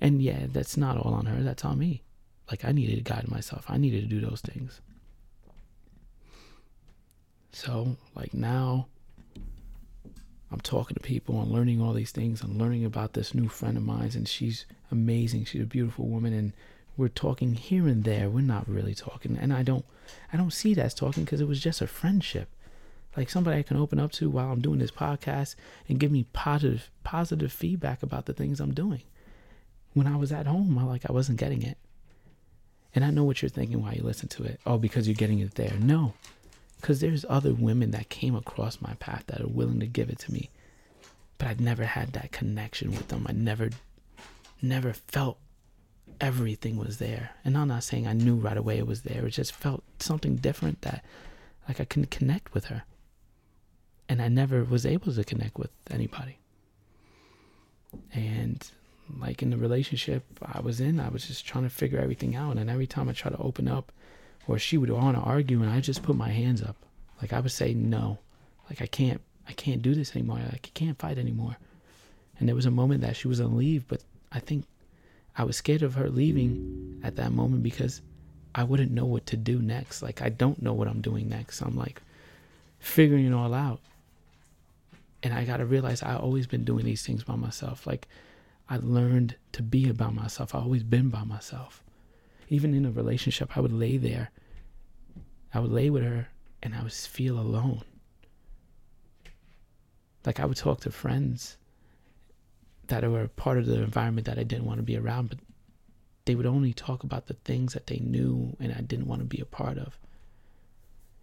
And 0.00 0.20
yeah, 0.20 0.46
that's 0.48 0.76
not 0.76 0.96
all 0.98 1.14
on 1.14 1.26
her, 1.26 1.42
that's 1.42 1.64
on 1.64 1.78
me. 1.78 2.02
Like, 2.50 2.64
I 2.64 2.72
needed 2.72 2.96
to 2.96 3.02
guide 3.02 3.30
myself, 3.30 3.64
I 3.68 3.78
needed 3.78 4.02
to 4.02 4.08
do 4.08 4.20
those 4.20 4.40
things. 4.40 4.80
So, 7.52 7.96
like, 8.16 8.34
now 8.34 8.88
I'm 10.50 10.60
talking 10.60 10.94
to 10.94 11.00
people 11.00 11.40
and 11.40 11.52
learning 11.52 11.80
all 11.80 11.92
these 11.92 12.10
things. 12.10 12.42
I'm 12.42 12.58
learning 12.58 12.84
about 12.84 13.12
this 13.12 13.32
new 13.32 13.48
friend 13.48 13.76
of 13.76 13.84
mine, 13.84 14.10
and 14.14 14.26
she's 14.26 14.66
amazing. 14.90 15.44
She's 15.44 15.62
a 15.62 15.66
beautiful 15.66 16.06
woman, 16.06 16.32
and 16.32 16.52
we're 16.96 17.08
talking 17.08 17.54
here 17.54 17.86
and 17.86 18.02
there. 18.02 18.28
We're 18.28 18.40
not 18.40 18.68
really 18.68 18.94
talking, 18.94 19.38
and 19.40 19.52
I 19.52 19.62
don't, 19.62 19.84
I 20.32 20.36
don't 20.36 20.52
see 20.52 20.74
that 20.74 20.86
as 20.86 20.94
talking 20.94 21.24
because 21.24 21.40
it 21.40 21.46
was 21.48 21.60
just 21.60 21.80
a 21.80 21.86
friendship 21.86 22.48
like 23.16 23.30
somebody 23.30 23.58
I 23.58 23.62
can 23.62 23.76
open 23.76 23.98
up 23.98 24.12
to 24.12 24.30
while 24.30 24.52
I'm 24.52 24.60
doing 24.60 24.78
this 24.78 24.90
podcast 24.90 25.56
and 25.88 25.98
give 25.98 26.12
me 26.12 26.26
positive 26.32 26.90
positive 27.02 27.52
feedback 27.52 28.02
about 28.02 28.26
the 28.26 28.32
things 28.32 28.60
I'm 28.60 28.74
doing. 28.74 29.02
When 29.94 30.06
I 30.06 30.16
was 30.16 30.30
at 30.30 30.46
home, 30.46 30.78
I 30.78 30.84
like 30.84 31.08
I 31.08 31.12
wasn't 31.12 31.38
getting 31.38 31.62
it. 31.62 31.76
And 32.94 33.04
I 33.04 33.10
know 33.10 33.24
what 33.24 33.42
you're 33.42 33.48
thinking 33.48 33.82
while 33.82 33.94
you 33.94 34.02
listen 34.02 34.28
to 34.28 34.44
it. 34.44 34.60
Oh, 34.64 34.78
because 34.78 35.06
you're 35.06 35.14
getting 35.14 35.40
it 35.40 35.54
there. 35.54 35.74
No. 35.80 36.14
Because 36.76 37.00
there's 37.00 37.24
other 37.28 37.52
women 37.52 37.90
that 37.90 38.08
came 38.08 38.34
across 38.34 38.80
my 38.80 38.94
path 38.94 39.24
that 39.26 39.40
are 39.40 39.48
willing 39.48 39.80
to 39.80 39.86
give 39.86 40.08
it 40.08 40.18
to 40.20 40.32
me. 40.32 40.50
But 41.38 41.48
I've 41.48 41.60
never 41.60 41.84
had 41.84 42.12
that 42.12 42.32
connection 42.32 42.90
with 42.90 43.08
them. 43.08 43.26
I 43.28 43.32
never 43.32 43.70
never 44.62 44.92
felt 44.92 45.38
everything 46.20 46.76
was 46.76 46.98
there. 46.98 47.30
And 47.44 47.56
I'm 47.56 47.68
not 47.68 47.84
saying 47.84 48.06
I 48.06 48.12
knew 48.12 48.36
right 48.36 48.56
away 48.56 48.78
it 48.78 48.86
was 48.86 49.02
there. 49.02 49.26
It 49.26 49.30
just 49.30 49.52
felt 49.52 49.82
something 49.98 50.36
different 50.36 50.82
that 50.82 51.04
like 51.66 51.80
I 51.80 51.84
couldn't 51.84 52.10
connect 52.10 52.54
with 52.54 52.66
her 52.66 52.84
and 54.10 54.20
I 54.20 54.26
never 54.26 54.64
was 54.64 54.84
able 54.84 55.12
to 55.12 55.22
connect 55.22 55.56
with 55.56 55.70
anybody. 55.88 56.36
And 58.12 58.68
like 59.20 59.40
in 59.40 59.50
the 59.50 59.56
relationship 59.56 60.24
I 60.42 60.58
was 60.60 60.80
in, 60.80 60.98
I 60.98 61.08
was 61.10 61.28
just 61.28 61.46
trying 61.46 61.62
to 61.62 61.70
figure 61.70 62.00
everything 62.00 62.34
out. 62.34 62.56
And 62.56 62.68
every 62.68 62.88
time 62.88 63.08
I 63.08 63.12
try 63.12 63.30
to 63.30 63.38
open 63.38 63.68
up, 63.68 63.92
or 64.48 64.58
she 64.58 64.76
would 64.76 64.90
want 64.90 65.16
to 65.16 65.22
argue, 65.22 65.62
and 65.62 65.70
I 65.70 65.78
just 65.78 66.02
put 66.02 66.16
my 66.16 66.30
hands 66.30 66.60
up. 66.60 66.74
Like 67.22 67.32
I 67.32 67.38
would 67.38 67.52
say 67.52 67.72
no, 67.72 68.18
like 68.68 68.82
I 68.82 68.86
can't, 68.86 69.20
I 69.48 69.52
can't 69.52 69.80
do 69.80 69.94
this 69.94 70.16
anymore. 70.16 70.38
Like 70.38 70.66
I 70.66 70.70
can't 70.74 70.98
fight 70.98 71.16
anymore. 71.16 71.56
And 72.40 72.48
there 72.48 72.56
was 72.56 72.66
a 72.66 72.70
moment 72.72 73.02
that 73.02 73.14
she 73.14 73.28
was 73.28 73.38
gonna 73.38 73.54
leave, 73.54 73.86
but 73.86 74.02
I 74.32 74.40
think 74.40 74.64
I 75.36 75.44
was 75.44 75.56
scared 75.56 75.82
of 75.82 75.94
her 75.94 76.10
leaving 76.10 77.00
at 77.04 77.14
that 77.14 77.30
moment 77.30 77.62
because 77.62 78.02
I 78.56 78.64
wouldn't 78.64 78.90
know 78.90 79.06
what 79.06 79.26
to 79.26 79.36
do 79.36 79.60
next. 79.62 80.02
Like 80.02 80.20
I 80.20 80.30
don't 80.30 80.60
know 80.60 80.72
what 80.72 80.88
I'm 80.88 81.00
doing 81.00 81.28
next. 81.28 81.60
I'm 81.60 81.76
like 81.76 82.02
figuring 82.80 83.26
it 83.26 83.32
all 83.32 83.54
out 83.54 83.78
and 85.22 85.34
I 85.34 85.44
got 85.44 85.58
to 85.58 85.66
realize 85.66 86.02
I 86.02 86.16
always 86.16 86.46
been 86.46 86.64
doing 86.64 86.84
these 86.84 87.04
things 87.04 87.24
by 87.24 87.36
myself. 87.36 87.86
Like 87.86 88.08
I 88.68 88.76
learned 88.76 89.36
to 89.52 89.62
be 89.62 89.88
about 89.88 90.14
myself. 90.14 90.54
I 90.54 90.58
always 90.58 90.82
been 90.82 91.08
by 91.08 91.24
myself. 91.24 91.82
Even 92.48 92.74
in 92.74 92.86
a 92.86 92.90
relationship, 92.90 93.56
I 93.56 93.60
would 93.60 93.72
lay 93.72 93.96
there. 93.96 94.30
I 95.52 95.60
would 95.60 95.72
lay 95.72 95.90
with 95.90 96.02
her 96.02 96.28
and 96.62 96.74
I 96.74 96.82
would 96.82 96.92
feel 96.92 97.38
alone. 97.38 97.82
Like 100.24 100.40
I 100.40 100.44
would 100.44 100.56
talk 100.56 100.80
to 100.80 100.90
friends 100.90 101.56
that 102.88 103.08
were 103.08 103.28
part 103.28 103.58
of 103.58 103.66
the 103.66 103.82
environment 103.82 104.26
that 104.26 104.38
I 104.38 104.42
didn't 104.42 104.66
want 104.66 104.78
to 104.78 104.82
be 104.82 104.96
around, 104.96 105.30
but 105.30 105.38
they 106.24 106.34
would 106.34 106.46
only 106.46 106.72
talk 106.72 107.02
about 107.02 107.26
the 107.26 107.34
things 107.34 107.72
that 107.72 107.86
they 107.86 107.98
knew 107.98 108.56
and 108.60 108.72
I 108.72 108.80
didn't 108.80 109.06
want 109.06 109.20
to 109.20 109.26
be 109.26 109.40
a 109.40 109.46
part 109.46 109.78
of. 109.78 109.98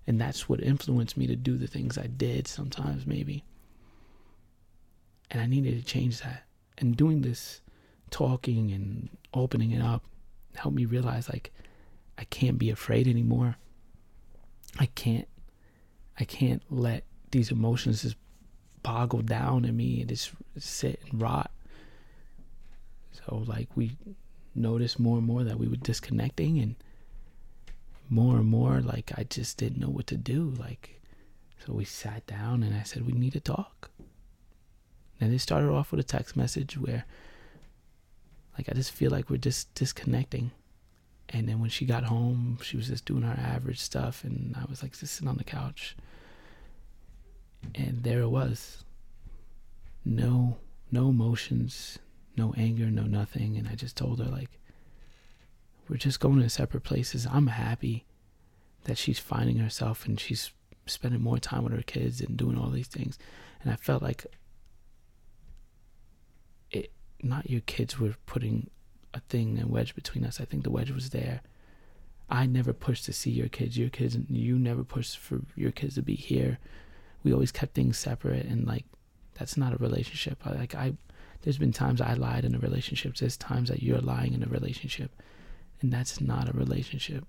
And 0.05 0.19
that's 0.19 0.47
what 0.47 0.63
influenced 0.63 1.17
me 1.17 1.27
to 1.27 1.35
do 1.35 1.57
the 1.57 1.67
things 1.67 1.97
I 1.97 2.07
did 2.07 2.47
sometimes, 2.47 3.05
maybe. 3.05 3.43
And 5.29 5.41
I 5.41 5.45
needed 5.45 5.77
to 5.77 5.85
change 5.85 6.21
that. 6.21 6.43
And 6.77 6.95
doing 6.95 7.21
this 7.21 7.61
talking 8.09 8.71
and 8.71 9.09
opening 9.33 9.71
it 9.71 9.81
up 9.81 10.03
helped 10.55 10.75
me 10.75 10.85
realize 10.85 11.29
like 11.29 11.51
I 12.17 12.23
can't 12.25 12.57
be 12.57 12.69
afraid 12.69 13.07
anymore. 13.07 13.57
I 14.79 14.87
can't 14.87 15.27
I 16.19 16.23
can't 16.23 16.63
let 16.69 17.03
these 17.31 17.51
emotions 17.51 18.01
just 18.01 18.15
boggle 18.83 19.21
down 19.21 19.65
in 19.65 19.75
me 19.75 20.01
and 20.01 20.09
just 20.09 20.31
sit 20.57 21.01
and 21.09 21.21
rot. 21.21 21.51
So 23.11 23.43
like 23.45 23.69
we 23.75 23.97
noticed 24.55 24.99
more 24.99 25.17
and 25.17 25.27
more 25.27 25.43
that 25.43 25.59
we 25.59 25.67
were 25.67 25.75
disconnecting 25.75 26.59
and 26.59 26.75
more 28.09 28.37
and 28.37 28.45
more 28.45 28.79
like 28.81 29.11
I 29.17 29.23
just 29.23 29.57
didn't 29.57 29.79
know 29.79 29.89
what 29.89 30.07
to 30.07 30.17
do. 30.17 30.53
Like 30.57 31.01
so 31.65 31.73
we 31.73 31.85
sat 31.85 32.25
down 32.27 32.63
and 32.63 32.75
I 32.75 32.83
said 32.83 33.05
we 33.05 33.13
need 33.13 33.33
to 33.33 33.39
talk. 33.39 33.91
And 35.19 35.33
it 35.33 35.39
started 35.39 35.69
off 35.71 35.91
with 35.91 35.99
a 35.99 36.03
text 36.03 36.35
message 36.35 36.77
where, 36.77 37.05
like, 38.57 38.69
I 38.69 38.73
just 38.73 38.91
feel 38.91 39.11
like 39.11 39.29
we're 39.29 39.37
just 39.37 39.73
disconnecting. 39.75 40.51
And 41.29 41.47
then 41.49 41.59
when 41.59 41.69
she 41.69 41.85
got 41.85 42.05
home, 42.05 42.57
she 42.61 42.77
was 42.77 42.87
just 42.87 43.05
doing 43.05 43.23
her 43.23 43.37
average 43.39 43.79
stuff, 43.79 44.23
and 44.23 44.55
I 44.55 44.65
was 44.69 44.81
like 44.81 44.97
just 44.97 45.13
sitting 45.15 45.27
on 45.27 45.37
the 45.37 45.43
couch. 45.43 45.95
And 47.75 48.03
there 48.03 48.21
it 48.21 48.29
was. 48.29 48.83
no 50.05 50.57
no 50.91 51.09
emotions, 51.09 51.99
no 52.37 52.53
anger, 52.57 52.85
no 52.89 53.03
nothing. 53.03 53.57
And 53.57 53.67
I 53.67 53.75
just 53.75 53.97
told 53.97 54.19
her 54.19 54.25
like 54.25 54.59
we're 55.89 55.97
just 55.97 56.19
going 56.19 56.41
to 56.41 56.49
separate 56.49 56.83
places. 56.83 57.27
I'm 57.31 57.47
happy 57.47 58.05
that 58.85 58.97
she's 58.97 59.19
finding 59.19 59.57
herself 59.57 60.05
and 60.05 60.19
she's 60.19 60.51
spending 60.85 61.21
more 61.21 61.39
time 61.39 61.63
with 61.63 61.73
her 61.73 61.81
kids 61.81 62.21
and 62.21 62.37
doing 62.37 62.57
all 62.57 62.69
these 62.69 62.87
things. 62.87 63.17
And 63.61 63.71
I 63.71 63.75
felt 63.75 64.01
like 64.01 64.25
not 67.21 67.49
your 67.49 67.61
kids 67.61 67.99
were 67.99 68.15
putting 68.25 68.69
a 69.13 69.19
thing 69.21 69.57
and 69.57 69.69
wedge 69.69 69.95
between 69.95 70.25
us. 70.25 70.39
I 70.39 70.45
think 70.45 70.63
the 70.63 70.71
wedge 70.71 70.91
was 70.91 71.09
there. 71.09 71.41
I 72.29 72.45
never 72.45 72.73
pushed 72.73 73.05
to 73.05 73.13
see 73.13 73.31
your 73.31 73.47
kids. 73.47 73.77
Your 73.77 73.89
kids, 73.89 74.17
you 74.29 74.59
never 74.59 74.83
pushed 74.83 75.17
for 75.17 75.41
your 75.55 75.71
kids 75.71 75.95
to 75.95 76.01
be 76.01 76.15
here. 76.15 76.59
We 77.23 77.33
always 77.33 77.51
kept 77.51 77.73
things 77.73 77.97
separate, 77.97 78.45
and 78.45 78.67
like 78.67 78.85
that's 79.35 79.57
not 79.57 79.73
a 79.73 79.77
relationship. 79.77 80.45
Like 80.45 80.75
I, 80.75 80.93
there's 81.41 81.57
been 81.57 81.73
times 81.73 82.01
I 82.01 82.13
lied 82.13 82.45
in 82.45 82.55
a 82.55 82.59
relationship. 82.59 83.15
There's 83.15 83.37
times 83.37 83.69
that 83.69 83.81
you're 83.81 83.99
lying 83.99 84.33
in 84.33 84.43
a 84.43 84.47
relationship, 84.47 85.11
and 85.81 85.91
that's 85.91 86.19
not 86.19 86.49
a 86.49 86.53
relationship. 86.53 87.25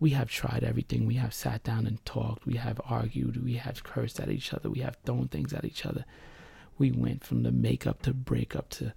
We 0.00 0.10
have 0.10 0.30
tried 0.30 0.64
everything. 0.64 1.06
We 1.06 1.16
have 1.16 1.34
sat 1.34 1.62
down 1.62 1.86
and 1.86 2.04
talked. 2.06 2.46
We 2.46 2.54
have 2.54 2.80
argued. 2.84 3.44
We 3.44 3.54
have 3.54 3.84
cursed 3.84 4.18
at 4.18 4.30
each 4.30 4.52
other. 4.52 4.70
We 4.70 4.80
have 4.80 4.96
thrown 5.04 5.28
things 5.28 5.52
at 5.52 5.64
each 5.64 5.84
other. 5.84 6.04
We 6.80 6.90
went 6.90 7.22
from 7.22 7.42
the 7.42 7.52
makeup 7.52 8.00
to 8.02 8.14
breakup 8.14 8.70
to 8.70 8.94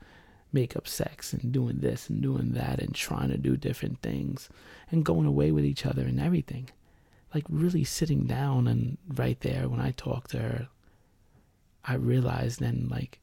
makeup 0.53 0.87
sex 0.87 1.33
and 1.33 1.51
doing 1.51 1.79
this 1.79 2.09
and 2.09 2.21
doing 2.21 2.53
that 2.53 2.79
and 2.79 2.95
trying 2.95 3.29
to 3.29 3.37
do 3.37 3.57
different 3.57 4.01
things 4.01 4.47
and 4.89 5.03
going 5.03 5.27
away 5.27 5.51
with 5.51 5.65
each 5.65 5.85
other 5.85 6.03
and 6.03 6.17
everything. 6.17 6.69
Like 7.35 7.43
really 7.49 7.83
sitting 7.83 8.25
down 8.25 8.67
and 8.69 8.97
right 9.13 9.37
there 9.41 9.67
when 9.67 9.81
I 9.81 9.91
talked 9.91 10.31
to 10.31 10.39
her, 10.39 10.67
I 11.83 11.95
realized 11.95 12.61
then 12.61 12.87
like 12.89 13.19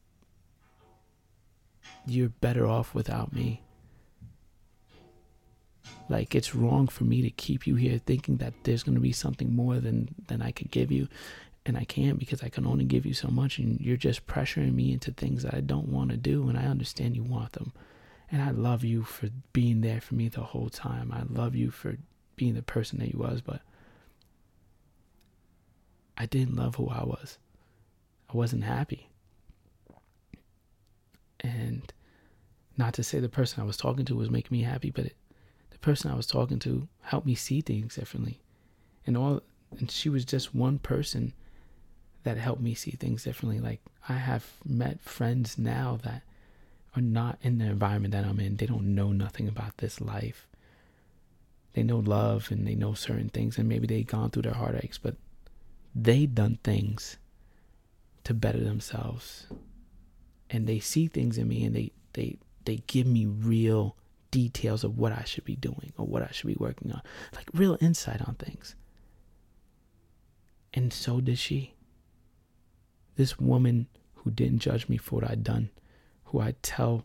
you're 2.07 2.29
better 2.29 2.67
off 2.67 2.95
without 2.95 3.33
me. 3.33 3.63
Like 6.11 6.35
it's 6.35 6.55
wrong 6.55 6.87
for 6.89 7.05
me 7.05 7.23
to 7.23 7.31
keep 7.31 7.67
you 7.67 7.77
here 7.77 7.99
thinking 8.05 8.37
that 8.39 8.53
there's 8.65 8.83
to 8.83 9.01
be 9.01 9.13
something 9.13 9.57
more 9.57 9.79
than 9.79 10.15
than 10.27 10.43
I 10.43 10.51
could 10.51 10.71
give 10.71 10.93
you 10.93 11.09
and 11.67 11.77
I 11.77 11.85
can't 11.85 12.19
because 12.19 12.43
I 12.43 12.49
can 12.49 12.67
only 12.67 12.85
give 12.85 13.05
you 13.05 13.15
so 13.15 13.29
much 13.29 13.59
and 13.59 13.81
you're 13.81 13.97
just 13.97 14.27
pressuring 14.27 14.75
me 14.75 14.93
into 14.93 15.13
things 15.13 15.43
that 15.43 15.55
I 15.55 15.61
don't 15.61 15.89
want 15.89 16.11
to 16.11 16.17
do 16.17 16.49
and 16.49 16.59
I 16.59 16.65
understand 16.65 17.17
you 17.17 17.23
want 17.23 17.53
them. 17.53 17.73
And 18.33 18.41
I 18.41 18.51
love 18.51 18.85
you 18.85 19.03
for 19.03 19.29
being 19.53 19.81
there 19.81 20.01
for 20.01 20.15
me 20.15 20.29
the 20.29 20.41
whole 20.41 20.71
time. 20.71 21.13
I 21.13 21.23
love 21.29 21.55
you 21.55 21.71
for 21.71 21.97
being 22.37 22.55
the 22.55 22.63
person 22.63 22.99
that 23.01 23.13
you 23.13 23.19
was, 23.19 23.41
but 23.41 23.61
I 26.17 26.27
didn't 26.27 26.57
love 26.57 26.77
who 26.77 26.89
I 26.89 27.03
was. 27.03 27.39
I 28.33 28.37
wasn't 28.37 28.65
happy. 28.65 29.09
And 31.41 31.93
not 32.77 32.95
to 32.95 33.03
say 33.03 33.19
the 33.19 33.29
person 33.29 33.63
I 33.63 33.67
was 33.67 33.77
talking 33.77 34.05
to 34.07 34.15
was 34.15 34.31
making 34.31 34.57
me 34.57 34.63
happy, 34.63 34.91
but 34.91 35.07
it, 35.07 35.17
the 35.71 35.79
person 35.79 36.11
I 36.11 36.17
was 36.17 36.27
talking 36.27 36.59
to 36.61 36.89
helped 37.03 37.27
me 37.27 37.35
see 37.35 37.61
things 37.61 37.97
differently. 37.97 38.41
And 39.07 39.17
all 39.17 39.43
and 39.79 39.91
she 39.91 40.09
was 40.09 40.25
just 40.25 40.55
one 40.55 40.79
person 40.79 41.33
that 42.25 42.37
helped 42.37 42.63
me 42.63 42.75
see 42.75 42.93
things 42.93 43.25
differently. 43.25 43.61
Like 43.61 43.81
I 44.09 44.15
have 44.15 44.47
met 44.65 45.01
friends 45.01 45.59
now 45.59 45.99
that 46.03 46.23
are 46.97 47.03
not 47.03 47.39
in 47.43 47.59
the 47.59 47.67
environment 47.67 48.13
that 48.13 48.25
I'm 48.25 48.41
in. 48.41 48.57
They 48.57 48.67
don't 48.67 48.95
know 48.95 49.13
nothing 49.13 49.49
about 49.49 49.79
this 49.79 50.01
life. 50.01 50.47
They 51.73 51.83
know 51.83 51.99
love 51.99 52.49
and 52.51 52.67
they 52.67 52.75
know 52.75 52.95
certain 52.95 53.29
things 53.29 53.57
and 53.57 53.69
maybe 53.69 53.87
they've 53.87 54.07
gone 54.07 54.31
through 54.31 54.43
their 54.43 54.55
heartaches, 54.55 54.99
but 54.99 55.17
they 55.95 56.27
done 56.27 56.59
things 56.65 57.17
to 58.25 58.35
better 58.35 58.61
themselves. 58.61 59.47
And 60.51 60.67
they 60.67 60.81
see 60.81 61.07
things 61.07 61.39
in 61.39 61.49
me 61.49 61.65
and 61.65 61.75
they 61.75 61.93
they 62.13 62.39
they 62.65 62.83
give 62.87 63.07
me 63.07 63.27
real 63.27 63.97
details 64.31 64.85
of 64.85 64.99
what 64.99 65.13
I 65.13 65.25
should 65.25 65.45
be 65.45 65.57
doing 65.57 65.93
or 65.97 66.07
what 66.07 66.23
I 66.23 66.31
should 66.33 66.49
be 66.49 66.57
working 66.59 66.93
on. 66.93 67.03
Like 67.35 67.49
real 67.55 67.79
insight 67.81 68.21
on 68.27 68.35
things. 68.35 68.75
And 70.75 70.93
so 70.93 71.21
did 71.21 71.39
she. 71.39 71.75
This 73.21 73.39
woman 73.39 73.87
who 74.15 74.31
didn't 74.31 74.61
judge 74.61 74.89
me 74.89 74.97
for 74.97 75.17
what 75.17 75.31
I'd 75.31 75.45
done, 75.45 75.69
who 76.25 76.41
I 76.41 76.55
tell 76.63 77.05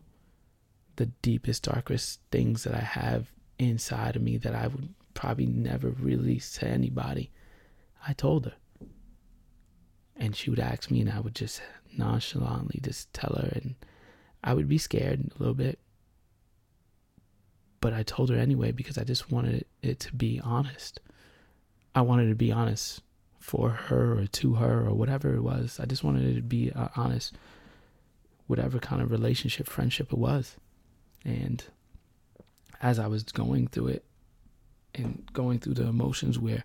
the 0.96 1.04
deepest, 1.20 1.64
darkest 1.64 2.20
things 2.32 2.64
that 2.64 2.74
I 2.74 2.80
have 2.80 3.30
inside 3.58 4.16
of 4.16 4.22
me 4.22 4.38
that 4.38 4.54
I 4.54 4.66
would 4.68 4.94
probably 5.12 5.44
never 5.44 5.90
release 5.90 6.52
to 6.52 6.66
anybody. 6.66 7.32
I 8.08 8.14
told 8.14 8.46
her. 8.46 8.54
And 10.16 10.34
she 10.34 10.48
would 10.48 10.58
ask 10.58 10.90
me, 10.90 11.02
and 11.02 11.10
I 11.10 11.20
would 11.20 11.34
just 11.34 11.60
nonchalantly 11.98 12.80
just 12.82 13.12
tell 13.12 13.34
her, 13.34 13.50
and 13.52 13.74
I 14.42 14.54
would 14.54 14.70
be 14.70 14.78
scared 14.78 15.20
a 15.20 15.38
little 15.38 15.52
bit. 15.52 15.78
But 17.82 17.92
I 17.92 18.04
told 18.04 18.30
her 18.30 18.38
anyway 18.38 18.72
because 18.72 18.96
I 18.96 19.04
just 19.04 19.30
wanted 19.30 19.66
it 19.82 20.00
to 20.00 20.14
be 20.14 20.40
honest. 20.42 20.98
I 21.94 22.00
wanted 22.00 22.30
to 22.30 22.34
be 22.34 22.52
honest 22.52 23.02
for 23.46 23.70
her 23.70 24.18
or 24.18 24.26
to 24.26 24.54
her 24.54 24.84
or 24.84 24.92
whatever 24.92 25.32
it 25.32 25.40
was. 25.40 25.78
I 25.80 25.84
just 25.84 26.02
wanted 26.02 26.26
it 26.26 26.34
to 26.34 26.42
be 26.42 26.72
uh, 26.72 26.88
honest, 26.96 27.32
whatever 28.48 28.80
kind 28.80 29.00
of 29.00 29.12
relationship, 29.12 29.68
friendship 29.68 30.12
it 30.12 30.18
was. 30.18 30.56
And 31.24 31.62
as 32.82 32.98
I 32.98 33.06
was 33.06 33.22
going 33.22 33.68
through 33.68 33.86
it 33.86 34.04
and 34.96 35.22
going 35.32 35.60
through 35.60 35.74
the 35.74 35.86
emotions 35.86 36.40
where 36.40 36.64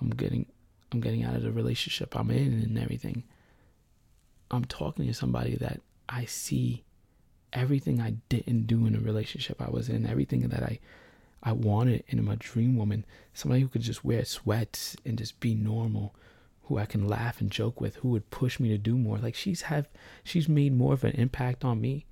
I'm 0.00 0.08
getting 0.08 0.46
I'm 0.90 1.00
getting 1.00 1.24
out 1.24 1.34
of 1.34 1.42
the 1.42 1.52
relationship 1.52 2.16
I'm 2.16 2.30
in 2.30 2.54
and 2.54 2.78
everything, 2.78 3.24
I'm 4.50 4.64
talking 4.64 5.06
to 5.06 5.12
somebody 5.12 5.56
that 5.56 5.82
I 6.08 6.24
see 6.24 6.84
everything 7.52 8.00
I 8.00 8.14
didn't 8.30 8.66
do 8.66 8.86
in 8.86 8.96
a 8.96 9.00
relationship 9.00 9.60
I 9.60 9.68
was 9.68 9.90
in, 9.90 10.06
everything 10.06 10.48
that 10.48 10.62
I 10.62 10.78
I 11.44 11.52
wanted 11.52 12.04
in 12.08 12.24
my 12.24 12.36
dream 12.38 12.76
woman, 12.76 13.04
somebody 13.34 13.60
who 13.60 13.68
could 13.68 13.82
just 13.82 14.04
wear 14.04 14.24
sweats 14.24 14.96
and 15.04 15.18
just 15.18 15.40
be 15.40 15.54
normal, 15.54 16.14
who 16.62 16.78
I 16.78 16.86
can 16.86 17.06
laugh 17.06 17.40
and 17.40 17.50
joke 17.50 17.80
with, 17.80 17.96
who 17.96 18.08
would 18.08 18.30
push 18.30 18.58
me 18.58 18.70
to 18.70 18.78
do 18.78 18.96
more. 18.96 19.18
Like 19.18 19.34
she's 19.34 19.62
have 19.62 19.88
she's 20.22 20.48
made 20.48 20.74
more 20.74 20.94
of 20.94 21.04
an 21.04 21.12
impact 21.12 21.64
on 21.64 21.80
me 21.80 22.06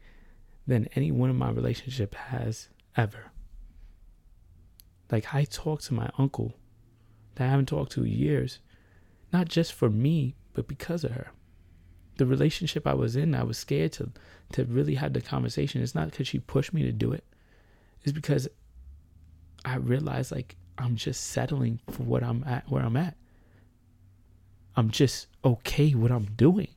than 0.67 0.89
any 0.95 1.11
one 1.11 1.31
of 1.31 1.37
my 1.37 1.51
relationship 1.51 2.15
has 2.15 2.69
ever. 2.95 3.33
Like 5.11 5.35
I 5.35 5.45
talked 5.45 5.85
to 5.85 5.95
my 5.95 6.11
uncle 6.19 6.55
that 7.35 7.45
I 7.45 7.51
haven't 7.51 7.67
talked 7.67 7.93
to 7.93 8.05
in 8.05 8.13
years, 8.13 8.59
not 9.33 9.49
just 9.49 9.73
for 9.73 9.89
me, 9.89 10.37
but 10.53 10.69
because 10.69 11.05
of 11.05 11.13
her. 11.13 11.29
The 12.19 12.27
relationship 12.27 12.87
I 12.87 12.93
was 12.93 13.17
in, 13.17 13.35
I 13.35 13.43
was 13.43 13.57
scared 13.57 13.93
to 13.93 14.13
to 14.53 14.65
really 14.65 14.97
have 14.97 15.15
the 15.15 15.23
conversation. 15.23 15.81
It's 15.81 15.95
not 15.95 16.11
because 16.11 16.29
she 16.29 16.39
pushed 16.39 16.75
me 16.75 16.83
to 16.83 16.93
do 16.93 17.13
it. 17.13 17.25
It's 18.03 18.13
because 18.13 18.47
I 19.65 19.77
realized 19.77 20.33
like 20.33 20.57
I'm 20.79 20.97
just 20.97 21.29
settling 21.29 21.81
for 21.91 22.03
what 22.03 22.23
I'm 22.23 22.45
at 22.45 22.69
where 22.69 22.83
I'm 22.83 22.97
at. 22.97 23.17
I'm 24.77 24.91
just 24.91 25.27
okay 25.45 25.95
with 25.95 26.03
what 26.03 26.13
I'm 26.13 26.27
doing. 26.37 26.69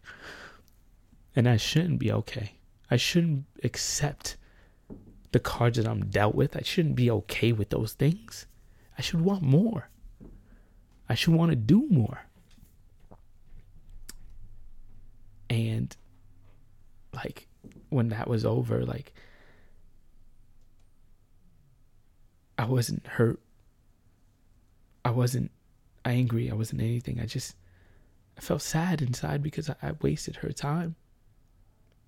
And 1.36 1.48
I 1.48 1.58
shouldn't 1.58 2.00
be 2.00 2.12
okay. 2.12 2.56
I 2.92 2.98
shouldn't 2.98 3.46
accept 3.64 4.38
the 5.32 5.40
cards 5.40 5.78
that 5.78 5.88
I'm 5.88 6.06
dealt 6.06 6.36
with. 6.36 6.56
I 6.56 6.62
shouldn't 6.62 6.96
be 6.96 7.10
okay 7.12 7.52
with 7.52 7.70
those 7.70 7.94
things. 7.94 8.46
I 8.98 9.02
should 9.02 9.22
want 9.22 9.42
more. 9.42 9.90
I 11.10 11.16
should 11.16 11.34
want 11.34 11.52
to 11.52 11.56
do 11.56 11.88
more. 11.90 12.26
And 15.50 15.96
like 17.14 17.48
when 17.90 18.10
that 18.10 18.28
was 18.28 18.46
over, 18.46 18.86
like 18.86 19.14
I 22.58 22.66
wasn't 22.66 23.06
hurt. 23.06 23.40
I 25.04 25.12
wasn't 25.12 25.52
angry. 26.04 26.50
I 26.50 26.56
wasn't 26.56 26.82
anything. 26.82 27.20
I 27.20 27.26
just 27.26 27.56
I 28.38 28.42
felt 28.42 28.62
sad 28.62 29.02
inside 29.02 29.42
because 29.44 29.70
I, 29.70 29.76
I 29.82 29.92
wasted 30.02 30.38
her 30.38 30.52
time. 30.52 30.96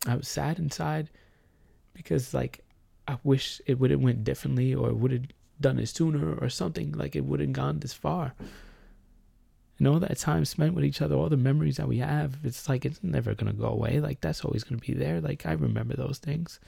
I 0.05 0.15
was 0.15 0.27
sad 0.27 0.59
inside 0.59 1.09
because 1.93 2.33
like 2.33 2.63
I 3.07 3.17
wish 3.23 3.61
it 3.65 3.79
would 3.79 3.91
have 3.91 4.01
went 4.01 4.23
differently 4.23 4.73
or 4.73 4.93
would 4.93 5.11
have 5.11 5.25
done 5.59 5.79
it 5.79 5.87
sooner 5.87 6.35
or 6.35 6.49
something 6.49 6.91
like 6.91 7.15
it 7.15 7.25
would 7.25 7.39
have 7.39 7.53
gone 7.53 7.79
this 7.79 7.93
far. 7.93 8.33
And 9.79 9.87
all 9.87 9.99
that 9.99 10.17
time 10.17 10.43
spent 10.45 10.73
with 10.73 10.85
each 10.85 11.01
other, 11.01 11.15
all 11.15 11.29
the 11.29 11.37
memories 11.37 11.77
that 11.77 11.87
we 11.87 11.99
have, 11.99 12.37
it's 12.43 12.67
like 12.67 12.85
it's 12.85 13.03
never 13.03 13.35
gonna 13.35 13.53
go 13.53 13.67
away. 13.67 13.99
Like 13.99 14.21
that's 14.21 14.43
always 14.43 14.63
gonna 14.63 14.81
be 14.81 14.93
there. 14.93 15.21
Like 15.21 15.45
I 15.45 15.53
remember 15.53 15.95
those 15.95 16.17
things. 16.17 16.59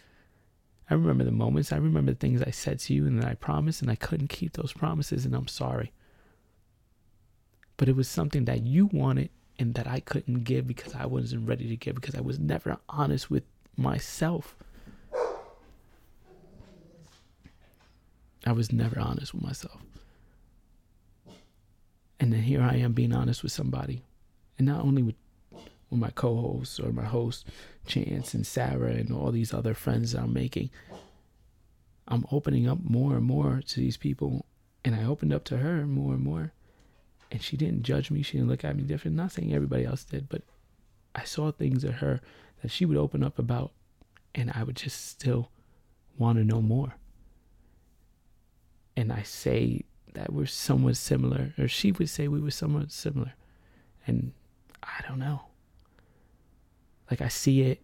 I 0.89 0.95
remember 0.95 1.23
the 1.23 1.31
moments. 1.31 1.71
I 1.71 1.77
remember 1.77 2.11
the 2.11 2.17
things 2.17 2.41
I 2.41 2.51
said 2.51 2.79
to 2.79 2.93
you 2.93 3.05
and 3.05 3.21
that 3.21 3.29
I 3.29 3.35
promised, 3.35 3.81
and 3.81 3.91
I 3.91 3.95
couldn't 3.95 4.29
keep 4.29 4.53
those 4.53 4.73
promises, 4.73 5.25
and 5.25 5.35
I'm 5.35 5.47
sorry. 5.47 5.91
But 7.77 7.87
it 7.87 7.95
was 7.95 8.09
something 8.09 8.45
that 8.45 8.63
you 8.63 8.87
wanted 8.87 9.29
and 9.59 9.75
that 9.75 9.87
I 9.87 9.99
couldn't 9.99 10.45
give 10.45 10.65
because 10.65 10.95
I 10.95 11.05
wasn't 11.05 11.47
ready 11.47 11.67
to 11.69 11.75
give 11.75 11.95
because 11.95 12.15
I 12.15 12.21
was 12.21 12.39
never 12.39 12.77
honest 12.89 13.29
with 13.29 13.43
myself. 13.77 14.55
I 18.45 18.53
was 18.53 18.71
never 18.71 18.99
honest 18.99 19.33
with 19.33 19.43
myself. 19.43 19.81
And 22.19 22.33
then 22.33 22.41
here 22.41 22.61
I 22.61 22.75
am 22.75 22.93
being 22.93 23.13
honest 23.13 23.43
with 23.43 23.51
somebody. 23.51 24.03
And 24.57 24.67
not 24.67 24.81
only 24.81 25.03
with 25.03 25.15
with 25.89 25.99
my 25.99 26.09
co-hosts 26.11 26.79
or 26.79 26.91
my 26.91 27.05
host 27.05 27.45
Chance 27.85 28.33
and 28.33 28.45
Sarah 28.45 28.91
and 28.91 29.11
all 29.11 29.31
these 29.31 29.53
other 29.53 29.73
friends 29.73 30.13
I'm 30.13 30.33
making. 30.33 30.69
I'm 32.07 32.25
opening 32.31 32.67
up 32.67 32.79
more 32.83 33.15
and 33.15 33.25
more 33.25 33.61
to 33.67 33.79
these 33.79 33.97
people, 33.97 34.45
and 34.83 34.95
I 34.95 35.03
opened 35.03 35.33
up 35.33 35.43
to 35.45 35.57
her 35.57 35.85
more 35.85 36.13
and 36.13 36.23
more, 36.23 36.53
and 37.31 37.41
she 37.41 37.57
didn't 37.57 37.83
judge 37.83 38.09
me. 38.09 38.21
She 38.23 38.37
didn't 38.37 38.49
look 38.49 38.63
at 38.63 38.75
me 38.75 38.83
different. 38.83 39.15
Not 39.15 39.31
saying 39.31 39.53
everybody 39.53 39.85
else 39.85 40.03
did, 40.03 40.29
but 40.29 40.41
I 41.13 41.23
saw 41.23 41.51
things 41.51 41.83
in 41.83 41.93
her 41.93 42.21
that 42.61 42.71
she 42.71 42.85
would 42.85 42.97
open 42.97 43.23
up 43.23 43.37
about, 43.37 43.71
and 44.33 44.51
I 44.55 44.63
would 44.63 44.75
just 44.75 45.07
still 45.07 45.51
want 46.17 46.37
to 46.37 46.43
know 46.43 46.61
more. 46.61 46.95
And 48.95 49.13
I 49.13 49.23
say 49.23 49.83
that 50.13 50.33
we're 50.33 50.45
somewhat 50.45 50.97
similar, 50.97 51.53
or 51.57 51.67
she 51.67 51.91
would 51.91 52.09
say 52.09 52.27
we 52.27 52.41
were 52.41 52.51
somewhat 52.51 52.91
similar. 52.91 53.33
And 54.05 54.33
I 54.81 55.03
don't 55.07 55.19
know. 55.19 55.48
Like 57.09 57.21
I 57.21 57.27
see 57.27 57.61
it, 57.61 57.81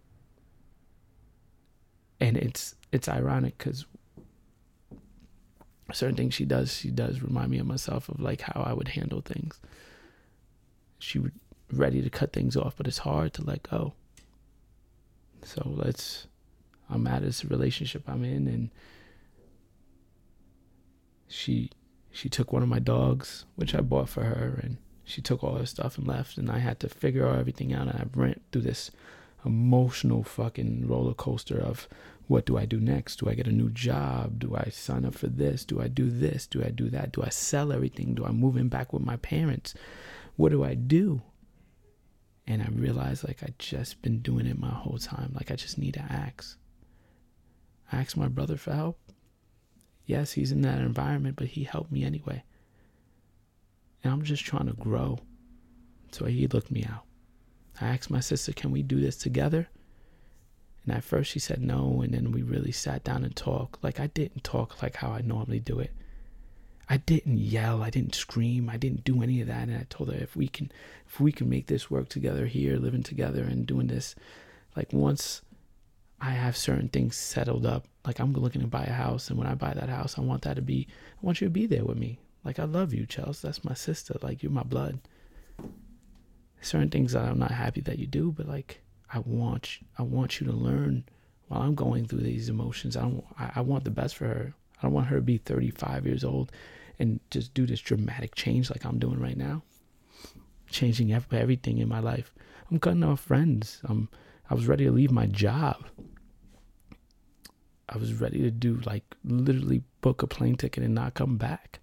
and 2.20 2.36
it's 2.36 2.74
it's 2.92 3.08
ironic 3.08 3.58
because 3.58 3.86
certain 5.92 6.16
things 6.16 6.34
she 6.34 6.44
does, 6.44 6.74
she 6.74 6.90
does 6.90 7.22
remind 7.22 7.50
me 7.50 7.58
of 7.58 7.66
myself 7.66 8.08
of 8.08 8.20
like 8.20 8.40
how 8.42 8.62
I 8.62 8.72
would 8.72 8.88
handle 8.88 9.20
things. 9.20 9.60
She 10.98 11.18
would 11.18 11.32
ready 11.72 12.02
to 12.02 12.10
cut 12.10 12.32
things 12.32 12.56
off, 12.56 12.74
but 12.76 12.86
it's 12.86 12.98
hard 12.98 13.32
to 13.34 13.44
let 13.44 13.62
go. 13.64 13.94
So 15.42 15.62
let's. 15.64 16.26
I'm 16.88 17.06
at 17.08 17.22
this 17.22 17.44
relationship 17.44 18.04
I'm 18.06 18.24
in, 18.24 18.46
and 18.46 18.70
she 21.28 21.70
she 22.12 22.28
took 22.28 22.52
one 22.52 22.62
of 22.62 22.68
my 22.68 22.78
dogs, 22.78 23.44
which 23.56 23.74
I 23.74 23.80
bought 23.80 24.08
for 24.08 24.24
her, 24.24 24.60
and 24.62 24.76
she 25.04 25.20
took 25.20 25.42
all 25.42 25.56
her 25.56 25.66
stuff 25.66 25.98
and 25.98 26.06
left, 26.06 26.38
and 26.38 26.50
I 26.50 26.58
had 26.58 26.80
to 26.80 26.88
figure 26.88 27.28
everything 27.28 27.72
out. 27.72 27.88
And 27.88 27.98
I 27.98 28.18
went 28.18 28.42
through 28.52 28.62
this 28.62 28.90
emotional 29.46 30.22
fucking 30.24 30.86
roller 30.86 31.14
coaster 31.14 31.58
of 31.58 31.88
what 32.26 32.44
do 32.44 32.58
I 32.58 32.66
do 32.66 32.80
next? 32.80 33.20
Do 33.20 33.30
I 33.30 33.34
get 33.34 33.46
a 33.46 33.52
new 33.52 33.70
job? 33.70 34.40
Do 34.40 34.56
I 34.56 34.68
sign 34.70 35.04
up 35.04 35.14
for 35.14 35.28
this? 35.28 35.64
Do 35.64 35.80
I 35.80 35.88
do 35.88 36.10
this? 36.10 36.46
Do 36.46 36.62
I 36.64 36.70
do 36.70 36.90
that? 36.90 37.12
Do 37.12 37.22
I 37.22 37.28
sell 37.28 37.72
everything? 37.72 38.14
Do 38.14 38.24
I 38.24 38.32
move 38.32 38.56
in 38.56 38.68
back 38.68 38.92
with 38.92 39.04
my 39.04 39.16
parents? 39.16 39.74
What 40.34 40.50
do 40.50 40.64
I 40.64 40.74
do? 40.74 41.22
And 42.46 42.62
I 42.62 42.66
realized 42.72 43.26
like 43.26 43.42
I 43.42 43.54
just 43.58 44.02
been 44.02 44.20
doing 44.20 44.46
it 44.46 44.58
my 44.58 44.70
whole 44.70 44.98
time. 44.98 45.32
Like 45.34 45.50
I 45.50 45.56
just 45.56 45.78
need 45.78 45.94
to 45.94 46.00
ask. 46.00 46.58
I 47.92 47.98
asked 47.98 48.16
my 48.16 48.28
brother 48.28 48.56
for 48.56 48.72
help. 48.72 48.98
Yes, 50.04 50.32
he's 50.32 50.52
in 50.52 50.62
that 50.62 50.78
environment, 50.78 51.36
but 51.36 51.48
he 51.48 51.64
helped 51.64 51.90
me 51.90 52.04
anyway. 52.04 52.42
And 54.02 54.12
I'm 54.12 54.22
just 54.22 54.44
trying 54.44 54.66
to 54.66 54.72
grow. 54.72 55.18
So 56.12 56.26
he 56.26 56.46
looked 56.46 56.70
me 56.70 56.84
out. 56.84 57.05
I 57.80 57.88
asked 57.88 58.10
my 58.10 58.20
sister, 58.20 58.52
can 58.52 58.70
we 58.70 58.82
do 58.82 59.00
this 59.00 59.16
together? 59.16 59.68
And 60.86 60.94
at 60.94 61.04
first 61.04 61.30
she 61.32 61.38
said 61.38 61.60
no, 61.60 62.00
and 62.02 62.14
then 62.14 62.30
we 62.30 62.42
really 62.42 62.72
sat 62.72 63.02
down 63.04 63.24
and 63.24 63.34
talked. 63.34 63.82
Like 63.82 63.98
I 63.98 64.06
didn't 64.06 64.44
talk 64.44 64.82
like 64.82 64.96
how 64.96 65.10
I 65.10 65.20
normally 65.20 65.60
do 65.60 65.80
it. 65.80 65.90
I 66.88 66.98
didn't 66.98 67.38
yell, 67.38 67.82
I 67.82 67.90
didn't 67.90 68.14
scream, 68.14 68.70
I 68.70 68.76
didn't 68.76 69.02
do 69.02 69.20
any 69.22 69.40
of 69.40 69.48
that. 69.48 69.68
And 69.68 69.76
I 69.76 69.86
told 69.90 70.12
her 70.12 70.18
if 70.18 70.36
we 70.36 70.46
can 70.46 70.70
if 71.06 71.18
we 71.18 71.32
can 71.32 71.48
make 71.48 71.66
this 71.66 71.90
work 71.90 72.08
together 72.08 72.46
here, 72.46 72.76
living 72.76 73.02
together 73.02 73.42
and 73.42 73.66
doing 73.66 73.88
this, 73.88 74.14
like 74.76 74.92
once 74.92 75.42
I 76.20 76.30
have 76.30 76.56
certain 76.56 76.88
things 76.88 77.16
settled 77.16 77.66
up, 77.66 77.86
like 78.06 78.20
I'm 78.20 78.32
looking 78.32 78.60
to 78.60 78.68
buy 78.68 78.84
a 78.84 78.92
house 78.92 79.28
and 79.28 79.38
when 79.38 79.48
I 79.48 79.54
buy 79.54 79.74
that 79.74 79.88
house 79.88 80.16
I 80.16 80.20
want 80.22 80.42
that 80.42 80.54
to 80.54 80.62
be 80.62 80.86
I 81.20 81.26
want 81.26 81.40
you 81.40 81.48
to 81.48 81.52
be 81.52 81.66
there 81.66 81.84
with 81.84 81.98
me. 81.98 82.20
Like 82.44 82.60
I 82.60 82.64
love 82.64 82.94
you, 82.94 83.06
Chelsea. 83.06 83.46
That's 83.48 83.64
my 83.64 83.74
sister. 83.74 84.14
Like 84.22 84.44
you're 84.44 84.52
my 84.52 84.62
blood. 84.62 85.00
Certain 86.66 86.90
things 86.90 87.12
that 87.12 87.24
I'm 87.24 87.38
not 87.38 87.52
happy 87.52 87.80
that 87.82 88.00
you 88.00 88.08
do, 88.08 88.32
but 88.32 88.48
like 88.48 88.80
I 89.12 89.20
want 89.20 89.78
I 89.98 90.02
want 90.02 90.40
you 90.40 90.46
to 90.48 90.52
learn 90.52 91.04
while 91.46 91.62
I'm 91.62 91.76
going 91.76 92.06
through 92.06 92.22
these 92.22 92.48
emotions. 92.48 92.96
I 92.96 93.02
don't 93.02 93.24
I, 93.38 93.52
I 93.56 93.60
want 93.60 93.84
the 93.84 93.90
best 93.90 94.16
for 94.16 94.26
her. 94.26 94.52
I 94.78 94.82
don't 94.82 94.92
want 94.92 95.06
her 95.06 95.16
to 95.16 95.22
be 95.22 95.38
35 95.38 96.04
years 96.06 96.24
old 96.24 96.50
and 96.98 97.20
just 97.30 97.54
do 97.54 97.66
this 97.66 97.80
dramatic 97.80 98.34
change 98.34 98.68
like 98.68 98.84
I'm 98.84 98.98
doing 98.98 99.20
right 99.20 99.36
now. 99.36 99.62
Changing 100.68 101.12
everything 101.12 101.78
in 101.78 101.88
my 101.88 102.00
life. 102.00 102.34
I'm 102.68 102.80
cutting 102.80 103.04
off 103.04 103.20
friends. 103.20 103.80
I'm 103.84 104.08
I 104.50 104.54
was 104.54 104.66
ready 104.66 104.86
to 104.86 104.90
leave 104.90 105.12
my 105.12 105.26
job. 105.26 105.84
I 107.88 107.96
was 107.96 108.12
ready 108.14 108.40
to 108.42 108.50
do 108.50 108.80
like 108.84 109.04
literally 109.24 109.84
book 110.00 110.22
a 110.22 110.26
plane 110.26 110.56
ticket 110.56 110.82
and 110.82 110.96
not 110.96 111.14
come 111.14 111.36
back 111.36 111.78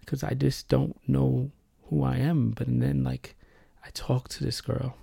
because 0.00 0.22
I 0.22 0.34
just 0.34 0.68
don't 0.68 0.96
know 1.08 1.50
who 1.84 2.04
I 2.04 2.16
am. 2.16 2.50
But 2.50 2.66
then 2.68 3.02
like 3.02 3.36
I 3.86 3.90
talked 3.94 4.32
to 4.32 4.44
this 4.44 4.60
girl 4.60 4.96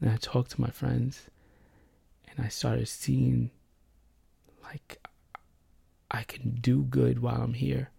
and 0.00 0.08
I 0.08 0.16
talked 0.16 0.52
to 0.52 0.60
my 0.60 0.70
friends 0.70 1.28
and 2.28 2.44
I 2.44 2.48
started 2.48 2.86
seeing 2.86 3.50
like 4.62 5.04
I 6.10 6.22
can 6.22 6.58
do 6.60 6.84
good 6.84 7.20
while 7.20 7.42
I'm 7.42 7.54
here. 7.54 7.90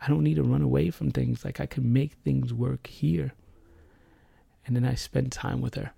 I 0.00 0.08
don't 0.08 0.22
need 0.22 0.36
to 0.36 0.44
run 0.44 0.62
away 0.62 0.90
from 0.90 1.10
things. 1.10 1.44
Like 1.44 1.58
I 1.58 1.66
can 1.66 1.92
make 1.92 2.12
things 2.12 2.54
work 2.54 2.86
here. 2.86 3.32
And 4.64 4.76
then 4.76 4.84
I 4.84 4.94
spend 4.94 5.32
time 5.32 5.60
with 5.60 5.74
her. 5.74 5.92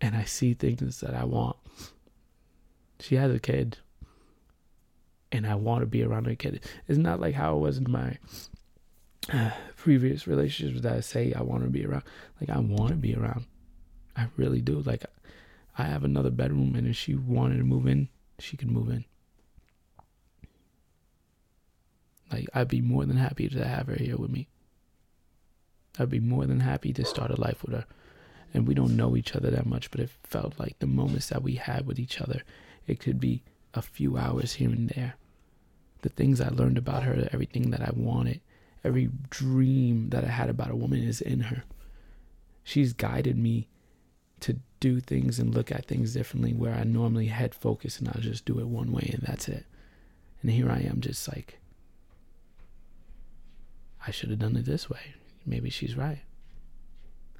And 0.00 0.16
I 0.16 0.24
see 0.24 0.54
things 0.54 1.00
that 1.00 1.14
I 1.14 1.24
want. 1.24 1.56
She 2.98 3.14
has 3.14 3.32
a 3.32 3.38
kid. 3.38 3.78
And 5.30 5.46
I 5.46 5.54
want 5.54 5.82
to 5.82 5.86
be 5.86 6.02
around 6.02 6.26
her 6.26 6.34
kid. 6.34 6.64
It's 6.88 6.98
not 6.98 7.20
like 7.20 7.34
how 7.34 7.56
it 7.56 7.60
was 7.60 7.78
in 7.78 7.90
my 7.90 8.18
previous 9.76 10.26
relationships 10.26 10.82
that 10.82 10.92
I 10.92 11.00
say 11.00 11.32
I 11.32 11.42
want 11.42 11.64
to 11.64 11.70
be 11.70 11.84
around. 11.84 12.04
Like 12.40 12.50
I 12.50 12.58
want 12.58 12.90
to 12.90 12.96
be 12.96 13.14
around. 13.14 13.46
I 14.16 14.26
really 14.36 14.60
do. 14.60 14.80
Like 14.80 15.04
I 15.78 15.84
have 15.84 16.04
another 16.04 16.30
bedroom, 16.30 16.74
and 16.74 16.86
if 16.86 16.96
she 16.96 17.14
wanted 17.14 17.58
to 17.58 17.64
move 17.64 17.86
in, 17.86 18.08
she 18.38 18.56
could 18.56 18.70
move 18.70 18.90
in. 18.90 19.04
Like, 22.30 22.48
I'd 22.54 22.68
be 22.68 22.80
more 22.80 23.04
than 23.04 23.18
happy 23.18 23.48
to 23.48 23.64
have 23.64 23.86
her 23.88 23.94
here 23.94 24.16
with 24.16 24.30
me. 24.30 24.48
I'd 25.98 26.10
be 26.10 26.20
more 26.20 26.46
than 26.46 26.60
happy 26.60 26.92
to 26.94 27.04
start 27.04 27.30
a 27.30 27.40
life 27.40 27.62
with 27.62 27.74
her. 27.74 27.84
And 28.54 28.66
we 28.66 28.74
don't 28.74 28.96
know 28.96 29.16
each 29.16 29.34
other 29.36 29.50
that 29.50 29.66
much, 29.66 29.90
but 29.90 30.00
it 30.00 30.10
felt 30.24 30.58
like 30.58 30.78
the 30.78 30.86
moments 30.86 31.28
that 31.28 31.42
we 31.42 31.54
had 31.54 31.86
with 31.86 31.98
each 31.98 32.20
other, 32.20 32.42
it 32.86 33.00
could 33.00 33.20
be 33.20 33.42
a 33.74 33.82
few 33.82 34.16
hours 34.16 34.54
here 34.54 34.70
and 34.70 34.88
there. 34.90 35.14
The 36.00 36.08
things 36.08 36.40
I 36.40 36.48
learned 36.48 36.78
about 36.78 37.02
her, 37.04 37.28
everything 37.32 37.70
that 37.70 37.82
I 37.82 37.92
wanted, 37.94 38.40
every 38.84 39.10
dream 39.30 40.10
that 40.10 40.24
I 40.24 40.28
had 40.28 40.48
about 40.48 40.70
a 40.70 40.76
woman 40.76 41.02
is 41.02 41.20
in 41.20 41.40
her. 41.40 41.64
She's 42.64 42.92
guided 42.92 43.36
me 43.36 43.68
to 44.40 44.58
do 44.80 45.00
things 45.00 45.38
and 45.38 45.54
look 45.54 45.70
at 45.70 45.86
things 45.86 46.14
differently 46.14 46.52
where 46.52 46.74
I 46.74 46.84
normally 46.84 47.26
head 47.26 47.54
focus 47.54 47.98
and 47.98 48.08
I'll 48.08 48.20
just 48.20 48.44
do 48.44 48.58
it 48.58 48.66
one 48.66 48.92
way 48.92 49.10
and 49.12 49.22
that's 49.22 49.48
it. 49.48 49.64
And 50.40 50.50
here 50.50 50.70
I 50.70 50.80
am 50.80 51.00
just 51.00 51.28
like 51.28 51.60
I 54.06 54.10
should 54.10 54.30
have 54.30 54.40
done 54.40 54.56
it 54.56 54.64
this 54.64 54.90
way. 54.90 55.14
Maybe 55.46 55.70
she's 55.70 55.96
right. 55.96 56.22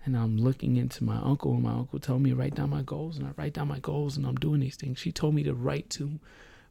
And 0.04 0.16
I'm 0.16 0.36
looking 0.36 0.76
into 0.76 1.04
my 1.04 1.16
uncle, 1.16 1.52
and 1.54 1.62
my 1.62 1.72
uncle 1.72 2.00
told 2.00 2.22
me 2.22 2.30
to 2.30 2.36
write 2.36 2.56
down 2.56 2.70
my 2.70 2.82
goals, 2.82 3.18
and 3.18 3.26
I 3.26 3.30
write 3.36 3.52
down 3.52 3.68
my 3.68 3.78
goals, 3.78 4.16
and 4.16 4.26
I'm 4.26 4.34
doing 4.34 4.60
these 4.60 4.76
things. 4.76 4.98
She 4.98 5.12
told 5.12 5.34
me 5.34 5.44
to 5.44 5.54
write 5.54 5.90
to, 5.90 6.18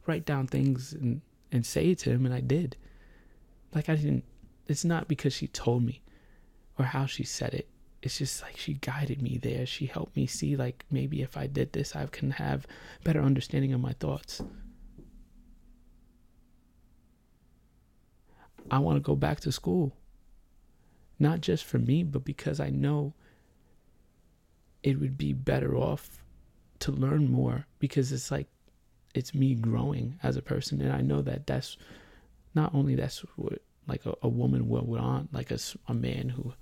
write 0.06 0.26
down 0.26 0.46
things 0.46 0.92
and 0.92 1.22
and 1.50 1.66
say 1.66 1.90
it 1.90 1.98
to 2.00 2.10
him, 2.10 2.24
and 2.24 2.34
I 2.34 2.40
did. 2.40 2.76
Like 3.74 3.88
I 3.88 3.96
didn't. 3.96 4.24
It's 4.72 4.84
not 4.84 5.06
because 5.06 5.34
she 5.34 5.46
told 5.46 5.84
me, 5.84 6.02
or 6.78 6.86
how 6.86 7.06
she 7.06 7.24
said 7.24 7.54
it 7.54 7.68
it's 8.02 8.18
just 8.18 8.42
like 8.42 8.56
she 8.56 8.74
guided 8.74 9.22
me 9.22 9.38
there. 9.38 9.64
She 9.64 9.86
helped 9.86 10.16
me 10.16 10.26
see 10.26 10.56
like 10.56 10.84
maybe 10.90 11.22
if 11.22 11.36
I 11.36 11.46
did 11.46 11.72
this, 11.72 11.94
I 11.94 12.04
can 12.06 12.32
have 12.32 12.66
better 13.04 13.22
understanding 13.22 13.72
of 13.72 13.80
my 13.80 13.92
thoughts. 13.92 14.42
I 18.70 18.78
want 18.78 18.96
to 18.96 19.00
go 19.00 19.14
back 19.14 19.40
to 19.40 19.52
school. 19.52 19.92
Not 21.18 21.40
just 21.40 21.64
for 21.64 21.78
me, 21.78 22.02
but 22.02 22.24
because 22.24 22.58
I 22.58 22.70
know 22.70 23.14
it 24.82 24.98
would 24.98 25.16
be 25.16 25.32
better 25.32 25.76
off 25.76 26.24
to 26.80 26.90
learn 26.90 27.30
more 27.30 27.66
because 27.78 28.10
it's 28.10 28.32
like 28.32 28.48
it's 29.14 29.32
me 29.32 29.54
growing 29.54 30.18
as 30.24 30.36
a 30.36 30.42
person 30.42 30.80
and 30.80 30.92
I 30.92 31.02
know 31.02 31.22
that 31.22 31.46
that's 31.46 31.76
not 32.56 32.74
only 32.74 32.96
that's 32.96 33.20
what 33.36 33.62
like 33.86 34.06
a, 34.06 34.14
a 34.22 34.28
woman 34.28 34.68
would 34.68 34.84
want 34.84 35.32
like 35.32 35.50
a, 35.50 35.58
a 35.88 35.94
man 35.94 36.28
who 36.28 36.52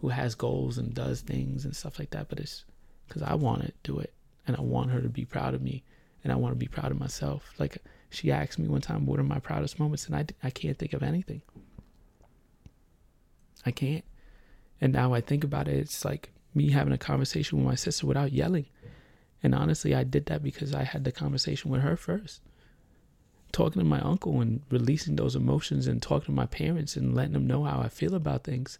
who 0.00 0.08
has 0.08 0.34
goals 0.34 0.78
and 0.78 0.94
does 0.94 1.20
things 1.20 1.64
and 1.64 1.76
stuff 1.76 1.98
like 1.98 2.10
that, 2.10 2.28
but 2.28 2.40
it's 2.40 2.64
because 3.06 3.22
I 3.22 3.34
want 3.34 3.62
to 3.62 3.72
do 3.82 3.98
it 3.98 4.14
and 4.46 4.56
I 4.56 4.60
want 4.60 4.90
her 4.90 5.02
to 5.02 5.08
be 5.08 5.24
proud 5.24 5.54
of 5.54 5.60
me 5.60 5.82
and 6.24 6.32
I 6.32 6.36
want 6.36 6.52
to 6.52 6.58
be 6.58 6.68
proud 6.68 6.90
of 6.90 6.98
myself. 6.98 7.52
Like 7.58 7.78
she 8.08 8.32
asked 8.32 8.58
me 8.58 8.68
one 8.68 8.80
time, 8.80 9.04
what 9.04 9.20
are 9.20 9.24
my 9.24 9.38
proudest 9.38 9.78
moments? 9.78 10.06
And 10.06 10.16
I, 10.16 10.24
I 10.42 10.50
can't 10.50 10.78
think 10.78 10.94
of 10.94 11.02
anything. 11.02 11.42
I 13.66 13.70
can't. 13.70 14.04
And 14.80 14.92
now 14.92 15.12
I 15.12 15.20
think 15.20 15.44
about 15.44 15.68
it, 15.68 15.76
it's 15.76 16.04
like 16.04 16.30
me 16.54 16.70
having 16.70 16.92
a 16.94 16.98
conversation 16.98 17.58
with 17.58 17.66
my 17.66 17.74
sister 17.74 18.06
without 18.06 18.32
yelling. 18.32 18.66
And 19.42 19.54
honestly, 19.54 19.94
I 19.94 20.04
did 20.04 20.26
that 20.26 20.42
because 20.42 20.74
I 20.74 20.84
had 20.84 21.04
the 21.04 21.12
conversation 21.12 21.70
with 21.70 21.82
her 21.82 21.96
first. 21.96 22.40
Talking 23.52 23.80
to 23.80 23.86
my 23.86 24.00
uncle 24.00 24.40
and 24.40 24.62
releasing 24.70 25.16
those 25.16 25.34
emotions 25.36 25.86
and 25.86 26.00
talking 26.00 26.26
to 26.26 26.32
my 26.32 26.46
parents 26.46 26.96
and 26.96 27.14
letting 27.14 27.32
them 27.32 27.46
know 27.46 27.64
how 27.64 27.80
I 27.80 27.88
feel 27.88 28.14
about 28.14 28.44
things 28.44 28.78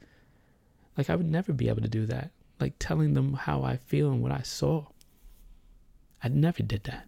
Like 0.96 1.10
I 1.10 1.16
would 1.16 1.30
never 1.30 1.52
be 1.52 1.68
able 1.68 1.82
to 1.82 1.88
do 1.88 2.06
that. 2.06 2.30
Like 2.60 2.74
telling 2.78 3.14
them 3.14 3.34
how 3.34 3.62
I 3.62 3.76
feel 3.76 4.10
and 4.10 4.22
what 4.22 4.32
I 4.32 4.42
saw. 4.42 4.86
I 6.22 6.28
never 6.28 6.62
did 6.62 6.84
that. 6.84 7.06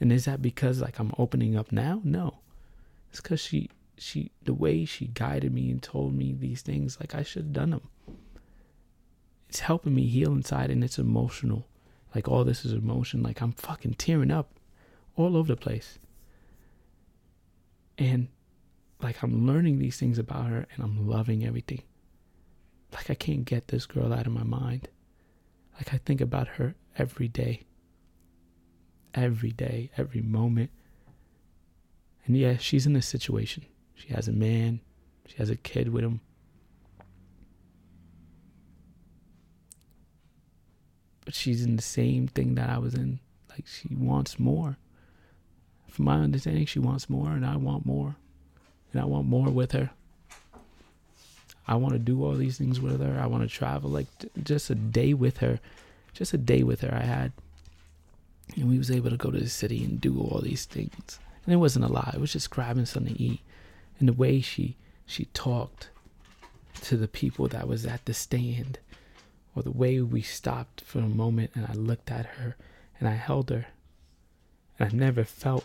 And 0.00 0.12
is 0.12 0.24
that 0.24 0.42
because 0.42 0.80
like 0.80 0.98
I'm 0.98 1.12
opening 1.18 1.56
up 1.56 1.70
now? 1.72 2.00
No. 2.04 2.38
It's 3.10 3.20
cuz 3.20 3.40
she 3.40 3.70
she 3.96 4.32
the 4.42 4.54
way 4.54 4.84
she 4.84 5.06
guided 5.06 5.52
me 5.52 5.70
and 5.70 5.82
told 5.82 6.14
me 6.14 6.32
these 6.32 6.62
things 6.62 6.98
like 7.00 7.14
I 7.14 7.22
should 7.22 7.42
have 7.44 7.52
done 7.52 7.70
them. 7.70 7.88
It's 9.48 9.60
helping 9.60 9.94
me 9.94 10.06
heal 10.06 10.32
inside 10.32 10.70
and 10.70 10.82
it's 10.82 10.98
emotional. 10.98 11.68
Like 12.14 12.28
all 12.28 12.44
this 12.44 12.64
is 12.64 12.72
emotion 12.72 13.22
like 13.22 13.40
I'm 13.40 13.52
fucking 13.52 13.94
tearing 13.94 14.30
up 14.30 14.50
all 15.16 15.36
over 15.36 15.48
the 15.48 15.56
place. 15.56 15.98
And 17.98 18.28
like 19.00 19.22
I'm 19.22 19.46
learning 19.46 19.78
these 19.78 19.98
things 19.98 20.18
about 20.18 20.46
her 20.46 20.66
and 20.74 20.82
I'm 20.82 21.08
loving 21.08 21.44
everything. 21.44 21.82
Like 22.92 23.10
I 23.10 23.14
can't 23.14 23.44
get 23.44 23.68
this 23.68 23.86
girl 23.86 24.12
out 24.12 24.26
of 24.26 24.32
my 24.32 24.42
mind. 24.42 24.88
Like 25.76 25.92
I 25.92 25.98
think 25.98 26.20
about 26.20 26.48
her 26.48 26.74
every 26.96 27.28
day. 27.28 27.62
Every 29.14 29.52
day, 29.52 29.90
every 29.96 30.22
moment. 30.22 30.70
And 32.26 32.36
yeah, 32.36 32.56
she's 32.56 32.86
in 32.86 32.94
this 32.94 33.06
situation. 33.06 33.64
She 33.94 34.08
has 34.08 34.26
a 34.26 34.32
man, 34.32 34.80
she 35.26 35.36
has 35.36 35.50
a 35.50 35.56
kid 35.56 35.92
with 35.92 36.04
him. 36.04 36.20
But 41.24 41.34
she's 41.34 41.64
in 41.64 41.76
the 41.76 41.82
same 41.82 42.28
thing 42.28 42.54
that 42.56 42.68
I 42.68 42.78
was 42.78 42.94
in. 42.94 43.20
Like 43.50 43.66
she 43.66 43.88
wants 43.94 44.38
more. 44.38 44.78
From 45.94 46.06
my 46.06 46.16
understanding, 46.16 46.66
she 46.66 46.80
wants 46.80 47.08
more, 47.08 47.30
and 47.30 47.46
I 47.46 47.54
want 47.54 47.86
more. 47.86 48.16
And 48.92 49.00
I 49.00 49.04
want 49.04 49.28
more 49.28 49.48
with 49.48 49.70
her. 49.70 49.90
I 51.68 51.76
want 51.76 51.92
to 51.92 52.00
do 52.00 52.24
all 52.24 52.32
these 52.32 52.58
things 52.58 52.80
with 52.80 53.00
her. 53.00 53.20
I 53.20 53.26
want 53.26 53.44
to 53.44 53.48
travel 53.48 53.90
like 53.90 54.08
just 54.42 54.70
a 54.70 54.74
day 54.74 55.14
with 55.14 55.36
her. 55.36 55.60
Just 56.12 56.34
a 56.34 56.36
day 56.36 56.64
with 56.64 56.80
her 56.80 56.92
I 56.92 57.04
had. 57.04 57.30
And 58.56 58.68
we 58.68 58.76
was 58.76 58.90
able 58.90 59.10
to 59.10 59.16
go 59.16 59.30
to 59.30 59.38
the 59.38 59.48
city 59.48 59.84
and 59.84 60.00
do 60.00 60.18
all 60.18 60.40
these 60.40 60.64
things. 60.64 61.20
And 61.44 61.54
it 61.54 61.58
wasn't 61.58 61.84
a 61.84 61.92
lot. 61.92 62.12
It 62.12 62.20
was 62.20 62.32
just 62.32 62.50
grabbing 62.50 62.86
something 62.86 63.14
to 63.14 63.22
eat. 63.22 63.40
And 64.00 64.08
the 64.08 64.14
way 64.14 64.40
she 64.40 64.76
she 65.06 65.26
talked 65.26 65.90
to 66.82 66.96
the 66.96 67.06
people 67.06 67.46
that 67.46 67.68
was 67.68 67.86
at 67.86 68.04
the 68.04 68.14
stand 68.14 68.80
or 69.54 69.62
the 69.62 69.70
way 69.70 70.00
we 70.00 70.22
stopped 70.22 70.80
for 70.80 70.98
a 70.98 71.02
moment 71.02 71.52
and 71.54 71.66
I 71.66 71.74
looked 71.74 72.10
at 72.10 72.26
her 72.26 72.56
and 72.98 73.08
I 73.08 73.12
held 73.12 73.50
her. 73.50 73.66
And 74.76 74.92
I 74.92 74.96
never 74.96 75.22
felt 75.22 75.64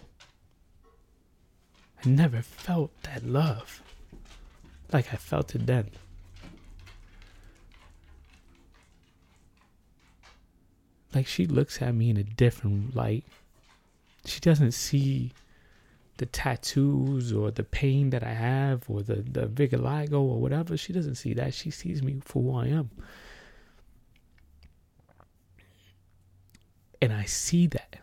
I 2.03 2.09
never 2.09 2.41
felt 2.41 2.91
that 3.03 3.25
love 3.25 3.81
like 4.91 5.13
I 5.13 5.17
felt 5.17 5.55
it 5.55 5.65
then. 5.65 5.89
Like 11.13 11.27
she 11.27 11.47
looks 11.47 11.81
at 11.81 11.95
me 11.95 12.09
in 12.09 12.17
a 12.17 12.23
different 12.23 12.95
light. 12.95 13.25
She 14.25 14.39
doesn't 14.39 14.73
see 14.73 15.31
the 16.17 16.25
tattoos 16.25 17.33
or 17.33 17.51
the 17.51 17.63
pain 17.63 18.09
that 18.11 18.23
I 18.23 18.33
have 18.33 18.89
or 18.89 19.01
the, 19.01 19.15
the 19.15 19.47
vitiligo 19.47 20.19
or 20.19 20.39
whatever. 20.39 20.77
She 20.77 20.93
doesn't 20.93 21.15
see 21.15 21.33
that. 21.33 21.53
She 21.53 21.71
sees 21.71 22.03
me 22.03 22.19
for 22.23 22.43
who 22.43 22.55
I 22.57 22.67
am. 22.67 22.89
And 27.01 27.13
I 27.13 27.23
see 27.25 27.67
that. 27.67 27.99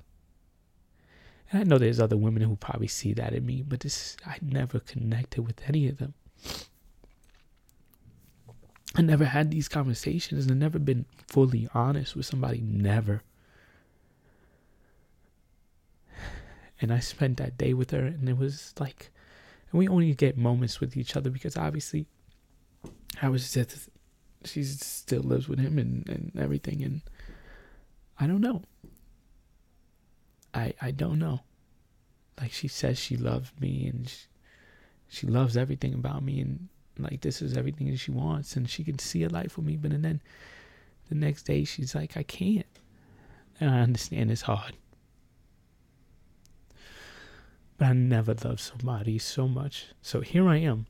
And 1.51 1.61
I 1.61 1.65
know 1.65 1.79
there's 1.79 2.01
other 2.01 2.17
women 2.17 2.43
who 2.43 2.57
probably 2.57 2.89
see 2.89 3.13
that 3.15 3.33
in 3.33 3.47
me, 3.47 3.63
but 3.63 3.81
this 3.81 4.17
I 4.27 4.39
never 4.43 4.81
connected 4.81 5.43
with 5.43 5.61
any 5.69 5.89
of 5.89 5.99
them. 5.99 6.15
I 8.97 9.03
never 9.03 9.27
had 9.27 9.51
these 9.51 9.69
conversations 9.69 10.47
and 10.47 10.59
never 10.59 10.79
been 10.79 11.05
fully 11.29 11.69
honest 11.75 12.17
with 12.17 12.27
somebody. 12.27 12.61
Never. 12.61 13.23
And 16.81 16.93
I 16.93 16.99
spent 16.99 17.37
that 17.39 17.57
day 17.57 17.75
with 17.75 17.91
her, 17.91 18.05
and 18.05 18.29
it 18.29 18.37
was 18.37 18.75
like, 18.79 19.11
and 19.71 19.79
we 19.79 19.89
only 19.89 20.15
get 20.15 20.37
moments 20.37 20.81
with 20.81 20.97
each 20.97 21.17
other 21.17 21.31
because 21.31 21.57
obviously, 21.57 22.07
I 23.23 23.29
was 23.29 23.53
just, 23.53 23.89
she 24.45 24.63
still 24.63 25.23
lives 25.23 25.49
with 25.49 25.59
him 25.59 25.79
and, 25.79 26.09
and 26.09 26.33
everything, 26.39 26.83
and 26.83 27.03
I 28.19 28.27
don't 28.27 28.41
know. 28.41 28.63
I 30.57 30.75
I 30.81 30.91
don't 30.91 31.19
know. 31.19 31.41
Like 32.41 32.53
she 32.53 32.69
says 32.69 32.99
she 32.99 33.17
loves 33.17 33.53
me 33.61 33.87
and 33.89 34.09
she, 34.09 34.27
she 35.09 35.27
loves 35.27 35.57
everything 35.57 35.95
about 35.95 36.23
me 36.23 36.41
and 36.41 36.69
like 36.99 37.21
this 37.21 37.43
is 37.43 37.57
everything 37.57 37.91
that 37.91 37.99
she 37.99 38.11
wants 38.11 38.57
and 38.57 38.69
she 38.69 38.83
can 38.83 38.99
see 38.99 39.23
a 39.23 39.29
life 39.29 39.57
with 39.57 39.67
me 39.67 39.77
but 39.77 39.93
and 39.93 40.05
then 40.05 40.23
the 41.09 41.15
next 41.15 41.43
day 41.43 41.65
she's 41.65 41.95
like 41.95 42.17
I 42.17 42.23
can't. 42.23 42.67
And 43.61 43.71
I 43.71 43.81
understand 43.81 44.31
it's 44.31 44.43
hard. 44.43 44.75
But 47.79 47.89
I 47.89 47.93
never 47.93 48.35
loved 48.35 48.61
somebody 48.61 49.19
so 49.19 49.49
much. 49.49 49.87
So 50.03 50.21
here 50.21 50.49
I 50.49 50.57
am. 50.59 50.87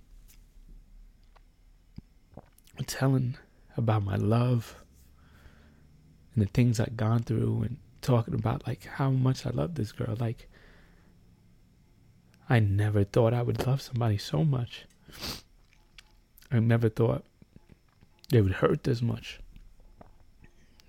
telling 2.87 3.37
about 3.77 4.05
my 4.05 4.17
love 4.17 4.77
and 6.35 6.45
the 6.45 6.49
things 6.49 6.79
I've 6.79 6.97
gone 6.97 7.23
through 7.23 7.62
and 7.62 7.77
talking 8.07 8.35
about 8.35 8.67
like 8.67 8.85
how 8.85 9.11
much 9.11 9.45
I 9.45 9.51
love 9.51 9.75
this 9.75 9.93
girl. 9.93 10.17
Like 10.19 10.49
I 12.49 12.61
never 12.61 13.03
thought 13.05 13.35
I 13.35 13.43
would 13.43 13.67
love 13.67 13.83
somebody 13.83 14.17
so 14.17 14.45
much. 14.45 14.87
I 16.51 16.61
never 16.61 16.89
thought 16.89 17.25
they 18.31 18.41
would 18.41 18.53
hurt 18.53 18.85
this 18.85 19.03
much. 19.03 19.41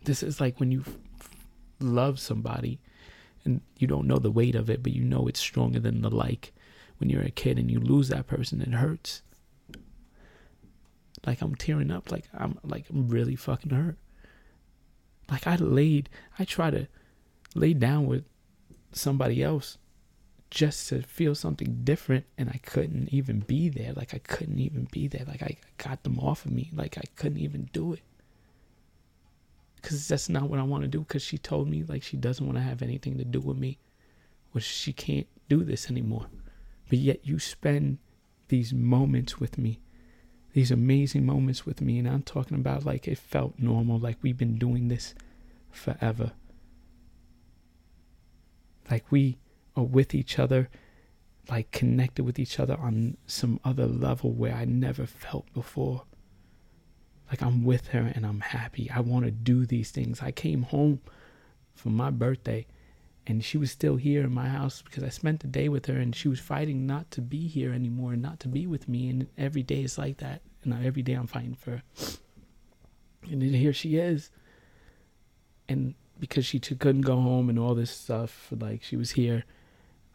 This 0.03 0.21
is 0.21 0.39
like 0.39 0.59
when 0.59 0.71
you 0.71 0.83
love 1.79 2.19
somebody 2.19 2.79
and 3.43 3.61
you 3.77 3.87
don't 3.87 4.07
know 4.07 4.19
the 4.19 4.31
weight 4.31 4.55
of 4.55 4.69
it, 4.69 4.83
but 4.83 4.93
you 4.93 5.03
know 5.03 5.27
it's 5.27 5.39
stronger 5.39 5.79
than 5.79 6.01
the 6.01 6.09
like. 6.09 6.53
When 6.99 7.09
you're 7.09 7.21
a 7.23 7.31
kid 7.31 7.57
and 7.59 7.69
you 7.69 7.79
lose 7.79 8.09
that 8.09 8.27
person, 8.27 8.61
it 8.61 8.69
hurts. 8.69 9.21
Like 11.25 11.41
I'm 11.41 11.55
tearing 11.55 11.91
up, 11.91 12.11
like 12.11 12.25
I'm 12.33 12.59
like 12.63 12.85
I'm 12.89 13.09
really 13.09 13.35
fucking 13.35 13.71
hurt. 13.71 13.97
Like 15.29 15.47
I 15.47 15.55
laid, 15.55 16.09
I 16.39 16.45
try 16.45 16.69
to 16.69 16.87
lay 17.55 17.73
down 17.73 18.05
with 18.05 18.23
somebody 18.91 19.43
else 19.43 19.77
just 20.49 20.89
to 20.89 21.01
feel 21.01 21.35
something 21.35 21.81
different 21.83 22.25
and 22.37 22.49
I 22.49 22.59
couldn't 22.63 23.13
even 23.13 23.41
be 23.41 23.69
there. 23.69 23.93
Like 23.93 24.13
I 24.13 24.19
couldn't 24.19 24.59
even 24.59 24.87
be 24.91 25.07
there. 25.07 25.25
Like 25.27 25.43
I 25.43 25.57
got 25.77 26.03
them 26.03 26.19
off 26.19 26.45
of 26.45 26.51
me. 26.51 26.71
Like 26.73 26.97
I 26.97 27.03
couldn't 27.15 27.39
even 27.39 27.69
do 27.73 27.93
it. 27.93 28.01
Cause 29.81 30.07
that's 30.07 30.29
not 30.29 30.49
what 30.49 30.59
I 30.59 30.63
want 30.63 30.83
to 30.83 30.87
do. 30.87 31.03
Cause 31.03 31.21
she 31.21 31.37
told 31.37 31.69
me 31.69 31.83
like 31.83 32.03
she 32.03 32.17
doesn't 32.17 32.45
want 32.45 32.57
to 32.57 32.63
have 32.63 32.81
anything 32.81 33.17
to 33.17 33.25
do 33.25 33.39
with 33.39 33.57
me. 33.57 33.77
Or 34.55 34.61
she 34.61 34.93
can't 34.93 35.27
do 35.49 35.63
this 35.63 35.89
anymore. 35.89 36.27
But 36.89 36.99
yet 36.99 37.25
you 37.25 37.39
spend 37.39 37.97
these 38.47 38.73
moments 38.73 39.39
with 39.39 39.57
me. 39.57 39.79
These 40.53 40.71
amazing 40.71 41.25
moments 41.25 41.65
with 41.65 41.81
me. 41.81 41.99
And 41.99 42.07
I'm 42.07 42.23
talking 42.23 42.57
about 42.57 42.85
like 42.85 43.07
it 43.07 43.17
felt 43.17 43.55
normal. 43.59 43.99
Like 43.99 44.17
we've 44.21 44.37
been 44.37 44.57
doing 44.57 44.87
this 44.87 45.13
forever. 45.71 46.31
Like 48.89 49.11
we 49.11 49.37
are 49.75 49.83
with 49.83 50.15
each 50.15 50.39
other, 50.39 50.69
like 51.49 51.71
connected 51.71 52.23
with 52.23 52.39
each 52.39 52.59
other 52.59 52.77
on 52.79 53.17
some 53.25 53.59
other 53.63 53.85
level 53.85 54.33
where 54.33 54.53
I 54.53 54.65
never 54.65 55.05
felt 55.05 55.51
before. 55.53 56.03
Like 57.29 57.41
I'm 57.41 57.63
with 57.63 57.87
her 57.89 58.11
and 58.15 58.25
I'm 58.25 58.39
happy. 58.39 58.89
I 58.89 59.01
want 59.01 59.25
to 59.25 59.31
do 59.31 59.65
these 59.65 59.91
things. 59.91 60.21
I 60.21 60.31
came 60.31 60.63
home 60.63 61.01
for 61.75 61.89
my 61.89 62.09
birthday 62.09 62.65
and 63.25 63.43
she 63.43 63.57
was 63.57 63.71
still 63.71 63.97
here 63.97 64.23
in 64.23 64.33
my 64.33 64.47
house 64.47 64.81
because 64.81 65.03
I 65.03 65.09
spent 65.09 65.41
the 65.41 65.47
day 65.47 65.67
with 65.67 65.85
her 65.87 65.97
and 65.97 66.15
she 66.15 66.29
was 66.29 66.39
fighting 66.39 66.87
not 66.87 67.11
to 67.11 67.21
be 67.21 67.47
here 67.47 67.73
anymore 67.73 68.13
and 68.13 68.21
not 68.21 68.39
to 68.41 68.47
be 68.47 68.65
with 68.65 68.87
me. 68.87 69.09
And 69.09 69.27
every 69.37 69.63
day 69.63 69.83
is 69.83 69.97
like 69.97 70.17
that. 70.17 70.41
And 70.63 70.73
every 70.85 71.01
day 71.01 71.13
I'm 71.13 71.27
fighting 71.27 71.55
for 71.55 71.71
her. 71.71 71.83
And 73.29 73.41
then 73.41 73.53
here 73.53 73.73
she 73.73 73.97
is. 73.97 74.31
And 75.67 75.95
because 76.19 76.45
she 76.45 76.59
couldn't 76.59 77.01
go 77.01 77.19
home 77.19 77.49
and 77.49 77.59
all 77.59 77.75
this 77.75 77.91
stuff, 77.91 78.47
like 78.51 78.83
she 78.83 78.95
was 78.95 79.11
here 79.11 79.43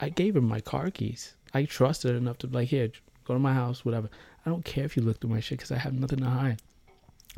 I 0.03 0.09
gave 0.09 0.35
her 0.35 0.41
my 0.41 0.61
car 0.61 0.91
keys. 0.91 1.35
I 1.55 1.65
trusted 1.65 2.11
her 2.11 2.17
enough 2.17 2.39
to 2.39 2.49
be 2.49 2.57
like, 2.57 2.69
here, 2.69 2.91
go 3.25 3.35
to 3.35 3.39
my 3.39 3.55
house, 3.55 3.85
whatever. 3.85 4.11
I 4.45 4.51
don't 4.51 4.65
care 4.65 4.85
if 4.85 4.97
you 4.97 5.03
look 5.05 5.21
through 5.21 5.31
my 5.31 5.39
shit 5.39 5.59
because 5.59 5.71
I 5.71 5.79
have 5.79 5.95
nothing 5.95 6.19
to 6.19 6.27
hide. 6.27 6.61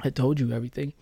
I 0.01 0.09
told 0.09 0.41
you 0.41 0.51
everything. 0.51 0.95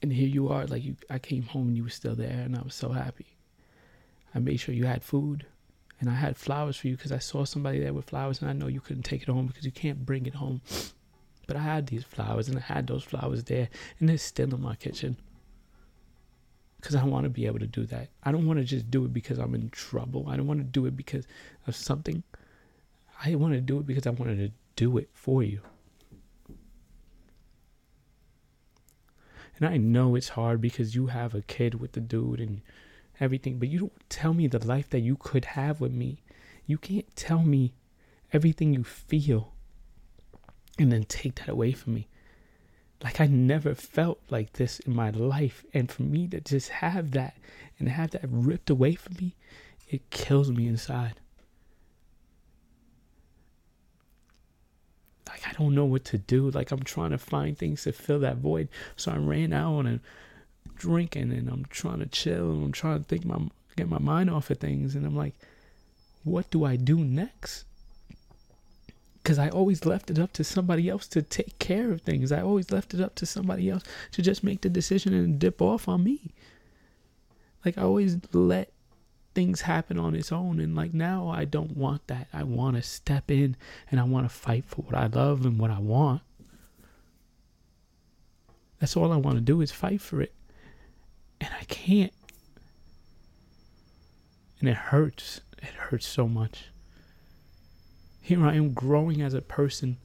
And 0.00 0.10
here 0.10 0.28
you 0.28 0.48
are, 0.48 0.66
like 0.66 0.82
you 0.82 0.96
I 1.10 1.18
came 1.18 1.42
home 1.42 1.68
and 1.68 1.76
you 1.76 1.82
were 1.82 1.90
still 1.90 2.14
there 2.14 2.40
and 2.40 2.56
I 2.56 2.62
was 2.62 2.74
so 2.74 2.88
happy. 2.88 3.36
I 4.34 4.38
made 4.38 4.60
sure 4.60 4.74
you 4.74 4.86
had 4.86 5.02
food 5.02 5.44
and 6.00 6.08
I 6.08 6.14
had 6.14 6.38
flowers 6.38 6.78
for 6.78 6.88
you 6.88 6.96
because 6.96 7.12
I 7.12 7.18
saw 7.18 7.44
somebody 7.44 7.80
there 7.80 7.92
with 7.92 8.06
flowers 8.06 8.40
and 8.40 8.48
I 8.48 8.54
know 8.54 8.68
you 8.68 8.80
couldn't 8.80 9.02
take 9.02 9.22
it 9.22 9.28
home 9.28 9.46
because 9.46 9.66
you 9.66 9.72
can't 9.72 10.06
bring 10.06 10.24
it 10.24 10.36
home. 10.36 10.62
But 11.48 11.56
I 11.56 11.62
had 11.62 11.86
these 11.86 12.04
flowers 12.04 12.48
and 12.48 12.58
I 12.58 12.60
had 12.60 12.86
those 12.86 13.02
flowers 13.02 13.42
there 13.44 13.70
and 13.98 14.08
they're 14.08 14.18
still 14.18 14.54
in 14.54 14.60
my 14.60 14.76
kitchen 14.76 15.16
because 16.76 16.94
I 16.94 17.02
want 17.04 17.24
to 17.24 17.30
be 17.30 17.46
able 17.46 17.58
to 17.58 17.66
do 17.66 17.86
that. 17.86 18.10
I 18.22 18.30
don't 18.30 18.46
want 18.46 18.58
to 18.58 18.64
just 18.64 18.90
do 18.90 19.06
it 19.06 19.14
because 19.14 19.38
I'm 19.38 19.54
in 19.54 19.70
trouble. 19.70 20.26
I 20.28 20.36
don't 20.36 20.46
want 20.46 20.60
to 20.60 20.64
do 20.64 20.84
it 20.84 20.94
because 20.94 21.26
of 21.66 21.74
something. 21.74 22.22
I 23.24 23.34
want 23.34 23.54
to 23.54 23.62
do 23.62 23.80
it 23.80 23.86
because 23.86 24.06
I 24.06 24.10
wanted 24.10 24.36
to 24.36 24.52
do 24.76 24.98
it 24.98 25.08
for 25.14 25.42
you. 25.42 25.62
And 29.58 29.66
I 29.66 29.78
know 29.78 30.14
it's 30.14 30.28
hard 30.28 30.60
because 30.60 30.94
you 30.94 31.06
have 31.06 31.34
a 31.34 31.40
kid 31.40 31.80
with 31.80 31.92
the 31.92 32.00
dude 32.00 32.40
and 32.40 32.60
everything, 33.18 33.58
but 33.58 33.68
you 33.68 33.78
don't 33.78 34.10
tell 34.10 34.34
me 34.34 34.46
the 34.46 34.64
life 34.64 34.90
that 34.90 35.00
you 35.00 35.16
could 35.16 35.46
have 35.46 35.80
with 35.80 35.92
me. 35.92 36.22
You 36.66 36.76
can't 36.76 37.16
tell 37.16 37.42
me 37.42 37.72
everything 38.34 38.74
you 38.74 38.84
feel 38.84 39.54
and 40.78 40.92
then 40.92 41.04
take 41.04 41.36
that 41.36 41.48
away 41.48 41.72
from 41.72 41.94
me. 41.94 42.08
Like 43.02 43.20
I 43.20 43.26
never 43.26 43.74
felt 43.74 44.20
like 44.28 44.54
this 44.54 44.80
in 44.80 44.94
my 44.94 45.10
life. 45.10 45.64
And 45.72 45.90
for 45.90 46.02
me 46.02 46.26
to 46.28 46.40
just 46.40 46.68
have 46.68 47.12
that 47.12 47.36
and 47.78 47.88
have 47.88 48.10
that 48.12 48.26
ripped 48.28 48.70
away 48.70 48.94
from 48.94 49.16
me, 49.20 49.34
it 49.88 50.10
kills 50.10 50.50
me 50.50 50.66
inside. 50.66 51.14
Like 55.28 55.46
I 55.46 55.52
don't 55.52 55.74
know 55.74 55.84
what 55.84 56.04
to 56.06 56.18
do. 56.18 56.50
Like 56.50 56.72
I'm 56.72 56.82
trying 56.82 57.10
to 57.10 57.18
find 57.18 57.56
things 57.56 57.84
to 57.84 57.92
fill 57.92 58.20
that 58.20 58.38
void. 58.38 58.68
So 58.96 59.12
I 59.12 59.16
ran 59.16 59.52
out 59.52 59.86
and 59.86 60.00
drinking 60.76 61.32
and 61.32 61.48
I'm 61.48 61.66
trying 61.66 62.00
to 62.00 62.06
chill 62.06 62.50
and 62.50 62.64
I'm 62.64 62.72
trying 62.72 62.98
to 62.98 63.04
think 63.04 63.24
my 63.24 63.38
get 63.76 63.88
my 63.88 63.98
mind 63.98 64.28
off 64.28 64.50
of 64.50 64.58
things 64.58 64.96
and 64.96 65.06
I'm 65.06 65.16
like, 65.16 65.34
what 66.24 66.50
do 66.50 66.64
I 66.64 66.74
do 66.74 66.98
next? 66.98 67.64
Because 69.28 69.38
I 69.38 69.50
always 69.50 69.84
left 69.84 70.10
it 70.10 70.18
up 70.18 70.32
to 70.32 70.42
somebody 70.42 70.88
else 70.88 71.06
to 71.08 71.20
take 71.20 71.58
care 71.58 71.92
of 71.92 72.00
things. 72.00 72.32
I 72.32 72.40
always 72.40 72.72
left 72.72 72.94
it 72.94 73.00
up 73.02 73.14
to 73.16 73.26
somebody 73.26 73.68
else 73.68 73.82
to 74.12 74.22
just 74.22 74.42
make 74.42 74.62
the 74.62 74.70
decision 74.70 75.12
and 75.12 75.38
dip 75.38 75.60
off 75.60 75.86
on 75.86 76.02
me. 76.02 76.32
Like 77.62 77.76
I 77.76 77.82
always 77.82 78.16
let 78.32 78.72
things 79.34 79.60
happen 79.60 79.98
on 79.98 80.14
its 80.14 80.32
own 80.32 80.60
and 80.60 80.74
like 80.74 80.94
now 80.94 81.28
I 81.28 81.44
don't 81.44 81.76
want 81.76 82.06
that. 82.06 82.28
I 82.32 82.42
want 82.42 82.76
to 82.76 82.82
step 82.82 83.30
in 83.30 83.54
and 83.90 84.00
I 84.00 84.04
want 84.04 84.24
to 84.24 84.34
fight 84.34 84.64
for 84.64 84.80
what 84.80 84.94
I 84.94 85.08
love 85.08 85.44
and 85.44 85.58
what 85.58 85.70
I 85.70 85.78
want. 85.78 86.22
That's 88.80 88.96
all 88.96 89.12
I 89.12 89.16
want 89.16 89.36
to 89.36 89.42
do 89.42 89.60
is 89.60 89.70
fight 89.70 90.00
for 90.00 90.22
it. 90.22 90.32
And 91.38 91.50
I 91.60 91.64
can't. 91.64 92.14
And 94.60 94.70
it 94.70 94.76
hurts. 94.76 95.42
It 95.58 95.74
hurts 95.74 96.06
so 96.06 96.26
much. 96.26 96.68
Here 98.28 98.44
I 98.44 98.56
am 98.56 98.74
growing 98.74 99.22
as 99.22 99.32
a 99.32 99.40
person 99.40 99.96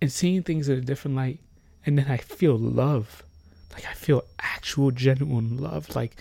and 0.00 0.12
seeing 0.12 0.44
things 0.44 0.68
in 0.68 0.78
a 0.78 0.80
different 0.80 1.16
light. 1.16 1.40
And 1.84 1.98
then 1.98 2.08
I 2.08 2.18
feel 2.18 2.56
love. 2.56 3.24
Like 3.72 3.84
I 3.84 3.94
feel 3.94 4.22
actual, 4.38 4.92
genuine 4.92 5.58
love. 5.58 5.96
Like 5.96 6.14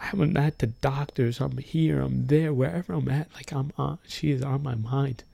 I'm 0.00 0.36
at 0.36 0.60
the 0.60 0.68
doctors, 0.68 1.40
I'm 1.40 1.58
here, 1.58 2.00
I'm 2.00 2.28
there, 2.28 2.52
wherever 2.54 2.92
I'm 2.92 3.08
at. 3.08 3.34
Like 3.34 3.52
I'm 3.52 3.72
on, 3.76 3.98
she 4.06 4.30
is 4.30 4.44
on 4.44 4.62
my 4.62 4.76
mind. 4.76 5.24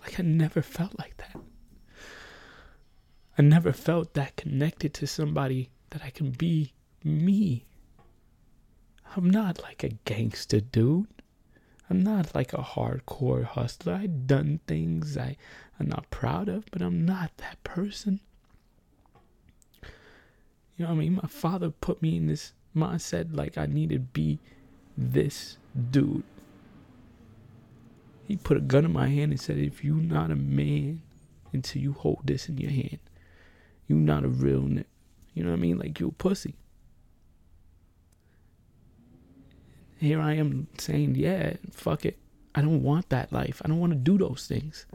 Like 0.00 0.18
I 0.18 0.22
never 0.22 0.62
felt 0.62 0.98
like 0.98 1.18
that. 1.18 1.36
I 3.36 3.42
never 3.42 3.74
felt 3.74 4.14
that 4.14 4.36
connected 4.36 4.94
to 4.94 5.06
somebody 5.06 5.68
that 5.90 6.00
I 6.02 6.08
can 6.08 6.30
be 6.30 6.72
me. 7.04 7.66
I'm 9.16 9.30
not 9.30 9.62
like 9.62 9.84
a 9.84 9.90
gangster 10.04 10.60
dude. 10.60 11.06
I'm 11.88 12.02
not 12.02 12.34
like 12.34 12.52
a 12.52 12.58
hardcore 12.58 13.44
hustler. 13.44 13.94
I've 13.94 14.26
done 14.26 14.60
things 14.66 15.16
I, 15.16 15.36
I'm 15.78 15.88
not 15.88 16.10
proud 16.10 16.48
of, 16.48 16.64
but 16.72 16.82
I'm 16.82 17.04
not 17.04 17.30
that 17.36 17.62
person. 17.62 18.20
You 20.76 20.84
know 20.84 20.86
what 20.86 20.96
I 20.96 20.98
mean? 20.98 21.14
My 21.22 21.28
father 21.28 21.70
put 21.70 22.02
me 22.02 22.16
in 22.16 22.26
this 22.26 22.52
mindset 22.74 23.36
like 23.36 23.56
I 23.56 23.66
need 23.66 23.90
to 23.90 24.00
be 24.00 24.40
this 24.96 25.58
dude. 25.90 26.24
He 28.26 28.36
put 28.36 28.56
a 28.56 28.60
gun 28.60 28.84
in 28.84 28.92
my 28.92 29.08
hand 29.08 29.30
and 29.32 29.40
said, 29.40 29.58
if 29.58 29.84
you're 29.84 29.94
not 29.96 30.30
a 30.30 30.36
man 30.36 31.02
until 31.52 31.82
you 31.82 31.92
hold 31.92 32.22
this 32.24 32.48
in 32.48 32.58
your 32.58 32.70
hand, 32.70 32.98
you're 33.86 33.98
not 33.98 34.24
a 34.24 34.28
real 34.28 34.62
nigga. 34.62 34.86
You 35.34 35.44
know 35.44 35.50
what 35.50 35.58
I 35.58 35.60
mean? 35.60 35.78
Like 35.78 36.00
you're 36.00 36.08
a 36.08 36.12
pussy. 36.12 36.54
Here 40.04 40.20
I 40.20 40.34
am 40.34 40.68
saying, 40.78 41.14
yeah, 41.16 41.54
fuck 41.70 42.04
it. 42.04 42.18
I 42.54 42.60
don't 42.60 42.82
want 42.82 43.08
that 43.08 43.32
life. 43.32 43.60
I 43.64 43.68
don't 43.68 43.80
want 43.80 43.92
to 43.92 43.98
do 43.98 44.18
those 44.18 44.46
things. 44.46 44.86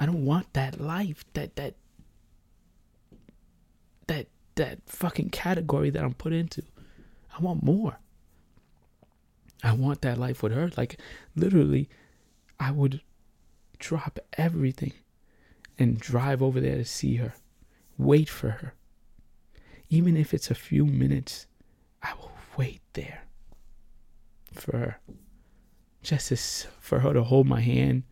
I 0.00 0.06
don't 0.06 0.24
want 0.24 0.52
that 0.54 0.80
life, 0.80 1.24
that 1.34 1.56
that 1.56 1.74
that 4.06 4.28
that 4.56 4.78
fucking 4.86 5.30
category 5.30 5.90
that 5.90 6.02
I'm 6.02 6.14
put 6.14 6.32
into. 6.32 6.62
I 7.36 7.42
want 7.42 7.62
more. 7.62 7.98
I 9.62 9.72
want 9.74 10.00
that 10.00 10.18
life 10.18 10.42
with 10.42 10.52
her. 10.52 10.70
Like 10.76 10.98
literally, 11.36 11.88
I 12.58 12.70
would 12.70 13.02
drop 13.78 14.18
everything 14.36 14.92
and 15.78 15.98
drive 15.98 16.42
over 16.42 16.60
there 16.60 16.76
to 16.76 16.84
see 16.84 17.16
her. 17.16 17.34
Wait 17.98 18.28
for 18.28 18.50
her. 18.50 18.74
Even 19.88 20.16
if 20.16 20.32
it's 20.32 20.50
a 20.50 20.54
few 20.54 20.86
minutes, 20.86 21.46
I 22.02 22.14
will 22.14 22.32
wait 22.60 22.82
there 22.92 23.22
for. 24.52 24.98
Just 26.02 26.28
to, 26.28 26.36
for 26.80 27.00
her 27.00 27.12
to 27.12 27.22
hold 27.22 27.46
my 27.46 27.60
hand, 27.60 28.04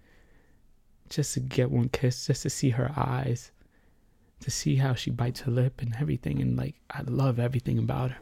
just 1.09 1.34
to 1.34 1.40
get 1.40 1.70
one 1.70 1.88
kiss, 1.88 2.26
just 2.26 2.42
to 2.42 2.51
see 2.51 2.70
her 2.70 2.92
eyes, 2.96 3.51
to 4.40 4.51
see 4.51 4.76
how 4.76 4.94
she 4.94 5.11
bites 5.11 5.40
her 5.40 5.51
lip 5.51 5.80
and 5.80 5.94
everything. 5.99 6.40
And 6.42 6.57
like, 6.57 6.76
I 6.90 7.01
love 7.03 7.38
everything 7.38 7.78
about 7.78 8.11
her. 8.11 8.18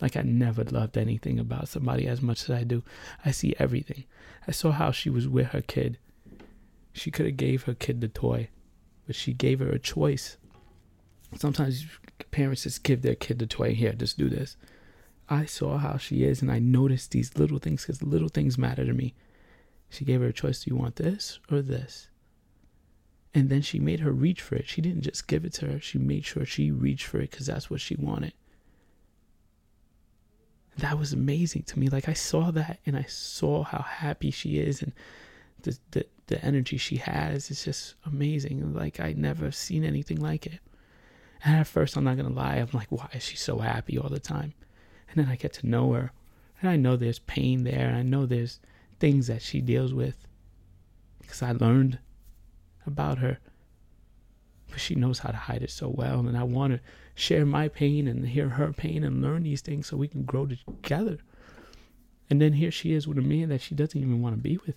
Like, 0.00 0.16
I 0.16 0.22
never 0.22 0.64
loved 0.64 0.96
anything 0.96 1.38
about 1.38 1.68
somebody 1.68 2.06
as 2.06 2.22
much 2.22 2.44
as 2.44 2.50
I 2.50 2.64
do. 2.64 2.82
I 3.24 3.30
see 3.30 3.54
everything. 3.58 4.04
I 4.48 4.52
saw 4.52 4.70
how 4.70 4.90
she 4.90 5.10
was 5.10 5.28
with 5.28 5.48
her 5.48 5.62
kid. 5.62 5.98
She 6.92 7.10
could 7.10 7.26
have 7.26 7.36
gave 7.36 7.64
her 7.64 7.74
kid 7.74 8.00
the 8.00 8.08
toy, 8.08 8.48
but 9.06 9.16
she 9.16 9.32
gave 9.32 9.58
her 9.60 9.70
a 9.70 9.78
choice. 9.78 10.36
Sometimes 11.36 11.86
parents 12.30 12.64
just 12.64 12.82
give 12.82 13.02
their 13.02 13.14
kid 13.14 13.38
the 13.38 13.46
toy. 13.46 13.74
Here, 13.74 13.92
just 13.92 14.18
do 14.18 14.28
this. 14.28 14.56
I 15.28 15.44
saw 15.44 15.78
how 15.78 15.96
she 15.96 16.24
is 16.24 16.42
and 16.42 16.50
I 16.50 16.58
noticed 16.58 17.10
these 17.10 17.36
little 17.36 17.58
things 17.58 17.82
because 17.82 18.02
little 18.02 18.28
things 18.28 18.58
matter 18.58 18.84
to 18.84 18.92
me. 18.92 19.14
She 19.88 20.04
gave 20.04 20.20
her 20.20 20.28
a 20.28 20.32
choice 20.32 20.64
do 20.64 20.70
you 20.70 20.76
want 20.76 20.96
this 20.96 21.38
or 21.50 21.62
this? 21.62 22.08
And 23.34 23.48
then 23.48 23.62
she 23.62 23.78
made 23.78 24.00
her 24.00 24.12
reach 24.12 24.42
for 24.42 24.56
it. 24.56 24.68
She 24.68 24.82
didn't 24.82 25.02
just 25.02 25.26
give 25.26 25.44
it 25.44 25.54
to 25.54 25.66
her, 25.66 25.80
she 25.80 25.98
made 25.98 26.24
sure 26.24 26.44
she 26.44 26.70
reached 26.70 27.06
for 27.06 27.18
it 27.18 27.30
because 27.30 27.46
that's 27.46 27.70
what 27.70 27.80
she 27.80 27.96
wanted. 27.96 28.32
That 30.78 30.98
was 30.98 31.12
amazing 31.12 31.64
to 31.64 31.78
me. 31.78 31.88
Like 31.88 32.08
I 32.08 32.14
saw 32.14 32.50
that 32.50 32.80
and 32.86 32.96
I 32.96 33.04
saw 33.04 33.62
how 33.62 33.82
happy 33.82 34.30
she 34.30 34.58
is 34.58 34.82
and 34.82 34.92
the, 35.62 35.78
the, 35.92 36.06
the 36.26 36.44
energy 36.44 36.76
she 36.76 36.96
has 36.96 37.50
is 37.50 37.64
just 37.64 37.94
amazing. 38.04 38.74
Like 38.74 39.00
I 39.00 39.14
never 39.16 39.50
seen 39.50 39.84
anything 39.84 40.18
like 40.18 40.46
it. 40.46 40.60
And 41.44 41.56
at 41.56 41.66
first, 41.66 41.96
I'm 41.96 42.04
not 42.04 42.16
gonna 42.16 42.30
lie, 42.30 42.56
I'm 42.56 42.68
like, 42.72 42.90
why 42.90 43.08
is 43.12 43.24
she 43.24 43.36
so 43.36 43.58
happy 43.58 43.98
all 43.98 44.08
the 44.08 44.20
time? 44.20 44.54
And 45.12 45.24
then 45.24 45.32
I 45.32 45.36
get 45.36 45.52
to 45.54 45.66
know 45.66 45.92
her. 45.92 46.10
And 46.60 46.70
I 46.70 46.76
know 46.76 46.96
there's 46.96 47.18
pain 47.18 47.64
there. 47.64 47.88
And 47.88 47.96
I 47.96 48.02
know 48.02 48.26
there's 48.26 48.60
things 48.98 49.26
that 49.26 49.42
she 49.42 49.60
deals 49.60 49.92
with 49.92 50.26
because 51.20 51.42
I 51.42 51.52
learned 51.52 51.98
about 52.86 53.18
her. 53.18 53.38
But 54.70 54.80
she 54.80 54.94
knows 54.94 55.18
how 55.18 55.30
to 55.30 55.36
hide 55.36 55.62
it 55.62 55.70
so 55.70 55.88
well. 55.88 56.20
And 56.20 56.36
I 56.36 56.44
want 56.44 56.72
to 56.72 56.80
share 57.14 57.44
my 57.44 57.68
pain 57.68 58.08
and 58.08 58.26
hear 58.26 58.48
her 58.48 58.72
pain 58.72 59.04
and 59.04 59.20
learn 59.20 59.42
these 59.42 59.60
things 59.60 59.86
so 59.86 59.96
we 59.96 60.08
can 60.08 60.24
grow 60.24 60.46
together. 60.46 61.18
And 62.30 62.40
then 62.40 62.54
here 62.54 62.70
she 62.70 62.94
is 62.94 63.06
with 63.06 63.18
a 63.18 63.22
man 63.22 63.50
that 63.50 63.60
she 63.60 63.74
doesn't 63.74 64.00
even 64.00 64.22
want 64.22 64.36
to 64.36 64.40
be 64.40 64.58
with. 64.66 64.76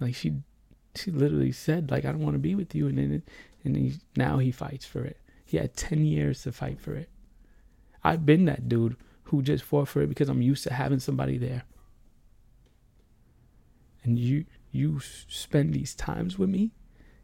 Like 0.00 0.16
she, 0.16 0.32
she 0.96 1.12
literally 1.12 1.52
said, 1.52 1.92
like 1.92 2.04
I 2.04 2.10
don't 2.10 2.22
want 2.22 2.34
to 2.34 2.40
be 2.40 2.56
with 2.56 2.74
you, 2.74 2.88
and 2.88 2.98
then, 2.98 3.22
and 3.62 3.76
he, 3.76 3.94
now 4.16 4.38
he 4.38 4.50
fights 4.50 4.84
for 4.84 5.04
it. 5.04 5.16
He 5.52 5.58
had 5.58 5.76
ten 5.76 6.06
years 6.06 6.44
to 6.44 6.50
fight 6.50 6.80
for 6.80 6.94
it. 6.94 7.10
I've 8.02 8.24
been 8.24 8.46
that 8.46 8.70
dude 8.70 8.96
who 9.24 9.42
just 9.42 9.62
fought 9.62 9.86
for 9.86 10.00
it 10.00 10.06
because 10.06 10.30
I'm 10.30 10.40
used 10.40 10.64
to 10.64 10.72
having 10.72 10.98
somebody 10.98 11.36
there. 11.36 11.64
And 14.02 14.18
you 14.18 14.46
you 14.70 14.98
spend 15.28 15.74
these 15.74 15.94
times 15.94 16.38
with 16.38 16.48
me 16.48 16.70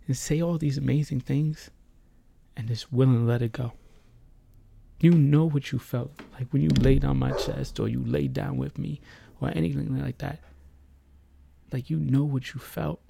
and 0.06 0.14
say 0.14 0.42
all 0.42 0.58
these 0.58 0.76
amazing 0.76 1.20
things 1.20 1.70
and 2.54 2.68
just 2.68 2.92
willing 2.92 3.20
to 3.20 3.24
let 3.24 3.40
it 3.40 3.52
go. 3.52 3.72
You 5.00 5.12
know 5.12 5.46
what 5.46 5.72
you 5.72 5.78
felt 5.78 6.12
like 6.34 6.52
when 6.52 6.60
you 6.60 6.68
laid 6.68 7.06
on 7.06 7.18
my 7.18 7.30
chest 7.30 7.80
or 7.80 7.88
you 7.88 8.04
laid 8.04 8.34
down 8.34 8.58
with 8.58 8.76
me 8.76 9.00
or 9.40 9.48
anything 9.54 9.98
like 9.98 10.18
that. 10.18 10.40
Like 11.72 11.88
you 11.88 11.96
know 11.98 12.24
what 12.24 12.52
you 12.52 12.60
felt. 12.60 13.00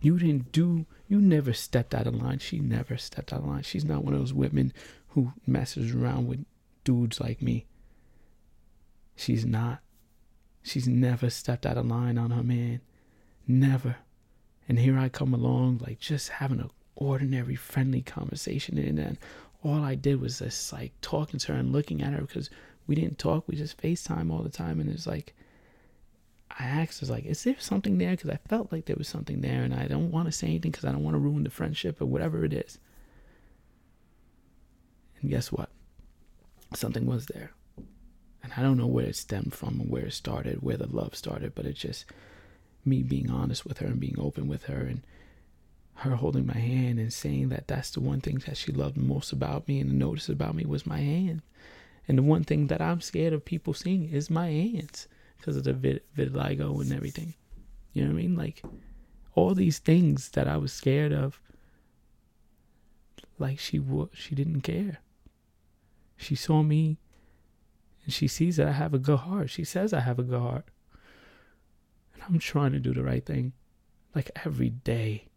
You 0.00 0.18
didn't 0.18 0.52
do 0.52 0.86
you 1.08 1.20
never 1.20 1.52
stepped 1.52 1.94
out 1.94 2.06
of 2.06 2.14
line. 2.14 2.38
She 2.38 2.58
never 2.58 2.96
stepped 2.98 3.32
out 3.32 3.40
of 3.40 3.46
line. 3.46 3.62
She's 3.62 3.84
not 3.84 4.04
one 4.04 4.14
of 4.14 4.20
those 4.20 4.34
women 4.34 4.72
who 5.08 5.32
messes 5.46 5.94
around 5.94 6.28
with 6.28 6.44
dudes 6.84 7.20
like 7.20 7.40
me. 7.40 7.66
She's 9.16 9.44
not. 9.44 9.80
She's 10.62 10.86
never 10.86 11.30
stepped 11.30 11.64
out 11.64 11.78
of 11.78 11.86
line 11.86 12.18
on 12.18 12.30
her 12.30 12.42
man. 12.42 12.82
Never. 13.46 13.96
And 14.68 14.78
here 14.78 14.98
I 14.98 15.08
come 15.08 15.32
along, 15.32 15.80
like 15.86 15.98
just 15.98 16.28
having 16.28 16.60
an 16.60 16.70
ordinary, 16.94 17.56
friendly 17.56 18.02
conversation. 18.02 18.76
And 18.76 18.98
then 18.98 19.18
all 19.64 19.82
I 19.82 19.94
did 19.94 20.20
was 20.20 20.40
just 20.40 20.72
like 20.72 20.92
talking 21.00 21.40
to 21.40 21.52
her 21.52 21.58
and 21.58 21.72
looking 21.72 22.02
at 22.02 22.12
her 22.12 22.20
because 22.20 22.50
we 22.86 22.94
didn't 22.94 23.18
talk. 23.18 23.48
We 23.48 23.56
just 23.56 23.80
FaceTime 23.80 24.30
all 24.30 24.42
the 24.42 24.50
time. 24.50 24.78
And 24.78 24.90
it's 24.90 25.06
like, 25.06 25.34
I 26.50 26.64
asked, 26.64 27.00
was 27.00 27.10
like, 27.10 27.24
is 27.24 27.44
there 27.44 27.56
something 27.58 27.98
there? 27.98 28.12
Because 28.12 28.30
I 28.30 28.38
felt 28.48 28.72
like 28.72 28.86
there 28.86 28.96
was 28.96 29.08
something 29.08 29.40
there. 29.40 29.62
And 29.62 29.74
I 29.74 29.86
don't 29.86 30.10
want 30.10 30.26
to 30.26 30.32
say 30.32 30.46
anything 30.48 30.70
because 30.70 30.84
I 30.84 30.92
don't 30.92 31.04
want 31.04 31.14
to 31.14 31.20
ruin 31.20 31.44
the 31.44 31.50
friendship 31.50 32.00
or 32.00 32.06
whatever 32.06 32.44
it 32.44 32.52
is. 32.52 32.78
And 35.20 35.30
guess 35.30 35.52
what? 35.52 35.70
Something 36.74 37.06
was 37.06 37.26
there. 37.26 37.52
And 38.42 38.52
I 38.56 38.62
don't 38.62 38.78
know 38.78 38.86
where 38.86 39.06
it 39.06 39.16
stemmed 39.16 39.52
from 39.52 39.90
where 39.90 40.06
it 40.06 40.12
started, 40.12 40.62
where 40.62 40.76
the 40.76 40.86
love 40.86 41.14
started, 41.14 41.54
but 41.54 41.66
it's 41.66 41.80
just 41.80 42.06
me 42.84 43.02
being 43.02 43.30
honest 43.30 43.66
with 43.66 43.78
her 43.78 43.86
and 43.86 44.00
being 44.00 44.16
open 44.18 44.48
with 44.48 44.64
her 44.64 44.80
and 44.80 45.02
her 45.96 46.16
holding 46.16 46.46
my 46.46 46.58
hand 46.58 46.98
and 46.98 47.12
saying 47.12 47.48
that 47.48 47.66
that's 47.66 47.90
the 47.90 48.00
one 48.00 48.20
thing 48.20 48.38
that 48.46 48.56
she 48.56 48.72
loved 48.72 48.96
most 48.96 49.32
about 49.32 49.66
me 49.66 49.80
and 49.80 49.98
noticed 49.98 50.28
about 50.28 50.54
me 50.54 50.64
was 50.64 50.86
my 50.86 50.98
hand. 50.98 51.42
And 52.06 52.16
the 52.16 52.22
one 52.22 52.44
thing 52.44 52.68
that 52.68 52.80
I'm 52.80 53.00
scared 53.00 53.32
of 53.32 53.44
people 53.44 53.74
seeing 53.74 54.08
is 54.08 54.30
my 54.30 54.46
hands 54.46 55.08
because 55.38 55.56
of 55.56 55.64
the 55.64 55.72
vit- 55.72 56.06
vitiligo 56.16 56.80
and 56.80 56.92
everything. 56.92 57.34
You 57.92 58.02
know 58.02 58.08
what 58.08 58.18
I 58.18 58.22
mean? 58.22 58.36
Like 58.36 58.62
all 59.34 59.54
these 59.54 59.78
things 59.78 60.30
that 60.30 60.48
I 60.48 60.56
was 60.56 60.72
scared 60.72 61.12
of. 61.12 61.40
Like 63.38 63.58
she 63.58 63.78
w- 63.78 64.10
she 64.12 64.34
didn't 64.34 64.62
care. 64.62 64.98
She 66.16 66.34
saw 66.34 66.62
me 66.62 66.98
and 68.04 68.12
she 68.12 68.26
sees 68.26 68.56
that 68.56 68.68
I 68.68 68.72
have 68.72 68.94
a 68.94 68.98
good 68.98 69.20
heart. 69.20 69.50
She 69.50 69.64
says 69.64 69.92
I 69.92 70.00
have 70.00 70.18
a 70.18 70.24
good 70.24 70.40
heart. 70.40 70.66
And 72.14 72.22
I'm 72.28 72.38
trying 72.38 72.72
to 72.72 72.80
do 72.80 72.92
the 72.92 73.04
right 73.04 73.24
thing 73.24 73.52
like 74.14 74.30
every 74.44 74.70
day. 74.70 75.28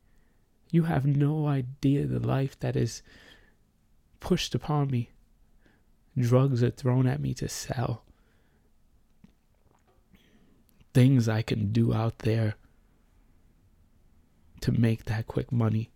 You 0.72 0.84
have 0.84 1.06
no 1.06 1.48
idea 1.48 2.08
the 2.08 2.26
life 2.26 2.60
that 2.62 2.76
is 2.76 3.04
pushed 4.20 4.56
upon 4.56 4.90
me. 4.90 5.12
Drugs 6.18 6.64
are 6.64 6.70
thrown 6.70 7.08
at 7.08 7.20
me 7.20 7.34
to 7.36 7.48
sell. 7.48 8.04
Things 10.94 11.30
I 11.30 11.42
can 11.42 11.72
do 11.72 11.94
out 11.94 12.20
there 12.20 12.56
to 14.62 14.72
make 14.72 15.06
that 15.06 15.28
quick 15.28 15.52
money. 15.52 15.90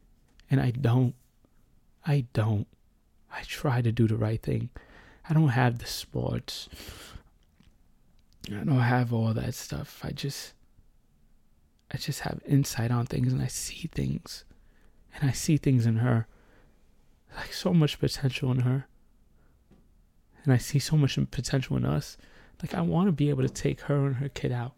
And 0.50 0.60
I 0.60 0.72
don't. 0.72 1.16
I 2.06 2.26
don't. 2.34 2.68
I 3.32 3.42
try 3.44 3.82
to 3.82 3.92
do 3.92 4.08
the 4.08 4.16
right 4.16 4.42
thing. 4.42 4.70
I 5.30 5.34
don't 5.34 5.50
have 5.50 5.80
the 5.80 5.88
sports. 5.88 6.70
I 8.50 8.64
don't 8.64 8.80
have 8.80 9.12
all 9.12 9.34
that 9.34 9.56
stuff. 9.56 10.00
I 10.04 10.12
just 10.12 10.54
I 11.92 11.98
just 11.98 12.22
have 12.22 12.42
insight 12.46 12.92
on 12.92 13.06
things 13.06 13.34
and 13.34 13.42
I 13.42 13.48
see 13.48 13.88
things 13.88 14.44
and 15.16 15.30
I 15.30 15.34
see 15.34 15.58
things 15.58 15.86
in 15.86 15.98
her, 15.98 16.28
like 17.36 17.54
so 17.54 17.74
much 17.74 18.00
potential 18.00 18.52
in 18.52 18.60
her. 18.60 18.88
And 20.44 20.54
I 20.54 20.58
see 20.58 20.80
so 20.80 20.96
much 20.96 21.18
potential 21.32 21.76
in 21.78 21.86
us. 21.86 22.18
Like 22.62 22.76
I 22.76 22.82
want 22.82 23.08
to 23.08 23.12
be 23.12 23.30
able 23.30 23.44
to 23.44 23.50
take 23.50 23.82
her 23.82 24.06
and 24.06 24.18
her 24.18 24.30
kid 24.30 24.52
out. 24.52 24.74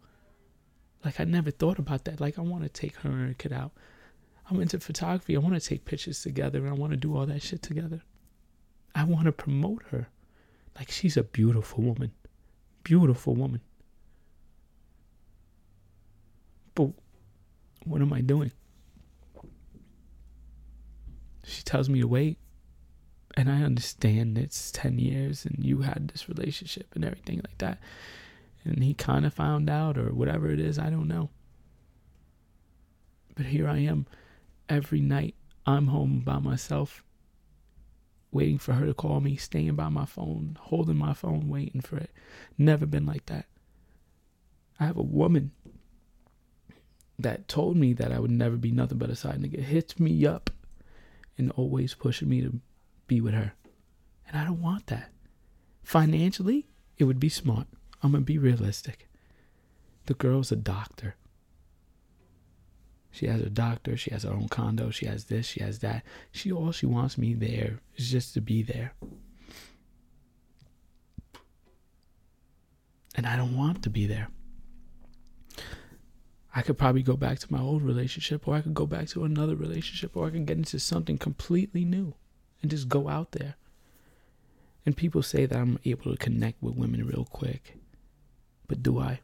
Like 1.04 1.20
I 1.20 1.24
never 1.24 1.50
thought 1.50 1.78
about 1.78 2.04
that. 2.04 2.20
Like 2.20 2.38
I 2.38 2.42
want 2.42 2.64
to 2.64 2.68
take 2.68 2.96
her 2.96 3.10
and 3.10 3.28
her 3.28 3.34
kid 3.34 3.52
out. 3.52 3.72
I'm 4.50 4.60
into 4.60 4.80
photography. 4.80 5.36
I 5.36 5.40
want 5.40 5.54
to 5.54 5.60
take 5.60 5.84
pictures 5.84 6.22
together 6.22 6.58
and 6.58 6.68
I 6.68 6.72
want 6.72 6.92
to 6.92 6.96
do 6.96 7.16
all 7.16 7.26
that 7.26 7.42
shit 7.42 7.62
together. 7.62 8.02
I 8.94 9.04
want 9.04 9.26
to 9.26 9.32
promote 9.32 9.82
her. 9.90 10.08
Like 10.76 10.90
she's 10.90 11.16
a 11.16 11.22
beautiful 11.22 11.84
woman. 11.84 12.12
Beautiful 12.82 13.34
woman. 13.34 13.60
But 16.74 16.90
what 17.84 18.00
am 18.00 18.12
I 18.12 18.20
doing? 18.20 18.52
She 21.44 21.62
tells 21.62 21.88
me 21.88 22.00
to 22.00 22.08
wait. 22.08 22.38
And 23.36 23.50
I 23.50 23.62
understand 23.62 24.36
it's 24.36 24.72
10 24.72 24.98
years 24.98 25.44
and 25.44 25.64
you 25.64 25.82
had 25.82 26.08
this 26.08 26.28
relationship 26.28 26.86
and 26.94 27.04
everything 27.04 27.36
like 27.36 27.58
that. 27.58 27.78
And 28.68 28.84
he 28.84 28.94
kind 28.94 29.24
of 29.24 29.34
found 29.34 29.70
out 29.70 29.96
or 29.96 30.12
whatever 30.12 30.50
it 30.50 30.60
is. 30.60 30.78
I 30.78 30.90
don't 30.90 31.08
know. 31.08 31.30
But 33.34 33.46
here 33.46 33.68
I 33.68 33.78
am 33.78 34.06
every 34.68 35.00
night. 35.00 35.34
I'm 35.66 35.88
home 35.88 36.20
by 36.20 36.38
myself, 36.38 37.02
waiting 38.32 38.58
for 38.58 38.72
her 38.72 38.86
to 38.86 38.94
call 38.94 39.20
me, 39.20 39.36
staying 39.36 39.74
by 39.74 39.88
my 39.88 40.06
phone, 40.06 40.58
holding 40.60 40.96
my 40.96 41.14
phone, 41.14 41.48
waiting 41.48 41.80
for 41.80 41.96
it. 41.98 42.10
Never 42.56 42.86
been 42.86 43.06
like 43.06 43.26
that. 43.26 43.46
I 44.80 44.86
have 44.86 44.96
a 44.96 45.02
woman 45.02 45.52
that 47.18 47.48
told 47.48 47.76
me 47.76 47.92
that 47.94 48.12
I 48.12 48.18
would 48.18 48.30
never 48.30 48.56
be 48.56 48.70
nothing 48.70 48.98
but 48.98 49.10
a 49.10 49.16
side 49.16 49.40
nigga, 49.40 49.60
hits 49.60 49.98
me 49.98 50.24
up 50.24 50.50
and 51.36 51.50
always 51.52 51.94
pushing 51.94 52.28
me 52.28 52.40
to 52.42 52.60
be 53.06 53.20
with 53.20 53.34
her. 53.34 53.54
And 54.28 54.36
I 54.36 54.44
don't 54.44 54.62
want 54.62 54.86
that. 54.88 55.10
Financially, 55.82 56.66
it 56.96 57.04
would 57.04 57.20
be 57.20 57.28
smart. 57.28 57.66
I'm 58.02 58.12
to 58.12 58.20
be 58.20 58.38
realistic. 58.38 59.08
The 60.06 60.14
girl's 60.14 60.52
a 60.52 60.56
doctor. 60.56 61.16
She 63.10 63.26
has 63.26 63.40
a 63.40 63.50
doctor, 63.50 63.96
she 63.96 64.10
has 64.10 64.22
her 64.22 64.30
own 64.30 64.48
condo, 64.48 64.90
she 64.90 65.06
has 65.06 65.24
this, 65.24 65.46
she 65.46 65.60
has 65.60 65.80
that. 65.80 66.04
She 66.30 66.52
all 66.52 66.72
she 66.72 66.86
wants 66.86 67.18
me 67.18 67.34
there 67.34 67.80
is 67.96 68.10
just 68.10 68.34
to 68.34 68.40
be 68.40 68.62
there. 68.62 68.92
And 73.14 73.26
I 73.26 73.36
don't 73.36 73.56
want 73.56 73.82
to 73.82 73.90
be 73.90 74.06
there. 74.06 74.28
I 76.54 76.62
could 76.62 76.78
probably 76.78 77.02
go 77.02 77.16
back 77.16 77.38
to 77.40 77.52
my 77.52 77.60
old 77.60 77.82
relationship, 77.82 78.46
or 78.46 78.54
I 78.54 78.60
could 78.60 78.74
go 78.74 78.86
back 78.86 79.08
to 79.08 79.24
another 79.24 79.56
relationship, 79.56 80.16
or 80.16 80.26
I 80.26 80.30
could 80.30 80.46
get 80.46 80.56
into 80.56 80.78
something 80.78 81.18
completely 81.18 81.84
new 81.84 82.14
and 82.62 82.70
just 82.70 82.88
go 82.88 83.08
out 83.08 83.32
there. 83.32 83.56
And 84.86 84.96
people 84.96 85.22
say 85.22 85.46
that 85.46 85.58
I'm 85.58 85.78
able 85.84 86.12
to 86.12 86.16
connect 86.16 86.62
with 86.62 86.76
women 86.76 87.06
real 87.06 87.26
quick. 87.30 87.77
But 88.68 88.82
do 88.82 88.98
I? 88.98 89.20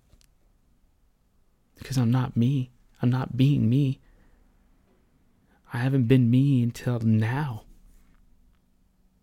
Because 1.78 1.98
I'm 1.98 2.10
not 2.10 2.36
me. 2.36 2.70
I'm 3.02 3.10
not 3.10 3.36
being 3.36 3.68
me. 3.68 4.00
I 5.72 5.78
haven't 5.78 6.04
been 6.04 6.30
me 6.30 6.62
until 6.62 7.00
now. 7.00 7.64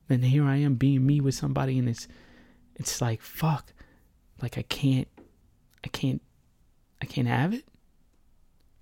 And 0.09 0.25
here 0.25 0.45
I 0.45 0.57
am 0.57 0.75
being 0.75 1.05
me 1.05 1.21
with 1.21 1.35
somebody 1.35 1.79
and 1.79 1.87
it's 1.87 2.07
it's 2.75 3.01
like 3.01 3.21
fuck. 3.21 3.73
Like 4.41 4.57
I 4.57 4.63
can't 4.63 5.07
I 5.83 5.87
can't 5.87 6.21
I 7.01 7.05
can't 7.05 7.27
have 7.27 7.53
it. 7.53 7.65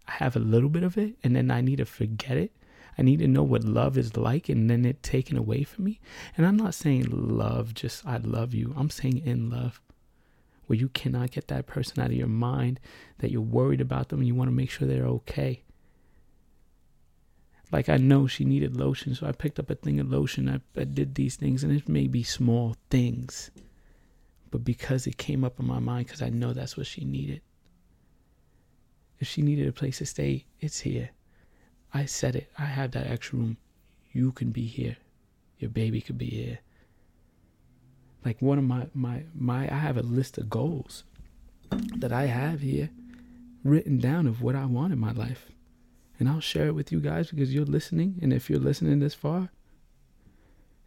I 0.07 0.11
have 0.13 0.35
a 0.35 0.39
little 0.39 0.69
bit 0.69 0.83
of 0.83 0.97
it 0.97 1.15
and 1.23 1.35
then 1.35 1.51
I 1.51 1.61
need 1.61 1.77
to 1.77 1.85
forget 1.85 2.35
it. 2.35 2.51
I 2.97 3.03
need 3.03 3.19
to 3.19 3.27
know 3.27 3.43
what 3.43 3.63
love 3.63 3.97
is 3.97 4.17
like 4.17 4.49
and 4.49 4.69
then 4.69 4.83
it 4.83 5.03
taken 5.03 5.37
away 5.37 5.63
from 5.63 5.85
me. 5.85 5.99
And 6.35 6.45
I'm 6.45 6.57
not 6.57 6.73
saying 6.73 7.05
love, 7.09 7.75
just 7.75 8.05
I 8.05 8.17
love 8.17 8.53
you. 8.53 8.73
I'm 8.75 8.89
saying 8.89 9.21
in 9.23 9.51
love. 9.51 9.79
Where 10.69 10.77
you 10.77 10.89
cannot 10.89 11.31
get 11.31 11.47
that 11.47 11.65
person 11.65 11.99
out 11.99 12.11
of 12.11 12.15
your 12.15 12.27
mind, 12.27 12.79
that 13.17 13.31
you're 13.31 13.41
worried 13.41 13.81
about 13.81 14.09
them 14.09 14.19
and 14.19 14.27
you 14.27 14.35
want 14.35 14.49
to 14.49 14.55
make 14.55 14.69
sure 14.69 14.87
they're 14.87 15.03
okay. 15.07 15.63
Like 17.71 17.89
I 17.89 17.97
know 17.97 18.27
she 18.27 18.45
needed 18.45 18.77
lotion, 18.77 19.15
so 19.15 19.25
I 19.25 19.31
picked 19.31 19.57
up 19.57 19.71
a 19.71 19.75
thing 19.75 19.99
of 19.99 20.11
lotion. 20.11 20.47
I, 20.47 20.79
I 20.79 20.83
did 20.83 21.15
these 21.15 21.37
things, 21.37 21.63
and 21.63 21.73
it 21.73 21.89
may 21.89 22.05
be 22.05 22.21
small 22.21 22.75
things, 22.91 23.49
but 24.51 24.63
because 24.63 25.07
it 25.07 25.17
came 25.17 25.43
up 25.43 25.59
in 25.59 25.65
my 25.65 25.79
mind, 25.79 26.05
because 26.05 26.21
I 26.21 26.29
know 26.29 26.53
that's 26.53 26.77
what 26.77 26.85
she 26.85 27.03
needed. 27.03 27.41
If 29.17 29.27
she 29.27 29.41
needed 29.41 29.67
a 29.67 29.71
place 29.71 29.97
to 29.97 30.05
stay, 30.05 30.45
it's 30.59 30.81
here. 30.81 31.09
I 31.95 32.05
said 32.05 32.35
it. 32.35 32.51
I 32.59 32.65
have 32.65 32.91
that 32.91 33.07
extra 33.07 33.39
room. 33.39 33.57
You 34.11 34.33
can 34.33 34.51
be 34.51 34.67
here. 34.67 34.97
Your 35.57 35.71
baby 35.71 35.99
could 35.99 36.19
be 36.19 36.29
here. 36.29 36.59
Like 38.25 38.41
one 38.41 38.57
of 38.57 38.63
my 38.63 38.87
my 38.93 39.23
my 39.33 39.63
I 39.71 39.77
have 39.77 39.97
a 39.97 40.03
list 40.03 40.37
of 40.37 40.49
goals 40.49 41.03
that 41.97 42.11
I 42.11 42.25
have 42.25 42.61
here 42.61 42.89
written 43.63 43.97
down 43.97 44.27
of 44.27 44.41
what 44.41 44.55
I 44.55 44.65
want 44.65 44.93
in 44.93 44.99
my 44.99 45.11
life. 45.11 45.51
And 46.19 46.27
I'll 46.27 46.41
share 46.41 46.67
it 46.67 46.75
with 46.75 46.91
you 46.91 46.99
guys 46.99 47.29
because 47.29 47.53
you're 47.53 47.65
listening 47.65 48.19
and 48.21 48.33
if 48.33 48.49
you're 48.49 48.59
listening 48.59 48.99
this 48.99 49.13
far 49.13 49.49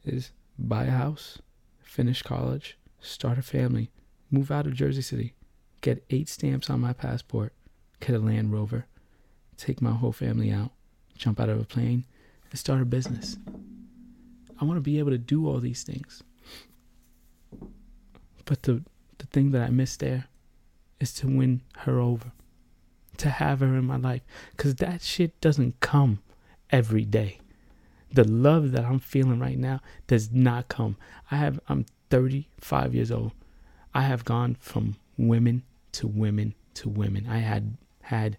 is 0.05 0.31
buy 0.59 0.85
a 0.85 0.91
house, 0.91 1.39
finish 1.81 2.23
college, 2.23 2.77
start 3.01 3.39
a 3.39 3.43
family, 3.43 3.91
move 4.31 4.51
out 4.51 4.67
of 4.67 4.75
Jersey 4.75 5.03
City, 5.03 5.35
get 5.81 6.05
8 6.11 6.29
stamps 6.29 6.69
on 6.69 6.81
my 6.81 6.93
passport, 6.93 7.55
get 8.01 8.17
a 8.17 8.19
Land 8.19 8.53
Rover, 8.53 8.87
take 9.57 9.81
my 9.81 9.93
whole 9.93 10.13
family 10.13 10.51
out, 10.51 10.73
jump 11.17 11.41
out 11.41 11.49
of 11.49 11.61
a 11.61 11.65
plane, 11.65 12.05
and 12.51 12.59
start 12.59 12.83
a 12.83 12.85
business. 12.85 13.37
I 14.61 14.65
want 14.65 14.77
to 14.77 14.83
be 14.83 14.99
able 14.99 15.11
to 15.11 15.19
do 15.19 15.49
all 15.49 15.61
these 15.61 15.83
things. 15.83 16.23
But 18.45 18.63
the 18.63 18.83
the 19.19 19.27
thing 19.27 19.53
that 19.53 19.63
I 19.63 19.71
miss 19.71 19.97
there 19.97 20.27
is 20.99 21.13
to 21.15 21.29
win 21.29 21.61
her 21.79 22.01
over, 22.01 22.33
to 23.19 23.31
have 23.31 23.61
her 23.61 23.67
in 23.67 23.85
my 23.85 23.97
life, 23.97 24.23
because 24.51 24.77
that 24.77 25.03
shit 25.03 25.41
doesn't 25.41 25.81
come 25.81 26.21
every 26.71 27.05
day. 27.05 27.39
The 28.13 28.25
love 28.25 28.73
that 28.73 28.85
I'm 28.85 28.99
feeling 28.99 29.39
right 29.39 29.59
now 29.59 29.81
does 30.07 30.33
not 30.33 30.69
come. 30.69 30.97
I 31.31 31.37
have 31.37 31.61
I'm 31.69 31.87
35 32.11 32.95
years 32.95 33.11
old. 33.11 33.33
I 33.95 34.03
have 34.03 34.25
gone 34.25 34.57
from 34.61 34.97
women 35.17 35.63
to 35.93 36.07
women 36.07 36.55
to 36.75 36.89
women. 36.89 37.27
I 37.29 37.39
had 37.39 37.77
had, 38.03 38.37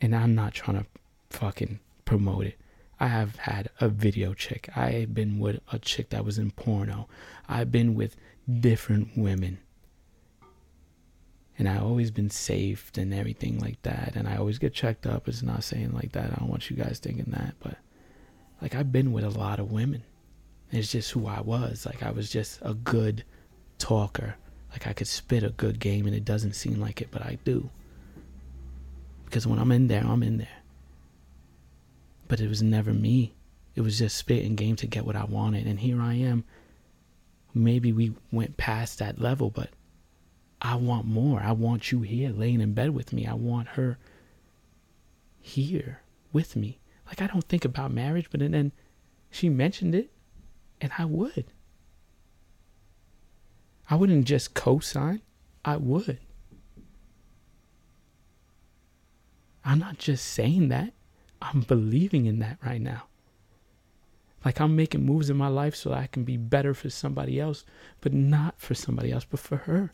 and 0.00 0.14
I'm 0.14 0.34
not 0.34 0.54
trying 0.54 0.78
to 0.78 0.86
fucking 1.30 1.80
promote 2.04 2.46
it. 2.46 2.58
I 3.00 3.08
have 3.08 3.36
had 3.36 3.70
a 3.80 3.88
video 3.88 4.34
chick. 4.34 4.68
I've 4.76 5.14
been 5.14 5.38
with 5.38 5.60
a 5.72 5.78
chick 5.78 6.10
that 6.10 6.24
was 6.24 6.38
in 6.38 6.50
porno. 6.52 7.08
I've 7.48 7.72
been 7.72 7.94
with 7.94 8.16
different 8.60 9.16
women. 9.16 9.58
And 11.58 11.68
I 11.68 11.78
always 11.78 12.10
been 12.10 12.30
saved 12.30 12.98
and 12.98 13.14
everything 13.14 13.60
like 13.60 13.80
that. 13.82 14.12
And 14.16 14.28
I 14.28 14.36
always 14.36 14.58
get 14.58 14.74
checked 14.74 15.06
up. 15.06 15.28
It's 15.28 15.42
not 15.42 15.62
saying 15.62 15.92
like 15.92 16.12
that. 16.12 16.32
I 16.32 16.36
don't 16.36 16.48
want 16.48 16.68
you 16.68 16.76
guys 16.76 16.98
thinking 16.98 17.30
that. 17.30 17.54
But 17.60 17.76
like 18.60 18.74
I've 18.74 18.90
been 18.90 19.12
with 19.12 19.24
a 19.24 19.30
lot 19.30 19.60
of 19.60 19.70
women. 19.70 20.02
It's 20.72 20.90
just 20.90 21.12
who 21.12 21.26
I 21.26 21.40
was. 21.40 21.86
Like 21.86 22.02
I 22.02 22.10
was 22.10 22.30
just 22.30 22.58
a 22.62 22.74
good 22.74 23.24
talker. 23.78 24.34
Like 24.72 24.88
I 24.88 24.92
could 24.92 25.06
spit 25.06 25.44
a 25.44 25.50
good 25.50 25.78
game 25.78 26.06
and 26.06 26.14
it 26.16 26.24
doesn't 26.24 26.54
seem 26.54 26.80
like 26.80 27.00
it, 27.00 27.08
but 27.12 27.22
I 27.22 27.38
do. 27.44 27.70
Because 29.24 29.46
when 29.46 29.60
I'm 29.60 29.70
in 29.70 29.86
there, 29.86 30.04
I'm 30.04 30.22
in 30.22 30.38
there. 30.38 30.48
But 32.26 32.40
it 32.40 32.48
was 32.48 32.62
never 32.62 32.92
me. 32.92 33.34
It 33.76 33.82
was 33.82 33.98
just 33.98 34.16
spitting 34.16 34.56
game 34.56 34.76
to 34.76 34.86
get 34.86 35.04
what 35.04 35.16
I 35.16 35.24
wanted. 35.24 35.66
And 35.66 35.78
here 35.78 36.00
I 36.00 36.14
am. 36.14 36.44
Maybe 37.54 37.92
we 37.92 38.14
went 38.32 38.56
past 38.56 38.98
that 38.98 39.20
level, 39.20 39.48
but 39.48 39.70
I 40.60 40.74
want 40.74 41.06
more. 41.06 41.40
I 41.40 41.52
want 41.52 41.92
you 41.92 42.00
here 42.00 42.30
laying 42.30 42.60
in 42.60 42.74
bed 42.74 42.90
with 42.90 43.12
me. 43.12 43.26
I 43.26 43.34
want 43.34 43.68
her 43.68 43.98
here 45.40 46.00
with 46.32 46.56
me. 46.56 46.80
Like 47.06 47.22
I 47.22 47.26
don't 47.26 47.44
think 47.44 47.64
about 47.64 47.92
marriage, 47.92 48.28
but 48.30 48.40
then 48.40 48.72
she 49.30 49.48
mentioned 49.48 49.94
it 49.94 50.10
and 50.80 50.90
I 50.98 51.04
would. 51.04 51.44
I 53.88 53.96
wouldn't 53.96 54.26
just 54.26 54.54
co-sign. 54.54 55.20
I 55.64 55.76
would. 55.76 56.18
I'm 59.64 59.78
not 59.78 59.98
just 59.98 60.26
saying 60.26 60.68
that. 60.68 60.92
I'm 61.40 61.60
believing 61.60 62.26
in 62.26 62.38
that 62.40 62.58
right 62.64 62.80
now. 62.80 63.04
Like 64.44 64.60
I'm 64.60 64.76
making 64.76 65.06
moves 65.06 65.30
in 65.30 65.36
my 65.36 65.48
life 65.48 65.74
so 65.74 65.92
I 65.92 66.06
can 66.06 66.24
be 66.24 66.36
better 66.36 66.74
for 66.74 66.90
somebody 66.90 67.40
else, 67.40 67.64
but 68.00 68.12
not 68.12 68.60
for 68.60 68.74
somebody 68.74 69.10
else, 69.10 69.24
but 69.24 69.40
for 69.40 69.56
her. 69.56 69.92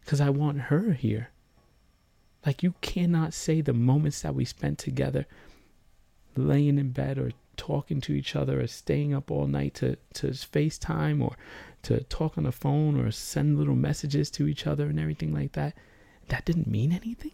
Because 0.00 0.20
I 0.20 0.30
want 0.30 0.62
her 0.62 0.92
here. 0.92 1.30
Like 2.46 2.62
you 2.62 2.74
cannot 2.80 3.34
say 3.34 3.60
the 3.60 3.74
moments 3.74 4.22
that 4.22 4.34
we 4.34 4.46
spent 4.46 4.78
together, 4.78 5.26
laying 6.36 6.78
in 6.78 6.92
bed 6.92 7.18
or 7.18 7.32
talking 7.58 8.00
to 8.00 8.14
each 8.14 8.34
other 8.34 8.62
or 8.62 8.66
staying 8.66 9.12
up 9.12 9.30
all 9.30 9.46
night 9.46 9.74
to, 9.74 9.96
to 10.14 10.28
FaceTime 10.28 11.22
or 11.22 11.36
to 11.82 12.02
talk 12.04 12.38
on 12.38 12.44
the 12.44 12.52
phone 12.52 12.98
or 12.98 13.10
send 13.10 13.58
little 13.58 13.76
messages 13.76 14.30
to 14.30 14.48
each 14.48 14.66
other 14.66 14.86
and 14.86 14.98
everything 14.98 15.34
like 15.34 15.52
that, 15.52 15.74
that 16.28 16.46
didn't 16.46 16.66
mean 16.66 16.92
anything. 16.92 17.32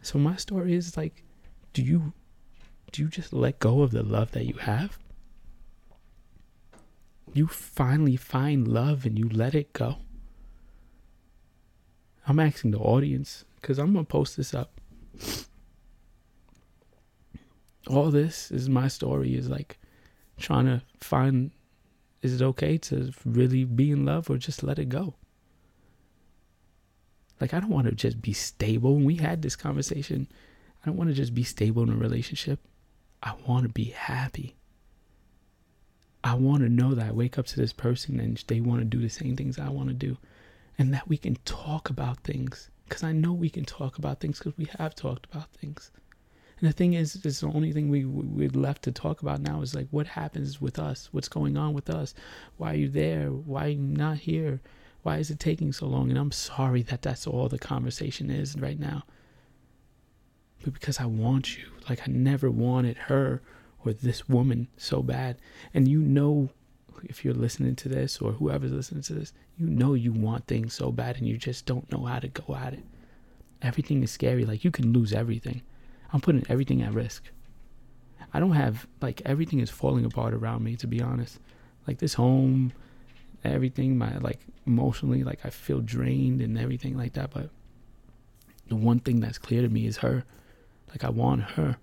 So 0.00 0.18
my 0.18 0.36
story 0.36 0.74
is 0.74 0.96
like, 0.96 1.22
do 1.74 1.82
you 1.82 2.14
do 2.94 3.02
you 3.02 3.08
just 3.08 3.32
let 3.32 3.58
go 3.58 3.82
of 3.82 3.90
the 3.90 4.04
love 4.04 4.30
that 4.30 4.46
you 4.46 4.54
have? 4.54 5.00
You 7.32 7.48
finally 7.48 8.14
find 8.14 8.68
love 8.68 9.04
and 9.04 9.18
you 9.18 9.28
let 9.28 9.52
it 9.52 9.72
go. 9.72 9.96
I'm 12.24 12.38
asking 12.38 12.70
the 12.70 12.78
audience 12.78 13.44
because 13.56 13.80
I'm 13.80 13.92
gonna 13.94 14.04
post 14.04 14.36
this 14.36 14.54
up. 14.54 14.80
All 17.88 18.12
this 18.12 18.52
is 18.52 18.68
my 18.68 18.86
story 18.86 19.34
is 19.34 19.48
like 19.48 19.76
trying 20.38 20.66
to 20.66 20.80
find 21.00 21.50
is 22.22 22.40
it 22.40 22.44
okay 22.44 22.78
to 22.78 23.12
really 23.24 23.64
be 23.64 23.90
in 23.90 24.04
love 24.04 24.30
or 24.30 24.38
just 24.38 24.62
let 24.62 24.78
it 24.78 24.88
go? 24.88 25.14
Like, 27.40 27.52
I 27.52 27.58
don't 27.58 27.70
want 27.70 27.88
to 27.88 27.92
just 27.92 28.22
be 28.22 28.32
stable. 28.32 28.94
When 28.94 29.04
we 29.04 29.16
had 29.16 29.42
this 29.42 29.56
conversation, 29.56 30.28
I 30.80 30.86
don't 30.86 30.96
want 30.96 31.10
to 31.10 31.14
just 31.14 31.34
be 31.34 31.42
stable 31.42 31.82
in 31.82 31.88
a 31.90 31.96
relationship. 31.96 32.60
I 33.24 33.34
want 33.46 33.62
to 33.62 33.70
be 33.70 33.84
happy. 33.84 34.54
I 36.22 36.34
want 36.34 36.62
to 36.62 36.68
know 36.68 36.94
that 36.94 37.08
I 37.08 37.12
wake 37.12 37.38
up 37.38 37.46
to 37.46 37.56
this 37.56 37.72
person 37.72 38.20
and 38.20 38.42
they 38.46 38.60
want 38.60 38.80
to 38.80 38.84
do 38.84 39.00
the 39.00 39.08
same 39.08 39.34
things 39.34 39.58
I 39.58 39.70
want 39.70 39.88
to 39.88 39.94
do. 39.94 40.18
And 40.78 40.92
that 40.92 41.08
we 41.08 41.16
can 41.16 41.36
talk 41.44 41.88
about 41.88 42.20
things. 42.20 42.70
Because 42.86 43.02
I 43.02 43.12
know 43.12 43.32
we 43.32 43.48
can 43.48 43.64
talk 43.64 43.96
about 43.96 44.20
things 44.20 44.38
because 44.38 44.56
we 44.58 44.68
have 44.78 44.94
talked 44.94 45.26
about 45.26 45.50
things. 45.52 45.90
And 46.60 46.68
the 46.68 46.72
thing 46.72 46.92
is, 46.92 47.16
is 47.24 47.40
the 47.40 47.48
only 47.48 47.72
thing 47.72 47.88
we 47.88 48.04
we're 48.04 48.50
left 48.50 48.82
to 48.82 48.92
talk 48.92 49.22
about 49.22 49.40
now 49.40 49.62
is 49.62 49.74
like 49.74 49.88
what 49.90 50.06
happens 50.06 50.60
with 50.60 50.78
us, 50.78 51.08
what's 51.10 51.28
going 51.28 51.56
on 51.56 51.72
with 51.72 51.88
us, 51.90 52.14
why 52.58 52.72
are 52.72 52.76
you 52.76 52.88
there, 52.88 53.28
why 53.28 53.66
are 53.66 53.70
you 53.70 53.80
not 53.80 54.18
here, 54.18 54.60
why 55.02 55.16
is 55.18 55.30
it 55.30 55.40
taking 55.40 55.72
so 55.72 55.86
long? 55.86 56.10
And 56.10 56.18
I'm 56.18 56.32
sorry 56.32 56.82
that 56.82 57.02
that's 57.02 57.26
all 57.26 57.48
the 57.48 57.58
conversation 57.58 58.30
is 58.30 58.56
right 58.58 58.78
now. 58.78 59.04
But 60.64 60.72
because 60.72 60.98
I 60.98 61.04
want 61.04 61.58
you, 61.58 61.66
like 61.88 62.00
I 62.08 62.10
never 62.10 62.50
wanted 62.50 62.96
her 62.96 63.42
or 63.84 63.92
this 63.92 64.28
woman 64.28 64.68
so 64.78 65.02
bad. 65.02 65.36
And 65.74 65.86
you 65.86 66.00
know, 66.00 66.48
if 67.04 67.22
you're 67.24 67.34
listening 67.34 67.76
to 67.76 67.88
this 67.88 68.18
or 68.18 68.32
whoever's 68.32 68.72
listening 68.72 69.02
to 69.02 69.12
this, 69.12 69.34
you 69.58 69.66
know 69.66 69.92
you 69.92 70.12
want 70.12 70.46
things 70.46 70.72
so 70.72 70.90
bad 70.90 71.18
and 71.18 71.28
you 71.28 71.36
just 71.36 71.66
don't 71.66 71.92
know 71.92 72.04
how 72.04 72.18
to 72.18 72.28
go 72.28 72.54
at 72.54 72.72
it. 72.72 72.84
Everything 73.60 74.02
is 74.02 74.10
scary. 74.10 74.46
Like 74.46 74.64
you 74.64 74.70
can 74.70 74.92
lose 74.92 75.12
everything. 75.12 75.60
I'm 76.14 76.22
putting 76.22 76.46
everything 76.48 76.80
at 76.80 76.94
risk. 76.94 77.24
I 78.32 78.40
don't 78.40 78.52
have, 78.52 78.86
like, 79.00 79.22
everything 79.24 79.60
is 79.60 79.70
falling 79.70 80.04
apart 80.04 80.34
around 80.34 80.64
me, 80.64 80.74
to 80.76 80.88
be 80.88 81.00
honest. 81.00 81.38
Like 81.86 81.98
this 81.98 82.14
home, 82.14 82.72
everything, 83.44 83.98
my 83.98 84.16
like 84.18 84.40
emotionally, 84.66 85.22
like 85.22 85.40
I 85.44 85.50
feel 85.50 85.80
drained 85.80 86.40
and 86.40 86.58
everything 86.58 86.96
like 86.96 87.12
that. 87.12 87.30
But 87.30 87.50
the 88.68 88.76
one 88.76 89.00
thing 89.00 89.20
that's 89.20 89.38
clear 89.38 89.62
to 89.62 89.68
me 89.68 89.86
is 89.86 89.98
her. 89.98 90.24
Like 90.94 91.04
I 91.04 91.10
want 91.10 91.42
her. 91.42 91.76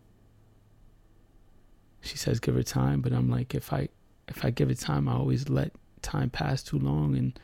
She 2.00 2.18
says 2.18 2.40
give 2.40 2.56
her 2.56 2.64
time, 2.64 3.02
but 3.02 3.12
I'm 3.12 3.30
like 3.30 3.54
if 3.54 3.72
I 3.74 3.90
if 4.28 4.46
I 4.46 4.50
give 4.50 4.72
it 4.72 4.80
time, 4.80 5.10
I 5.10 5.14
always 5.14 5.50
let 5.50 5.74
time 6.02 6.30
pass 6.30 6.64
too 6.64 6.80
long 6.80 7.16
and 7.16 7.38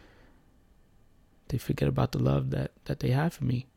they 1.49 1.57
forget 1.57 1.88
about 1.88 2.11
the 2.13 2.20
love 2.20 2.49
that 2.51 2.72
that 2.86 2.99
they 3.01 3.09
have 3.11 3.34
for 3.34 3.43
me. 3.43 3.68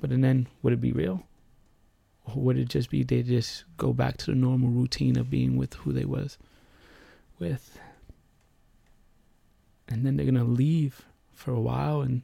But 0.00 0.10
and 0.10 0.22
then 0.22 0.46
would 0.62 0.74
it 0.74 0.80
be 0.80 0.92
real? 0.92 1.26
Or 2.26 2.34
would 2.42 2.58
it 2.58 2.68
just 2.68 2.90
be 2.90 3.02
they 3.02 3.22
just 3.22 3.64
go 3.76 3.92
back 3.92 4.18
to 4.18 4.26
the 4.26 4.36
normal 4.36 4.68
routine 4.68 5.16
of 5.16 5.30
being 5.30 5.56
with 5.56 5.74
who 5.74 5.92
they 5.92 6.04
was 6.04 6.36
with? 7.38 7.78
and 9.88 10.04
then 10.04 10.16
they're 10.16 10.26
gonna 10.26 10.44
leave 10.44 11.04
for 11.32 11.52
a 11.52 11.60
while 11.60 12.00
and 12.00 12.22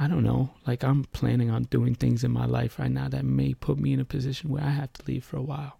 I 0.00 0.08
don't 0.08 0.24
know. 0.24 0.50
Like 0.66 0.82
I'm 0.82 1.04
planning 1.04 1.50
on 1.50 1.64
doing 1.64 1.94
things 1.94 2.24
in 2.24 2.30
my 2.30 2.46
life 2.46 2.78
right 2.78 2.90
now 2.90 3.08
that 3.08 3.24
may 3.24 3.52
put 3.52 3.78
me 3.78 3.92
in 3.92 4.00
a 4.00 4.04
position 4.04 4.50
where 4.50 4.64
I 4.64 4.70
have 4.70 4.92
to 4.94 5.02
leave 5.06 5.24
for 5.24 5.36
a 5.36 5.42
while. 5.42 5.78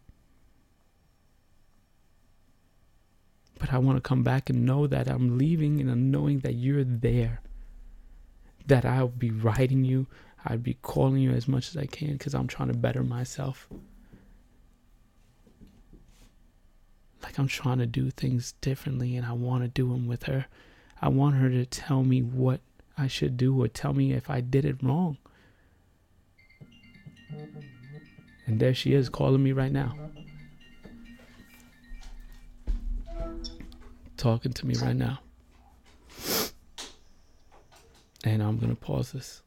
But 3.59 3.73
I 3.73 3.79
want 3.79 3.97
to 3.97 4.07
come 4.07 4.23
back 4.23 4.51
and 4.51 4.67
know 4.67 4.87
that 4.87 5.09
I'm 5.09 5.39
leaving 5.39 5.81
and 5.81 6.13
knowing 6.13 6.41
that 6.41 6.55
you're 6.55 6.85
there. 6.85 7.41
That 8.67 8.85
I'll 8.85 9.09
be 9.09 9.31
writing 9.31 9.85
you, 9.85 10.07
I'd 10.45 10.63
be 10.63 10.75
calling 10.75 11.23
you 11.23 11.31
as 11.31 11.49
much 11.49 11.69
as 11.69 11.77
I 11.77 11.87
can 11.87 12.13
because 12.13 12.35
I'm 12.35 12.47
trying 12.47 12.69
to 12.69 12.79
better 12.79 13.03
myself. 13.03 13.69
like 17.23 17.39
I'm 17.39 17.49
trying 17.49 17.79
to 17.79 17.87
do 17.87 18.11
things 18.11 18.53
differently 18.61 19.17
and 19.17 19.27
I 19.27 19.33
want 19.33 19.63
to 19.63 19.69
do 19.69 19.91
them 19.91 20.07
with 20.07 20.25
her. 20.25 20.47
I 21.01 21.09
want 21.09 21.37
her 21.37 21.49
to 21.49 21.65
tell 21.65 22.03
me 22.03 22.23
what 22.23 22.61
I 23.01 23.07
should 23.07 23.39
do 23.39 23.59
or 23.63 23.67
tell 23.67 23.95
me 23.95 24.13
if 24.13 24.29
I 24.29 24.43
did 24.43 24.67
it 24.67 24.83
wrong. 24.83 25.17
And 28.47 28.61
there 28.61 28.75
she 28.75 28.93
is 28.93 29.09
calling 29.09 29.43
me 29.43 29.53
right 29.53 29.73
now. 29.73 29.95
Talking 34.19 34.53
to 34.53 34.67
me 34.67 34.75
right 34.83 34.95
now. 34.95 35.21
And 38.23 38.43
I'm 38.43 38.59
going 38.59 38.69
to 38.69 38.77
pause 38.77 39.13
this. 39.13 39.41